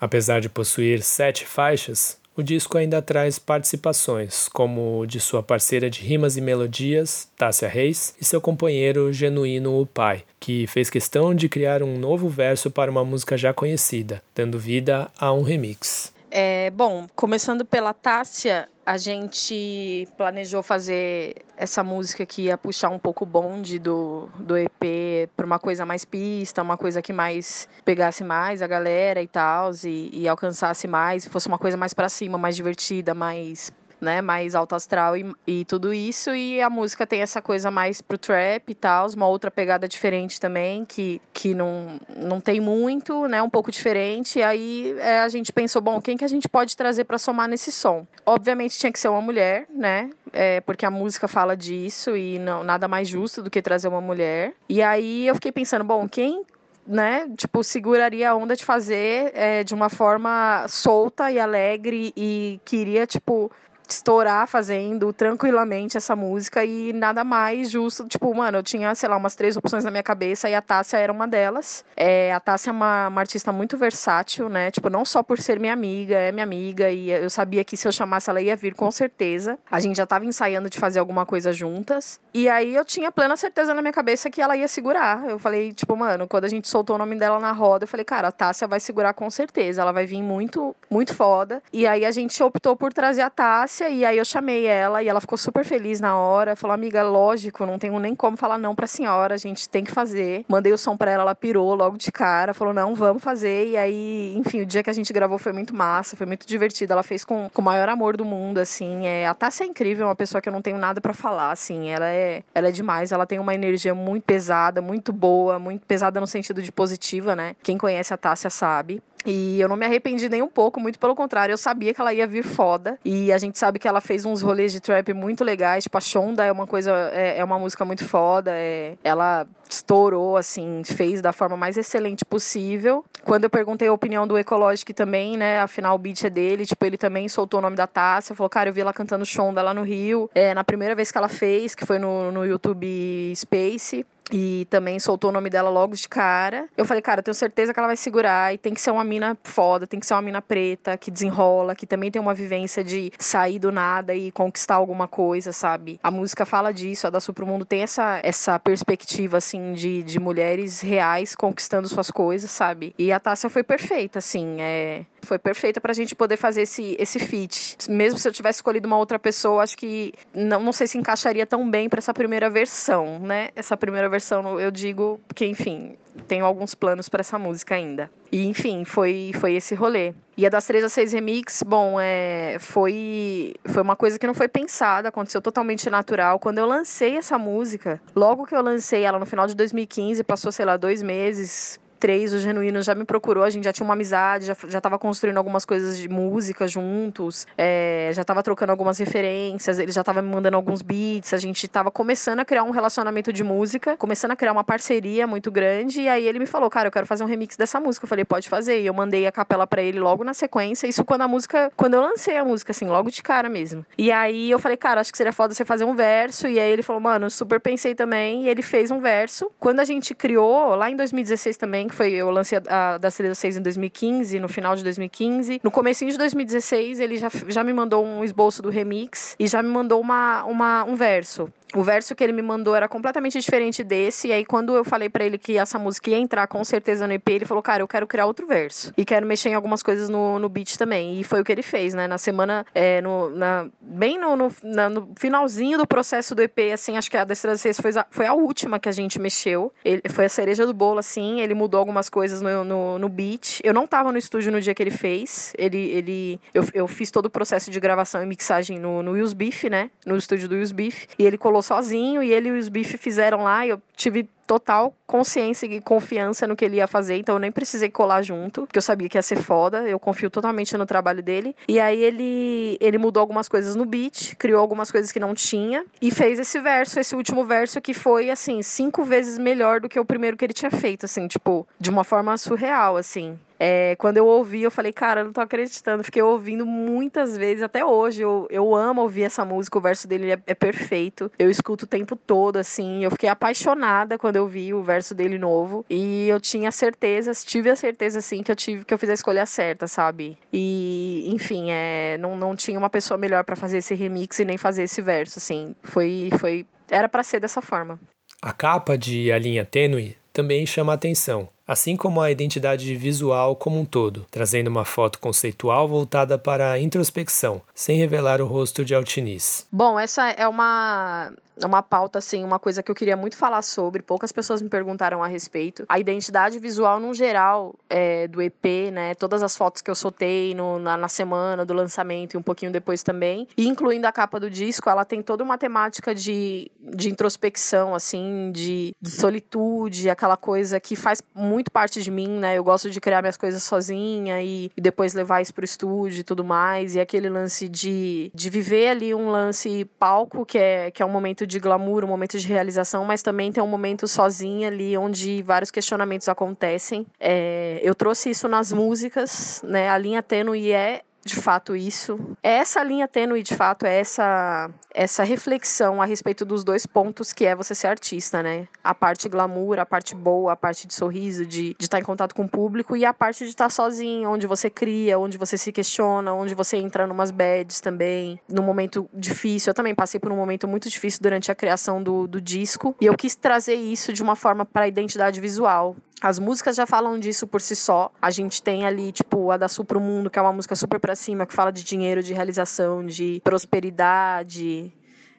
Apesar 0.00 0.40
de 0.40 0.48
possuir 0.48 1.02
sete 1.02 1.46
faixas, 1.46 2.18
o 2.36 2.42
disco 2.42 2.76
ainda 2.76 3.00
traz 3.00 3.38
participações, 3.38 4.48
como 4.48 5.06
de 5.06 5.20
sua 5.20 5.40
parceira 5.40 5.88
de 5.88 6.00
rimas 6.00 6.36
e 6.36 6.40
melodias, 6.40 7.28
Tássia 7.36 7.68
Reis, 7.68 8.14
e 8.20 8.24
seu 8.24 8.40
companheiro 8.40 9.12
genuíno 9.12 9.80
O 9.80 9.86
Pai, 9.86 10.24
que 10.40 10.66
fez 10.66 10.90
questão 10.90 11.32
de 11.32 11.48
criar 11.48 11.80
um 11.82 11.96
novo 11.96 12.28
verso 12.28 12.72
para 12.72 12.90
uma 12.90 13.04
música 13.04 13.36
já 13.36 13.54
conhecida, 13.54 14.20
dando 14.34 14.58
vida 14.58 15.08
a 15.16 15.32
um 15.32 15.42
remix. 15.42 16.12
É, 16.28 16.72
bom, 16.72 17.06
começando 17.14 17.64
pela 17.64 17.94
Tássia, 17.94 18.68
a 18.86 18.96
gente 18.96 20.06
planejou 20.16 20.62
fazer 20.62 21.36
essa 21.56 21.82
música 21.82 22.26
que 22.26 22.42
ia 22.42 22.58
puxar 22.58 22.90
um 22.90 22.98
pouco 22.98 23.24
o 23.24 23.26
bonde 23.26 23.78
do, 23.78 24.28
do 24.38 24.56
EP 24.56 25.28
para 25.36 25.46
uma 25.46 25.58
coisa 25.58 25.86
mais 25.86 26.04
pista, 26.04 26.62
uma 26.62 26.76
coisa 26.76 27.00
que 27.00 27.12
mais 27.12 27.68
pegasse 27.84 28.22
mais 28.22 28.60
a 28.60 28.66
galera 28.66 29.22
e 29.22 29.26
tal, 29.26 29.70
e, 29.84 30.10
e 30.12 30.28
alcançasse 30.28 30.86
mais, 30.86 31.26
fosse 31.26 31.48
uma 31.48 31.58
coisa 31.58 31.76
mais 31.76 31.94
para 31.94 32.08
cima, 32.08 32.36
mais 32.36 32.56
divertida, 32.56 33.14
mais 33.14 33.72
né, 34.04 34.20
mais 34.20 34.54
alto 34.54 34.74
astral 34.74 35.16
e, 35.16 35.34
e, 35.46 35.64
tudo 35.64 35.92
isso. 35.92 36.34
E 36.34 36.60
a 36.60 36.70
música 36.70 37.06
tem 37.06 37.22
essa 37.22 37.42
coisa 37.42 37.70
mais 37.70 38.00
pro 38.00 38.18
trap 38.18 38.68
e 38.68 38.74
tal, 38.74 39.08
uma 39.10 39.26
outra 39.26 39.50
pegada 39.50 39.88
diferente 39.88 40.40
também, 40.40 40.84
que, 40.84 41.20
que 41.32 41.54
não, 41.54 41.98
não 42.16 42.40
tem 42.40 42.60
muito, 42.60 43.26
né, 43.26 43.42
um 43.42 43.50
pouco 43.50 43.72
diferente. 43.72 44.38
E 44.38 44.42
aí 44.42 44.94
é, 44.98 45.20
a 45.20 45.28
gente 45.28 45.52
pensou, 45.52 45.82
bom, 45.82 46.00
quem 46.00 46.16
que 46.16 46.24
a 46.24 46.28
gente 46.28 46.48
pode 46.48 46.76
trazer 46.76 47.04
para 47.04 47.18
somar 47.18 47.48
nesse 47.48 47.72
som? 47.72 48.06
Obviamente 48.24 48.78
tinha 48.78 48.92
que 48.92 48.98
ser 48.98 49.08
uma 49.08 49.20
mulher, 49.20 49.66
né, 49.70 50.10
é, 50.32 50.60
porque 50.60 50.86
a 50.86 50.90
música 50.90 51.26
fala 51.26 51.56
disso 51.56 52.16
e 52.16 52.38
não 52.38 52.62
nada 52.62 52.86
mais 52.86 53.08
justo 53.08 53.42
do 53.42 53.50
que 53.50 53.62
trazer 53.62 53.88
uma 53.88 54.00
mulher. 54.00 54.52
E 54.68 54.82
aí 54.82 55.26
eu 55.26 55.34
fiquei 55.34 55.50
pensando, 55.50 55.84
bom, 55.84 56.08
quem 56.08 56.44
né, 56.86 57.28
tipo, 57.36 57.64
seguraria 57.64 58.30
a 58.30 58.36
onda 58.36 58.54
de 58.54 58.64
fazer 58.64 59.32
é, 59.34 59.64
de 59.64 59.74
uma 59.74 59.88
forma 59.88 60.66
solta 60.68 61.30
e 61.30 61.40
alegre 61.40 62.12
e 62.16 62.60
queria, 62.64 63.06
tipo, 63.06 63.50
estourar 63.88 64.46
fazendo 64.46 65.12
tranquilamente 65.12 65.96
essa 65.96 66.16
música 66.16 66.64
e 66.64 66.92
nada 66.92 67.22
mais 67.22 67.70
justo. 67.70 68.06
Tipo, 68.06 68.34
mano, 68.34 68.58
eu 68.58 68.62
tinha, 68.62 68.94
sei 68.94 69.08
lá, 69.08 69.16
umas 69.16 69.34
três 69.34 69.56
opções 69.56 69.84
na 69.84 69.90
minha 69.90 70.02
cabeça 70.02 70.48
e 70.48 70.54
a 70.54 70.62
Tássia 70.62 70.98
era 70.98 71.12
uma 71.12 71.26
delas. 71.26 71.84
É, 71.96 72.32
a 72.32 72.40
Tássia 72.40 72.70
é 72.70 72.72
uma, 72.72 73.08
uma, 73.08 73.20
artista 73.20 73.52
muito 73.52 73.76
versátil, 73.76 74.48
né? 74.48 74.70
Tipo, 74.70 74.88
não 74.88 75.04
só 75.04 75.22
por 75.22 75.38
ser 75.38 75.58
minha 75.60 75.72
amiga, 75.72 76.16
é 76.16 76.32
minha 76.32 76.44
amiga 76.44 76.90
e 76.90 77.10
eu 77.10 77.30
sabia 77.30 77.64
que 77.64 77.76
se 77.76 77.86
eu 77.86 77.92
chamasse 77.92 78.28
ela 78.28 78.40
ia 78.40 78.56
vir 78.56 78.74
com 78.74 78.90
certeza. 78.90 79.58
A 79.70 79.80
gente 79.80 79.96
já 79.96 80.06
tava 80.06 80.24
ensaiando 80.24 80.70
de 80.70 80.78
fazer 80.78 80.98
alguma 80.98 81.26
coisa 81.26 81.52
juntas. 81.52 82.20
E 82.32 82.48
aí 82.48 82.74
eu 82.74 82.84
tinha 82.84 83.12
plena 83.12 83.36
certeza 83.36 83.74
na 83.74 83.80
minha 83.80 83.92
cabeça 83.92 84.30
que 84.30 84.40
ela 84.40 84.56
ia 84.56 84.68
segurar. 84.68 85.28
Eu 85.28 85.38
falei, 85.38 85.72
tipo, 85.72 85.96
mano, 85.96 86.26
quando 86.26 86.44
a 86.44 86.48
gente 86.48 86.68
soltou 86.68 86.96
o 86.96 86.98
nome 86.98 87.16
dela 87.16 87.38
na 87.38 87.52
roda, 87.52 87.84
eu 87.84 87.88
falei, 87.88 88.04
cara, 88.04 88.28
a 88.28 88.32
Tássia 88.32 88.66
vai 88.66 88.80
segurar 88.80 89.14
com 89.14 89.30
certeza. 89.30 89.82
Ela 89.82 89.92
vai 89.92 90.06
vir 90.06 90.22
muito, 90.22 90.74
muito 90.90 91.14
foda. 91.14 91.62
E 91.72 91.86
aí 91.86 92.04
a 92.04 92.10
gente 92.10 92.42
optou 92.42 92.76
por 92.76 92.92
trazer 92.92 93.22
a 93.22 93.30
Tássia 93.30 93.73
e 93.80 94.04
aí 94.04 94.18
eu 94.18 94.24
chamei 94.24 94.66
ela 94.66 95.02
e 95.02 95.08
ela 95.08 95.20
ficou 95.20 95.38
super 95.38 95.64
feliz 95.64 96.00
na 96.00 96.16
hora. 96.16 96.54
Falou, 96.54 96.74
amiga, 96.74 97.02
lógico, 97.02 97.66
não 97.66 97.78
tenho 97.78 97.98
nem 97.98 98.14
como 98.14 98.36
falar 98.36 98.58
não 98.58 98.74
pra 98.74 98.86
senhora, 98.86 99.34
a 99.34 99.38
gente 99.38 99.68
tem 99.68 99.82
que 99.82 99.90
fazer. 99.90 100.44
Mandei 100.48 100.72
o 100.72 100.78
som 100.78 100.96
pra 100.96 101.10
ela, 101.10 101.22
ela 101.22 101.34
pirou 101.34 101.74
logo 101.74 101.96
de 101.96 102.12
cara, 102.12 102.54
falou, 102.54 102.74
não, 102.74 102.94
vamos 102.94 103.22
fazer. 103.22 103.68
E 103.68 103.76
aí, 103.76 104.34
enfim, 104.36 104.60
o 104.60 104.66
dia 104.66 104.82
que 104.82 104.90
a 104.90 104.92
gente 104.92 105.12
gravou 105.12 105.38
foi 105.38 105.52
muito 105.52 105.74
massa, 105.74 106.16
foi 106.16 106.26
muito 106.26 106.46
divertido. 106.46 106.92
Ela 106.92 107.02
fez 107.02 107.24
com, 107.24 107.48
com 107.48 107.62
o 107.62 107.64
maior 107.64 107.88
amor 107.88 108.16
do 108.16 108.24
mundo, 108.24 108.58
assim. 108.58 109.06
É, 109.06 109.26
a 109.26 109.34
Tássia 109.34 109.64
é 109.64 109.66
incrível, 109.66 110.04
é 110.04 110.08
uma 110.08 110.16
pessoa 110.16 110.40
que 110.40 110.48
eu 110.48 110.52
não 110.52 110.62
tenho 110.62 110.78
nada 110.78 111.00
para 111.00 111.14
falar, 111.14 111.50
assim. 111.50 111.88
Ela 111.88 112.08
é, 112.08 112.42
ela 112.54 112.68
é 112.68 112.72
demais, 112.72 113.12
ela 113.12 113.26
tem 113.26 113.38
uma 113.38 113.54
energia 113.54 113.94
muito 113.94 114.24
pesada, 114.24 114.80
muito 114.82 115.12
boa, 115.12 115.58
muito 115.58 115.86
pesada 115.86 116.20
no 116.20 116.26
sentido 116.26 116.62
de 116.62 116.70
positiva, 116.70 117.34
né? 117.34 117.56
Quem 117.62 117.78
conhece 117.78 118.12
a 118.12 118.16
Tássia 118.16 118.50
sabe. 118.50 119.02
E 119.24 119.60
eu 119.60 119.68
não 119.68 119.76
me 119.76 119.86
arrependi 119.86 120.28
nem 120.28 120.42
um 120.42 120.48
pouco, 120.48 120.80
muito 120.80 120.98
pelo 120.98 121.14
contrário, 121.14 121.52
eu 121.52 121.58
sabia 121.58 121.94
que 121.94 122.00
ela 122.00 122.12
ia 122.12 122.26
vir 122.26 122.44
foda. 122.44 122.98
E 123.04 123.32
a 123.32 123.38
gente 123.38 123.58
sabe 123.58 123.78
que 123.78 123.88
ela 123.88 124.00
fez 124.00 124.24
uns 124.24 124.42
rolês 124.42 124.72
de 124.72 124.80
trap 124.80 125.12
muito 125.12 125.42
legais, 125.42 125.84
tipo 125.84 125.96
a 125.96 126.00
Shonda 126.00 126.44
é 126.44 126.52
uma 126.52 126.66
coisa, 126.66 127.10
é, 127.12 127.38
é 127.38 127.44
uma 127.44 127.58
música 127.58 127.84
muito 127.84 128.04
foda, 128.06 128.52
é, 128.54 128.96
ela 129.02 129.46
estourou, 129.68 130.36
assim, 130.36 130.82
fez 130.84 131.20
da 131.20 131.32
forma 131.32 131.56
mais 131.56 131.76
excelente 131.76 132.24
possível. 132.24 133.04
Quando 133.24 133.44
eu 133.44 133.50
perguntei 133.50 133.88
a 133.88 133.92
opinião 133.92 134.26
do 134.26 134.38
Ecologic 134.38 134.92
também, 134.92 135.36
né, 135.36 135.60
afinal 135.60 135.94
o 135.94 135.98
beat 135.98 136.22
é 136.24 136.30
dele, 136.30 136.66
tipo, 136.66 136.84
ele 136.84 136.98
também 136.98 137.28
soltou 137.28 137.58
o 137.58 137.62
nome 137.62 137.76
da 137.76 137.86
Tássia, 137.86 138.36
falou, 138.36 138.50
cara, 138.50 138.68
eu 138.68 138.74
vi 138.74 138.80
ela 138.80 138.92
cantando 138.92 139.24
Shonda 139.24 139.62
lá 139.62 139.72
no 139.72 139.82
Rio, 139.82 140.30
é, 140.34 140.54
na 140.54 140.62
primeira 140.62 140.94
vez 140.94 141.10
que 141.10 141.18
ela 141.18 141.28
fez, 141.28 141.74
que 141.74 141.86
foi 141.86 141.98
no, 141.98 142.30
no 142.30 142.44
YouTube 142.44 143.32
Space, 143.34 144.06
e 144.32 144.66
também 144.70 144.98
soltou 144.98 145.30
o 145.30 145.32
nome 145.32 145.50
dela 145.50 145.70
logo 145.70 145.94
de 145.94 146.08
cara. 146.08 146.66
Eu 146.76 146.84
falei, 146.84 147.02
cara, 147.02 147.22
tenho 147.22 147.34
certeza 147.34 147.72
que 147.72 147.78
ela 147.78 147.88
vai 147.88 147.96
segurar 147.96 148.54
e 148.54 148.58
tem 148.58 148.72
que 148.72 148.80
ser 148.80 148.90
uma 148.90 149.04
mina 149.04 149.36
foda, 149.44 149.86
tem 149.86 150.00
que 150.00 150.06
ser 150.06 150.14
uma 150.14 150.22
mina 150.22 150.40
preta, 150.40 150.96
que 150.96 151.10
desenrola, 151.10 151.74
que 151.74 151.86
também 151.86 152.10
tem 152.10 152.20
uma 152.20 152.34
vivência 152.34 152.82
de 152.82 153.12
sair 153.18 153.58
do 153.58 153.70
nada 153.70 154.14
e 154.14 154.30
conquistar 154.30 154.76
alguma 154.76 155.06
coisa, 155.06 155.52
sabe? 155.52 155.98
A 156.02 156.10
música 156.10 156.46
fala 156.46 156.72
disso, 156.72 157.06
a 157.06 157.10
da 157.10 157.20
Supro 157.20 157.46
Mundo 157.46 157.64
tem 157.64 157.82
essa, 157.82 158.20
essa 158.22 158.58
perspectiva, 158.58 159.38
assim, 159.38 159.74
de, 159.74 160.02
de 160.02 160.18
mulheres 160.18 160.80
reais 160.80 161.34
conquistando 161.34 161.88
suas 161.88 162.10
coisas, 162.10 162.50
sabe? 162.50 162.94
E 162.98 163.12
a 163.12 163.20
Tássia 163.20 163.50
foi 163.50 163.62
perfeita, 163.62 164.18
assim, 164.18 164.60
é 164.60 165.04
foi 165.24 165.38
perfeita 165.38 165.80
pra 165.80 165.92
gente 165.92 166.14
poder 166.14 166.36
fazer 166.36 166.62
esse, 166.62 166.96
esse 166.98 167.18
feat. 167.18 167.76
Mesmo 167.88 168.18
se 168.18 168.28
eu 168.28 168.32
tivesse 168.32 168.58
escolhido 168.58 168.86
uma 168.86 168.98
outra 168.98 169.18
pessoa, 169.18 169.62
acho 169.62 169.76
que 169.76 170.12
não, 170.34 170.60
não 170.60 170.72
sei 170.72 170.86
se 170.86 170.98
encaixaria 170.98 171.46
tão 171.46 171.68
bem 171.68 171.88
para 171.88 171.98
essa 171.98 172.14
primeira 172.14 172.48
versão, 172.50 173.18
né? 173.18 173.50
Essa 173.54 173.76
primeira 173.76 174.08
versão, 174.08 174.60
eu 174.60 174.70
digo 174.70 175.20
que, 175.34 175.46
enfim, 175.46 175.96
tenho 176.28 176.44
alguns 176.44 176.74
planos 176.74 177.08
para 177.08 177.20
essa 177.20 177.38
música 177.38 177.74
ainda. 177.74 178.10
E, 178.30 178.46
enfim, 178.46 178.84
foi, 178.84 179.32
foi 179.40 179.54
esse 179.54 179.74
rolê. 179.74 180.14
E 180.36 180.44
a 180.44 180.50
das 180.50 180.66
3 180.66 180.84
a 180.84 180.88
6 180.88 181.12
Remix, 181.12 181.62
bom, 181.62 182.00
é, 182.00 182.56
foi, 182.58 183.54
foi 183.66 183.82
uma 183.82 183.94
coisa 183.94 184.18
que 184.18 184.26
não 184.26 184.34
foi 184.34 184.48
pensada, 184.48 185.08
aconteceu 185.08 185.40
totalmente 185.40 185.88
natural. 185.88 186.38
Quando 186.38 186.58
eu 186.58 186.66
lancei 186.66 187.16
essa 187.16 187.38
música, 187.38 188.00
logo 188.14 188.46
que 188.46 188.54
eu 188.54 188.62
lancei 188.62 189.04
ela 189.04 189.18
no 189.18 189.26
final 189.26 189.46
de 189.46 189.54
2015, 189.54 190.24
passou, 190.24 190.50
sei 190.50 190.64
lá, 190.64 190.76
dois 190.76 191.02
meses, 191.02 191.78
três, 192.04 192.34
o 192.34 192.38
Genuíno 192.38 192.82
já 192.82 192.94
me 192.94 193.06
procurou, 193.06 193.42
a 193.42 193.48
gente 193.48 193.64
já 193.64 193.72
tinha 193.72 193.86
uma 193.86 193.94
amizade, 193.94 194.44
já, 194.44 194.54
já 194.68 194.78
tava 194.78 194.98
construindo 194.98 195.38
algumas 195.38 195.64
coisas 195.64 195.96
de 195.96 196.06
música 196.06 196.68
juntos, 196.68 197.46
é, 197.56 198.10
já 198.12 198.22
tava 198.22 198.42
trocando 198.42 198.72
algumas 198.72 198.98
referências, 198.98 199.78
ele 199.78 199.90
já 199.90 200.04
tava 200.04 200.20
me 200.20 200.28
mandando 200.28 200.54
alguns 200.54 200.82
beats, 200.82 201.32
a 201.32 201.38
gente 201.38 201.66
tava 201.66 201.90
começando 201.90 202.40
a 202.40 202.44
criar 202.44 202.62
um 202.64 202.72
relacionamento 202.72 203.32
de 203.32 203.42
música, 203.42 203.96
começando 203.96 204.32
a 204.32 204.36
criar 204.36 204.52
uma 204.52 204.62
parceria 204.62 205.26
muito 205.26 205.50
grande, 205.50 206.02
e 206.02 206.08
aí 206.10 206.28
ele 206.28 206.38
me 206.38 206.44
falou, 206.44 206.68
cara, 206.68 206.88
eu 206.88 206.92
quero 206.92 207.06
fazer 207.06 207.24
um 207.24 207.26
remix 207.26 207.56
dessa 207.56 207.80
música. 207.80 208.04
Eu 208.04 208.08
falei, 208.08 208.24
pode 208.26 208.50
fazer. 208.50 208.82
E 208.82 208.86
eu 208.86 208.92
mandei 208.92 209.26
a 209.26 209.32
capela 209.32 209.66
para 209.66 209.82
ele 209.82 209.98
logo 209.98 210.22
na 210.24 210.34
sequência, 210.34 210.86
isso 210.86 211.06
quando 211.06 211.22
a 211.22 211.28
música, 211.28 211.72
quando 211.74 211.94
eu 211.94 212.02
lancei 212.02 212.36
a 212.36 212.44
música, 212.44 212.72
assim, 212.72 212.84
logo 212.84 213.10
de 213.10 213.22
cara 213.22 213.48
mesmo. 213.48 213.86
E 213.96 214.12
aí 214.12 214.50
eu 214.50 214.58
falei, 214.58 214.76
cara, 214.76 215.00
acho 215.00 215.10
que 215.10 215.16
seria 215.16 215.32
foda 215.32 215.54
você 215.54 215.64
fazer 215.64 215.86
um 215.86 215.94
verso, 215.94 216.46
e 216.46 216.60
aí 216.60 216.70
ele 216.70 216.82
falou, 216.82 217.00
mano, 217.00 217.30
super 217.30 217.58
pensei 217.60 217.94
também, 217.94 218.44
e 218.44 218.48
ele 218.50 218.60
fez 218.60 218.90
um 218.90 219.00
verso. 219.00 219.50
Quando 219.58 219.80
a 219.80 219.84
gente 219.84 220.14
criou, 220.14 220.74
lá 220.74 220.90
em 220.90 220.96
2016 220.96 221.56
também, 221.56 221.88
foi 221.94 222.12
eu 222.12 222.30
lancei 222.30 222.58
a, 222.68 222.98
da 222.98 223.10
Cereza 223.10 223.34
6 223.34 223.58
em 223.58 223.62
2015, 223.62 224.38
no 224.38 224.48
final 224.48 224.76
de 224.76 224.82
2015. 224.82 225.60
No 225.62 225.70
começo 225.70 226.04
de 226.04 226.18
2016, 226.18 227.00
ele 227.00 227.16
já, 227.16 227.30
já 227.48 227.64
me 227.64 227.72
mandou 227.72 228.04
um 228.04 228.22
esboço 228.24 228.60
do 228.60 228.68
remix 228.68 229.34
e 229.38 229.46
já 229.46 229.62
me 229.62 229.68
mandou 229.68 230.00
uma, 230.00 230.44
uma, 230.44 230.84
um 230.84 230.96
verso. 230.96 231.50
O 231.74 231.82
verso 231.82 232.14
que 232.14 232.22
ele 232.22 232.32
me 232.32 232.42
mandou 232.42 232.74
era 232.74 232.88
completamente 232.88 233.38
diferente 233.40 233.82
desse. 233.82 234.28
E 234.28 234.32
aí, 234.32 234.44
quando 234.44 234.74
eu 234.76 234.84
falei 234.84 235.08
para 235.08 235.24
ele 235.24 235.36
que 235.36 235.58
essa 235.58 235.78
música 235.78 236.10
ia 236.10 236.18
entrar 236.18 236.46
com 236.46 236.62
certeza 236.64 237.06
no 237.06 237.12
EP, 237.12 237.28
ele 237.28 237.44
falou: 237.44 237.62
Cara, 237.62 237.82
eu 237.82 237.88
quero 237.88 238.06
criar 238.06 238.26
outro 238.26 238.46
verso. 238.46 238.92
E 238.96 239.04
quero 239.04 239.26
mexer 239.26 239.48
em 239.48 239.54
algumas 239.54 239.82
coisas 239.82 240.08
no, 240.08 240.38
no 240.38 240.48
beat 240.48 240.76
também. 240.76 241.18
E 241.18 241.24
foi 241.24 241.40
o 241.40 241.44
que 241.44 241.50
ele 241.50 241.62
fez, 241.62 241.92
né? 241.92 242.06
Na 242.06 242.16
semana, 242.16 242.64
é, 242.74 243.00
no, 243.00 243.28
na, 243.30 243.66
bem 243.80 244.18
no, 244.18 244.36
no, 244.36 244.54
na, 244.62 244.88
no, 244.88 245.12
finalzinho 245.16 245.76
do 245.76 245.86
processo 245.86 246.34
do 246.34 246.42
EP, 246.42 246.72
assim, 246.72 246.96
acho 246.96 247.10
que 247.10 247.16
a 247.16 247.24
Destreza 247.24 247.58
6 247.58 247.80
foi 247.80 247.92
foi 248.10 248.26
a 248.26 248.34
última 248.34 248.78
que 248.78 248.88
a 248.88 248.92
gente 248.92 249.18
mexeu. 249.18 249.72
Ele, 249.84 250.02
foi 250.10 250.26
a 250.26 250.28
cereja 250.28 250.64
do 250.66 250.72
bolo, 250.72 251.00
assim. 251.00 251.40
Ele 251.40 251.54
mudou 251.54 251.78
algumas 251.78 252.08
coisas 252.08 252.40
no, 252.40 252.64
no, 252.64 252.98
no 252.98 253.08
beat. 253.08 253.60
Eu 253.64 253.74
não 253.74 253.86
tava 253.86 254.12
no 254.12 254.18
estúdio 254.18 254.52
no 254.52 254.60
dia 254.60 254.74
que 254.74 254.82
ele 254.82 254.90
fez. 254.90 255.52
Ele, 255.58 255.78
ele, 255.90 256.40
eu, 256.52 256.64
eu 256.72 256.86
fiz 256.86 257.10
todo 257.10 257.26
o 257.26 257.30
processo 257.30 257.70
de 257.70 257.80
gravação 257.80 258.22
e 258.22 258.26
mixagem 258.26 258.78
no, 258.78 259.02
no 259.02 259.12
Wills 259.12 259.34
Beef, 259.34 259.64
né? 259.64 259.90
No 260.06 260.16
estúdio 260.16 260.48
do 260.48 260.54
Wills 260.54 260.72
Beef. 260.72 261.06
E 261.18 261.26
ele 261.26 261.36
colou 261.36 261.63
sozinho 261.64 262.22
e 262.22 262.32
ele 262.32 262.48
e 262.48 262.52
os 262.52 262.68
Biff 262.68 262.96
fizeram 262.96 263.42
lá. 263.42 263.66
E 263.66 263.70
eu 263.70 263.82
tive 263.96 264.28
total 264.46 264.94
consciência 265.06 265.66
e 265.66 265.80
confiança 265.80 266.46
no 266.46 266.54
que 266.54 266.64
ele 266.64 266.76
ia 266.76 266.86
fazer, 266.86 267.16
então 267.16 267.36
eu 267.36 267.38
nem 267.38 267.50
precisei 267.50 267.88
colar 267.88 268.22
junto, 268.22 268.66
porque 268.66 268.78
eu 268.78 268.82
sabia 268.82 269.08
que 269.08 269.16
ia 269.16 269.22
ser 269.22 269.36
foda, 269.36 269.88
eu 269.88 269.98
confio 269.98 270.30
totalmente 270.30 270.76
no 270.76 270.86
trabalho 270.86 271.22
dele. 271.22 271.56
E 271.66 271.80
aí 271.80 272.02
ele 272.02 272.76
ele 272.80 272.98
mudou 272.98 273.20
algumas 273.20 273.48
coisas 273.48 273.74
no 273.74 273.84
beat, 273.84 274.34
criou 274.36 274.60
algumas 274.60 274.90
coisas 274.90 275.10
que 275.10 275.20
não 275.20 275.34
tinha 275.34 275.84
e 276.00 276.10
fez 276.10 276.38
esse 276.38 276.60
verso, 276.60 277.00
esse 277.00 277.16
último 277.16 277.44
verso 277.44 277.80
que 277.80 277.94
foi 277.94 278.30
assim, 278.30 278.62
cinco 278.62 279.04
vezes 279.04 279.38
melhor 279.38 279.80
do 279.80 279.88
que 279.88 279.98
o 279.98 280.04
primeiro 280.04 280.36
que 280.36 280.44
ele 280.44 280.52
tinha 280.52 280.70
feito, 280.70 281.06
assim, 281.06 281.26
tipo, 281.26 281.66
de 281.80 281.90
uma 281.90 282.04
forma 282.04 282.36
surreal, 282.36 282.96
assim. 282.96 283.38
É, 283.66 283.96
quando 283.96 284.18
eu 284.18 284.26
ouvi, 284.26 284.62
eu 284.62 284.70
falei, 284.70 284.92
cara, 284.92 285.22
eu 285.22 285.24
não 285.24 285.32
tô 285.32 285.40
acreditando. 285.40 286.04
Fiquei 286.04 286.20
ouvindo 286.20 286.66
muitas 286.66 287.34
vezes, 287.34 287.62
até 287.62 287.82
hoje. 287.82 288.20
Eu, 288.20 288.46
eu 288.50 288.74
amo 288.74 289.00
ouvir 289.00 289.22
essa 289.22 289.42
música, 289.42 289.78
o 289.78 289.80
verso 289.80 290.06
dele 290.06 290.32
é, 290.32 290.38
é 290.46 290.54
perfeito. 290.54 291.32
Eu 291.38 291.48
escuto 291.48 291.86
o 291.86 291.88
tempo 291.88 292.14
todo, 292.14 292.58
assim. 292.58 293.02
Eu 293.02 293.10
fiquei 293.10 293.26
apaixonada 293.26 294.18
quando 294.18 294.36
eu 294.36 294.46
vi 294.46 294.74
o 294.74 294.82
verso 294.82 295.14
dele 295.14 295.38
novo. 295.38 295.82
E 295.88 296.28
eu 296.28 296.38
tinha 296.38 296.70
certeza, 296.70 297.32
tive 297.32 297.70
a 297.70 297.76
certeza, 297.76 298.18
assim, 298.18 298.42
que 298.42 298.52
eu 298.52 298.56
tive 298.56 298.84
que 298.84 298.92
eu 298.92 298.98
fiz 298.98 299.08
a 299.08 299.14
escolha 299.14 299.46
certa, 299.46 299.88
sabe? 299.88 300.36
E, 300.52 301.24
enfim, 301.34 301.70
é, 301.70 302.18
não, 302.18 302.36
não 302.36 302.54
tinha 302.54 302.78
uma 302.78 302.90
pessoa 302.90 303.16
melhor 303.16 303.44
para 303.44 303.56
fazer 303.56 303.78
esse 303.78 303.94
remix 303.94 304.38
e 304.40 304.44
nem 304.44 304.58
fazer 304.58 304.82
esse 304.82 305.00
verso, 305.00 305.38
assim. 305.38 305.74
Foi. 305.82 306.28
foi 306.38 306.66
era 306.90 307.08
para 307.08 307.22
ser 307.22 307.40
dessa 307.40 307.62
forma. 307.62 307.98
A 308.42 308.52
capa 308.52 308.98
de 308.98 309.32
A 309.32 309.38
Linha 309.38 309.64
Tênue 309.64 310.18
também 310.34 310.66
chama 310.66 310.92
atenção 310.92 311.48
assim 311.66 311.96
como 311.96 312.20
a 312.20 312.30
identidade 312.30 312.94
visual 312.96 313.56
como 313.56 313.80
um 313.80 313.84
todo, 313.84 314.26
trazendo 314.30 314.68
uma 314.68 314.84
foto 314.84 315.18
conceitual 315.18 315.88
voltada 315.88 316.38
para 316.38 316.72
a 316.72 316.78
introspecção, 316.78 317.62
sem 317.74 317.98
revelar 317.98 318.40
o 318.40 318.46
rosto 318.46 318.84
de 318.84 318.94
Altiniz. 318.94 319.66
Bom, 319.70 319.98
essa 319.98 320.30
é 320.30 320.46
uma 320.46 321.32
é 321.60 321.66
uma 321.66 321.82
pauta, 321.82 322.18
assim, 322.18 322.42
uma 322.42 322.58
coisa 322.58 322.82
que 322.82 322.90
eu 322.90 322.94
queria 322.94 323.16
muito 323.16 323.36
falar 323.36 323.62
sobre, 323.62 324.02
poucas 324.02 324.32
pessoas 324.32 324.60
me 324.60 324.68
perguntaram 324.68 325.22
a 325.22 325.26
respeito. 325.26 325.84
A 325.88 325.98
identidade 325.98 326.58
visual, 326.58 326.98
no 326.98 327.14
geral, 327.14 327.74
é, 327.88 328.26
do 328.26 328.42
EP, 328.42 328.90
né? 328.92 329.14
Todas 329.14 329.42
as 329.42 329.56
fotos 329.56 329.80
que 329.80 329.90
eu 329.90 329.94
soltei 329.94 330.54
no, 330.54 330.78
na, 330.78 330.96
na, 330.96 331.08
semana 331.08 331.64
do 331.64 331.72
lançamento 331.72 332.34
e 332.34 332.36
um 332.36 332.42
pouquinho 332.42 332.72
depois 332.72 333.02
também, 333.02 333.46
incluindo 333.56 334.06
a 334.06 334.12
capa 334.12 334.40
do 334.40 334.50
disco, 334.50 334.90
ela 334.90 335.04
tem 335.04 335.22
toda 335.22 335.44
uma 335.44 335.56
temática 335.56 336.14
de, 336.14 336.70
de 336.80 337.08
introspecção, 337.08 337.94
assim, 337.94 338.50
de, 338.52 338.92
de 339.00 339.10
solitude, 339.10 340.10
aquela 340.10 340.36
coisa 340.36 340.80
que 340.80 340.96
faz 340.96 341.22
muito 341.34 341.53
muito 341.54 341.70
parte 341.70 342.02
de 342.02 342.10
mim, 342.10 342.28
né? 342.28 342.58
Eu 342.58 342.64
gosto 342.64 342.90
de 342.90 343.00
criar 343.00 343.22
minhas 343.22 343.36
coisas 343.36 343.62
sozinha 343.62 344.42
e, 344.42 344.70
e 344.76 344.80
depois 344.80 345.14
levar 345.14 345.40
isso 345.40 345.54
pro 345.54 345.64
estúdio 345.64 346.20
e 346.20 346.24
tudo 346.24 346.44
mais. 346.44 346.94
E 346.94 347.00
aquele 347.00 347.28
lance 347.28 347.68
de, 347.68 348.30
de 348.34 348.50
viver 348.50 348.88
ali 348.88 349.14
um 349.14 349.30
lance 349.30 349.84
palco, 349.98 350.44
que 350.44 350.58
é, 350.58 350.90
que 350.90 351.02
é 351.02 351.06
um 351.06 351.10
momento 351.10 351.46
de 351.46 351.60
glamour, 351.60 352.04
um 352.04 352.08
momento 352.08 352.38
de 352.38 352.46
realização, 352.46 353.04
mas 353.04 353.22
também 353.22 353.52
tem 353.52 353.62
um 353.62 353.68
momento 353.68 354.08
sozinha 354.08 354.68
ali 354.68 354.96
onde 354.98 355.42
vários 355.42 355.70
questionamentos 355.70 356.28
acontecem. 356.28 357.06
É, 357.20 357.80
eu 357.82 357.94
trouxe 357.94 358.30
isso 358.30 358.48
nas 358.48 358.72
músicas, 358.72 359.62
né? 359.64 359.88
A 359.88 359.96
linha 359.96 360.22
tênue 360.22 360.72
é 360.72 361.02
de 361.24 361.36
fato 361.36 361.74
isso. 361.74 362.18
É 362.42 362.56
essa 362.56 362.82
linha 362.82 363.08
tênue, 363.08 363.42
de 363.42 363.54
fato, 363.54 363.86
é 363.86 363.98
essa 363.98 364.70
essa 364.94 365.24
reflexão 365.24 366.00
a 366.00 366.04
respeito 366.04 366.44
dos 366.44 366.62
dois 366.62 366.86
pontos 366.86 367.32
que 367.32 367.44
é 367.44 367.56
você 367.56 367.74
ser 367.74 367.88
artista, 367.88 368.42
né? 368.42 368.68
A 368.82 368.94
parte 368.94 369.28
glamour, 369.28 369.80
a 369.80 369.84
parte 369.84 370.14
boa, 370.14 370.52
a 370.52 370.56
parte 370.56 370.86
de 370.86 370.94
sorriso, 370.94 371.44
de, 371.44 371.74
estar 371.80 371.98
em 371.98 372.04
contato 372.04 372.32
com 372.32 372.44
o 372.44 372.48
público 372.48 372.96
e 372.96 373.04
a 373.04 373.12
parte 373.12 373.42
de 373.42 373.50
estar 373.50 373.68
sozinho, 373.70 374.30
onde 374.30 374.46
você 374.46 374.70
cria, 374.70 375.18
onde 375.18 375.36
você 375.36 375.58
se 375.58 375.72
questiona, 375.72 376.32
onde 376.32 376.54
você 376.54 376.76
entra 376.76 377.08
numas 377.08 377.32
bads 377.32 377.80
também, 377.80 378.38
num 378.48 378.62
momento 378.62 379.10
difícil. 379.12 379.70
Eu 379.70 379.74
também 379.74 379.94
passei 379.94 380.20
por 380.20 380.30
um 380.30 380.36
momento 380.36 380.68
muito 380.68 380.88
difícil 380.88 381.20
durante 381.20 381.50
a 381.50 381.54
criação 381.54 382.00
do, 382.00 382.28
do 382.28 382.40
disco 382.40 382.94
e 383.00 383.06
eu 383.06 383.16
quis 383.16 383.34
trazer 383.34 383.74
isso 383.74 384.12
de 384.12 384.22
uma 384.22 384.36
forma 384.36 384.64
para 384.64 384.84
a 384.84 384.88
identidade 384.88 385.40
visual. 385.40 385.96
As 386.20 386.38
músicas 386.38 386.76
já 386.76 386.86
falam 386.86 387.18
disso 387.18 387.46
por 387.46 387.60
si 387.60 387.76
só. 387.76 388.10
A 388.20 388.30
gente 388.30 388.62
tem 388.62 388.86
ali, 388.86 389.12
tipo, 389.12 389.50
a 389.50 389.56
da 389.56 389.68
Sul 389.68 389.84
pro 389.84 390.00
Mundo, 390.00 390.30
que 390.30 390.38
é 390.38 390.42
uma 390.42 390.52
música 390.52 390.74
super 390.74 390.98
pra 390.98 391.14
cima, 391.14 391.46
que 391.46 391.52
fala 391.52 391.70
de 391.70 391.84
dinheiro, 391.84 392.22
de 392.22 392.32
realização, 392.32 393.04
de 393.04 393.40
prosperidade, 393.44 394.92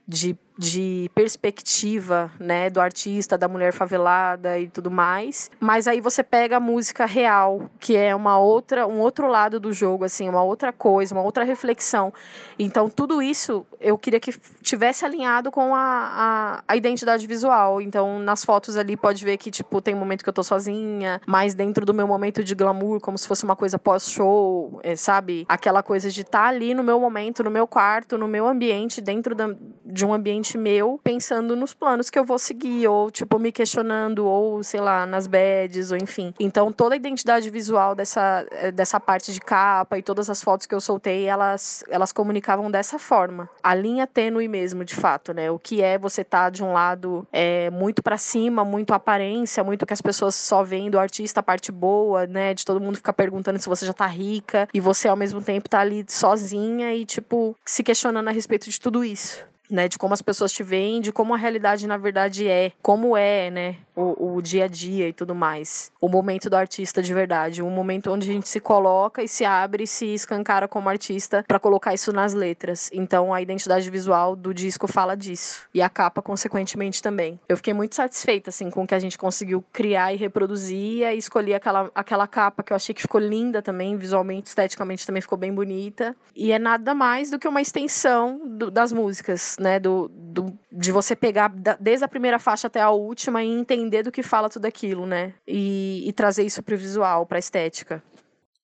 de 0.07 0.37
de 0.57 1.09
perspectiva, 1.13 2.31
né, 2.39 2.69
do 2.69 2.79
artista, 2.79 3.37
da 3.37 3.47
mulher 3.47 3.73
favelada 3.73 4.57
e 4.57 4.67
tudo 4.69 4.89
mais. 4.89 5.51
Mas 5.59 5.87
aí 5.87 5.99
você 5.99 6.23
pega 6.23 6.57
a 6.57 6.59
música 6.59 7.05
real, 7.05 7.69
que 7.79 7.95
é 7.95 8.15
uma 8.15 8.39
outra, 8.39 8.87
um 8.87 8.99
outro 8.99 9.27
lado 9.27 9.59
do 9.59 9.73
jogo, 9.73 10.05
assim, 10.05 10.29
uma 10.29 10.43
outra 10.43 10.71
coisa, 10.71 11.13
uma 11.13 11.23
outra 11.23 11.43
reflexão. 11.43 12.13
Então 12.57 12.89
tudo 12.89 13.21
isso 13.21 13.65
eu 13.79 13.97
queria 13.97 14.19
que 14.19 14.33
tivesse 14.61 15.05
alinhado 15.05 15.51
com 15.51 15.75
a, 15.75 15.81
a, 15.81 16.63
a 16.67 16.75
identidade 16.75 17.27
visual. 17.27 17.81
Então 17.81 18.19
nas 18.19 18.45
fotos 18.45 18.77
ali 18.77 18.95
pode 18.95 19.23
ver 19.23 19.37
que 19.37 19.51
tipo 19.51 19.81
tem 19.81 19.93
um 19.93 19.99
momento 19.99 20.23
que 20.23 20.29
eu 20.29 20.33
tô 20.33 20.43
sozinha, 20.43 21.21
mais 21.25 21.53
dentro 21.53 21.85
do 21.85 21.93
meu 21.93 22.07
momento 22.07 22.43
de 22.43 22.55
glamour, 22.55 22.99
como 23.01 23.17
se 23.17 23.27
fosse 23.27 23.43
uma 23.43 23.55
coisa 23.55 23.77
pós-show, 23.77 24.79
é, 24.83 24.95
sabe? 24.95 25.45
Aquela 25.49 25.83
coisa 25.83 26.09
de 26.09 26.21
estar 26.21 26.43
tá 26.43 26.47
ali 26.47 26.73
no 26.73 26.83
meu 26.83 26.99
momento, 26.99 27.43
no 27.43 27.51
meu 27.51 27.67
quarto, 27.67 28.17
no 28.17 28.27
meu 28.27 28.47
ambiente, 28.47 29.01
dentro 29.01 29.35
da, 29.35 29.53
de 29.85 30.05
um 30.05 30.13
ambiente 30.13 30.44
meu, 30.53 30.99
pensando 31.03 31.55
nos 31.55 31.73
planos 31.73 32.09
que 32.09 32.19
eu 32.19 32.25
vou 32.25 32.37
seguir, 32.37 32.87
ou, 32.87 33.09
tipo, 33.09 33.39
me 33.39 33.51
questionando, 33.51 34.25
ou, 34.25 34.61
sei 34.63 34.79
lá, 34.79 35.05
nas 35.05 35.25
badges, 35.27 35.91
ou 35.91 35.97
enfim. 35.97 36.33
Então, 36.39 36.71
toda 36.71 36.95
a 36.95 36.97
identidade 36.97 37.49
visual 37.49 37.95
dessa, 37.95 38.45
eh, 38.51 38.71
dessa 38.71 38.99
parte 38.99 39.33
de 39.33 39.39
capa 39.39 39.97
e 39.97 40.03
todas 40.03 40.29
as 40.29 40.43
fotos 40.43 40.67
que 40.67 40.75
eu 40.75 40.81
soltei, 40.81 41.25
elas, 41.25 41.83
elas 41.89 42.11
comunicavam 42.11 42.69
dessa 42.69 42.99
forma. 42.99 43.49
A 43.63 43.73
linha 43.73 44.05
tênue 44.05 44.47
mesmo, 44.47 44.85
de 44.85 44.95
fato, 44.95 45.33
né? 45.33 45.49
O 45.49 45.57
que 45.57 45.81
é 45.81 45.97
você 45.97 46.23
tá 46.23 46.49
de 46.49 46.63
um 46.63 46.73
lado 46.73 47.27
é, 47.31 47.69
muito 47.69 48.03
para 48.03 48.17
cima, 48.17 48.63
muito 48.63 48.93
aparência, 48.93 49.63
muito 49.63 49.85
que 49.85 49.93
as 49.93 50.01
pessoas 50.01 50.35
só 50.35 50.63
veem 50.63 50.89
do 50.89 50.99
artista 50.99 51.39
a 51.39 51.43
parte 51.43 51.71
boa, 51.71 52.27
né? 52.27 52.53
De 52.53 52.65
todo 52.65 52.81
mundo 52.81 52.97
ficar 52.97 53.13
perguntando 53.13 53.59
se 53.59 53.69
você 53.69 53.85
já 53.85 53.93
tá 53.93 54.05
rica 54.05 54.67
e 54.73 54.79
você 54.79 55.07
ao 55.07 55.15
mesmo 55.15 55.41
tempo 55.41 55.69
tá 55.69 55.79
ali 55.79 56.05
sozinha 56.07 56.93
e, 56.93 57.05
tipo, 57.05 57.55
se 57.65 57.83
questionando 57.83 58.27
a 58.27 58.31
respeito 58.31 58.69
de 58.69 58.79
tudo 58.79 59.03
isso 59.03 59.45
né, 59.69 59.87
de 59.87 59.97
como 59.97 60.13
as 60.13 60.21
pessoas 60.21 60.51
te 60.51 60.63
veem, 60.63 61.01
de 61.01 61.11
como 61.11 61.33
a 61.33 61.37
realidade 61.37 61.87
na 61.87 61.97
verdade 61.97 62.47
é, 62.47 62.71
como 62.81 63.15
é, 63.15 63.49
né, 63.49 63.77
o, 63.95 64.35
o, 64.35 64.41
dia 64.41 64.65
a 64.65 64.67
dia 64.67 65.07
e 65.07 65.13
tudo 65.13 65.33
mais. 65.33 65.91
O 65.99 66.07
momento 66.07 66.49
do 66.49 66.55
artista 66.55 67.01
de 67.01 67.13
verdade, 67.13 67.61
um 67.61 67.69
momento 67.69 68.11
onde 68.11 68.29
a 68.29 68.33
gente 68.33 68.47
se 68.47 68.59
coloca 68.59 69.23
e 69.23 69.27
se 69.27 69.45
abre 69.45 69.83
e 69.83 69.87
se 69.87 70.13
escancara 70.13 70.67
como 70.67 70.89
artista 70.89 71.43
para 71.47 71.59
colocar 71.59 71.93
isso 71.93 72.11
nas 72.11 72.33
letras. 72.33 72.89
Então 72.93 73.33
a 73.33 73.41
identidade 73.41 73.89
visual 73.89 74.35
do 74.35 74.53
disco 74.53 74.87
fala 74.87 75.15
disso 75.15 75.63
e 75.73 75.81
a 75.81 75.89
capa 75.89 76.21
consequentemente 76.21 77.01
também. 77.01 77.39
Eu 77.47 77.57
fiquei 77.57 77.73
muito 77.73 77.95
satisfeita 77.95 78.49
assim 78.49 78.69
com 78.69 78.83
o 78.83 78.87
que 78.87 78.95
a 78.95 78.99
gente 78.99 79.17
conseguiu 79.17 79.63
criar 79.71 80.13
e 80.13 80.17
reproduzir 80.17 81.07
e 81.07 81.17
escolhi 81.17 81.53
aquela 81.53 81.89
aquela 81.95 82.27
capa 82.27 82.63
que 82.63 82.73
eu 82.73 82.75
achei 82.75 82.93
que 82.93 83.01
ficou 83.01 83.21
linda 83.21 83.61
também, 83.61 83.97
visualmente, 83.97 84.49
esteticamente 84.49 85.05
também 85.05 85.21
ficou 85.21 85.37
bem 85.37 85.53
bonita. 85.53 86.15
E 86.35 86.51
é 86.51 86.59
nada 86.59 86.93
mais 86.93 87.31
do 87.31 87.39
que 87.39 87.47
uma 87.47 87.61
extensão 87.61 88.41
do, 88.45 88.69
das 88.69 88.91
músicas 88.91 89.55
né? 89.59 89.79
Do, 89.79 90.09
do, 90.13 90.57
de 90.71 90.91
você 90.91 91.15
pegar 91.15 91.51
desde 91.79 92.05
a 92.05 92.07
primeira 92.07 92.39
faixa 92.39 92.67
até 92.67 92.81
a 92.81 92.89
última 92.89 93.43
e 93.43 93.47
entender 93.47 93.84
do 93.89 94.11
que 94.11 94.23
fala 94.23 94.49
tudo 94.49 94.65
aquilo, 94.65 95.05
né? 95.05 95.33
E, 95.47 96.03
e 96.07 96.13
trazer 96.13 96.43
isso 96.43 96.61
para 96.61 96.75
o 96.75 96.77
visual, 96.77 97.25
para 97.25 97.37
a 97.37 97.39
estética. 97.39 98.03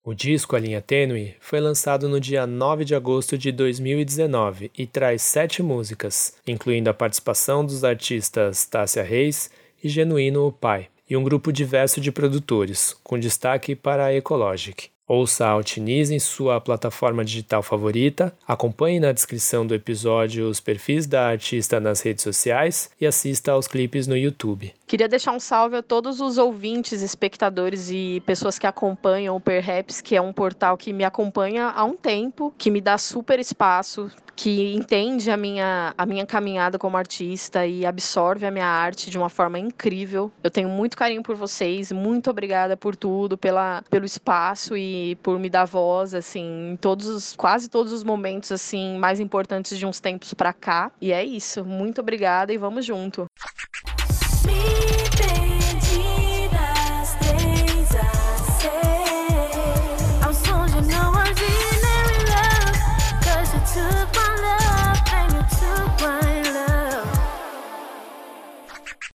O 0.04 0.16
disco 0.16 0.56
A 0.56 0.60
Linha 0.60 0.82
Tênue 0.82 1.36
foi 1.40 1.60
lançado 1.60 2.10
no 2.10 2.20
dia 2.20 2.48
9 2.48 2.84
de 2.84 2.96
agosto 2.96 3.38
de 3.38 3.52
2019 3.52 4.72
e 4.76 4.88
traz 4.88 5.22
sete 5.22 5.62
músicas, 5.62 6.34
incluindo 6.48 6.90
a 6.90 6.94
participação 6.94 7.64
dos 7.64 7.84
artistas 7.84 8.66
Tássia 8.66 9.04
Reis 9.04 9.52
e 9.84 9.88
Genuíno 9.88 10.48
O 10.48 10.52
Pai, 10.52 10.88
e 11.08 11.16
um 11.16 11.24
grupo 11.24 11.54
diverso 11.54 12.02
de 12.02 12.12
produtores, 12.12 12.98
com 13.04 13.20
destaque 13.20 13.76
para 13.76 14.06
a 14.06 14.14
Ecologic. 14.14 14.90
Ouça 15.14 15.46
a 15.46 15.50
Altiniz 15.50 16.10
em 16.10 16.20
sua 16.20 16.62
plataforma 16.62 17.26
digital 17.26 17.62
favorita, 17.62 18.34
acompanhe 18.48 18.98
na 18.98 19.12
descrição 19.12 19.68
do 19.68 19.76
episódio 19.76 20.48
os 20.48 20.62
perfis 20.62 21.06
da 21.06 21.28
artista 21.28 21.82
nas 21.82 22.00
redes 22.00 22.24
sociais 22.24 22.90
e 22.98 23.06
assista 23.06 23.52
aos 23.52 23.68
clipes 23.68 24.08
no 24.08 24.16
YouTube. 24.16 24.74
Queria 24.88 25.10
deixar 25.10 25.34
um 25.34 25.40
salve 25.40 25.76
a 25.76 25.84
todos 25.84 26.22
os 26.22 26.38
ouvintes, 26.38 27.02
espectadores 27.02 27.90
e 27.92 28.24
pessoas 28.26 28.58
que 28.58 28.66
acompanham 28.66 29.36
o 29.36 29.40
Perhaps, 29.42 30.00
que 30.00 30.16
é 30.16 30.22
um 30.22 30.32
portal 30.32 30.78
que 30.78 30.94
me 30.94 31.04
acompanha 31.04 31.68
há 31.68 31.84
um 31.84 31.96
tempo, 31.98 32.54
que 32.58 32.72
me 32.72 32.80
dá 32.80 32.98
super 32.98 33.38
espaço, 33.38 34.10
que 34.36 34.74
entende 34.74 35.30
a 35.30 35.38
minha, 35.38 35.94
a 35.98 36.06
minha 36.06 36.26
caminhada 36.26 36.80
como 36.80 36.98
artista 36.98 37.66
e 37.66 37.86
absorve 37.86 38.46
a 38.46 38.52
minha 38.52 38.66
arte 38.66 39.10
de 39.10 39.18
uma 39.18 39.30
forma 39.30 39.60
incrível. 39.60 40.32
Eu 40.44 40.50
tenho 40.50 40.68
muito 40.68 40.98
carinho 40.98 41.22
por 41.22 41.36
vocês, 41.36 41.92
muito 41.92 42.30
obrigada 42.30 42.76
por 42.76 42.96
tudo, 42.96 43.38
pela, 43.38 43.84
pelo 43.90 44.06
espaço 44.06 44.76
e 44.76 45.01
por 45.22 45.40
me 45.40 45.50
dar 45.50 45.66
voz, 45.66 46.14
assim, 46.14 46.72
em 46.72 46.76
todos 46.76 47.08
os, 47.08 47.36
quase 47.36 47.70
todos 47.70 47.92
os 47.92 48.04
momentos, 48.04 48.52
assim, 48.52 48.98
mais 48.98 49.20
importantes 49.20 49.78
de 49.78 49.86
uns 49.86 50.00
tempos 50.00 50.34
para 50.34 50.54
cá. 50.54 50.92
E 51.00 51.12
é 51.12 51.24
isso. 51.24 51.64
Muito 51.66 52.02
obrigada 52.02 52.54
e 52.54 52.58
vamos 52.58 52.86
junto. 52.86 53.26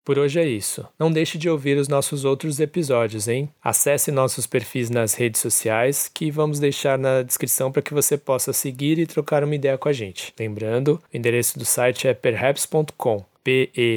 Por 0.07 0.19
hoje 0.19 0.39
é 0.41 0.47
isso. 0.47 0.87
Não 0.99 1.11
deixe 1.11 1.37
de 1.37 1.51
ouvir 1.51 1.77
os 1.77 1.89
nossos 1.89 2.25
outros 2.25 2.61
episódios, 2.61 3.27
hein? 3.27 3.51
Acesse 3.63 4.13
nossos 4.13 4.47
perfis 4.47 4.89
nas 4.89 5.15
redes 5.15 5.41
sociais, 5.41 6.09
que 6.09 6.31
vamos 6.31 6.61
deixar 6.61 6.97
na 6.97 7.23
descrição 7.23 7.73
para 7.73 7.83
que 7.83 7.93
você 7.93 8.17
possa 8.17 8.53
seguir 8.53 9.01
e 9.01 9.07
trocar 9.07 9.43
uma 9.43 9.57
ideia 9.57 9.77
com 9.77 9.89
a 9.89 9.93
gente. 9.93 10.33
Lembrando, 10.39 11.03
o 11.13 11.17
endereço 11.17 11.59
do 11.59 11.65
site 11.65 12.07
é 12.07 12.15
perhaps.com. 12.15 13.25
P-E-R-R-A-P-S.com. 13.43 13.97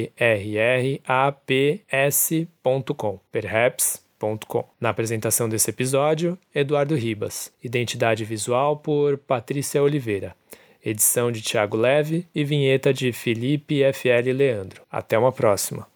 Perhaps 3.32 4.10
podcast.com. 4.20 4.64
Na 4.78 4.90
apresentação 4.90 5.48
desse 5.48 5.70
episódio, 5.70 6.38
Eduardo 6.54 6.94
Ribas. 6.94 7.50
Identidade 7.62 8.24
visual 8.24 8.76
por 8.76 9.16
Patrícia 9.16 9.82
Oliveira. 9.82 10.36
Edição 10.84 11.32
de 11.32 11.42
Tiago 11.42 11.76
Leve 11.76 12.26
e 12.34 12.44
vinheta 12.44 12.92
de 12.92 13.12
Felipe 13.12 13.80
FL 13.92 14.32
Leandro. 14.32 14.82
Até 14.90 15.18
uma 15.18 15.32
próxima. 15.32 15.86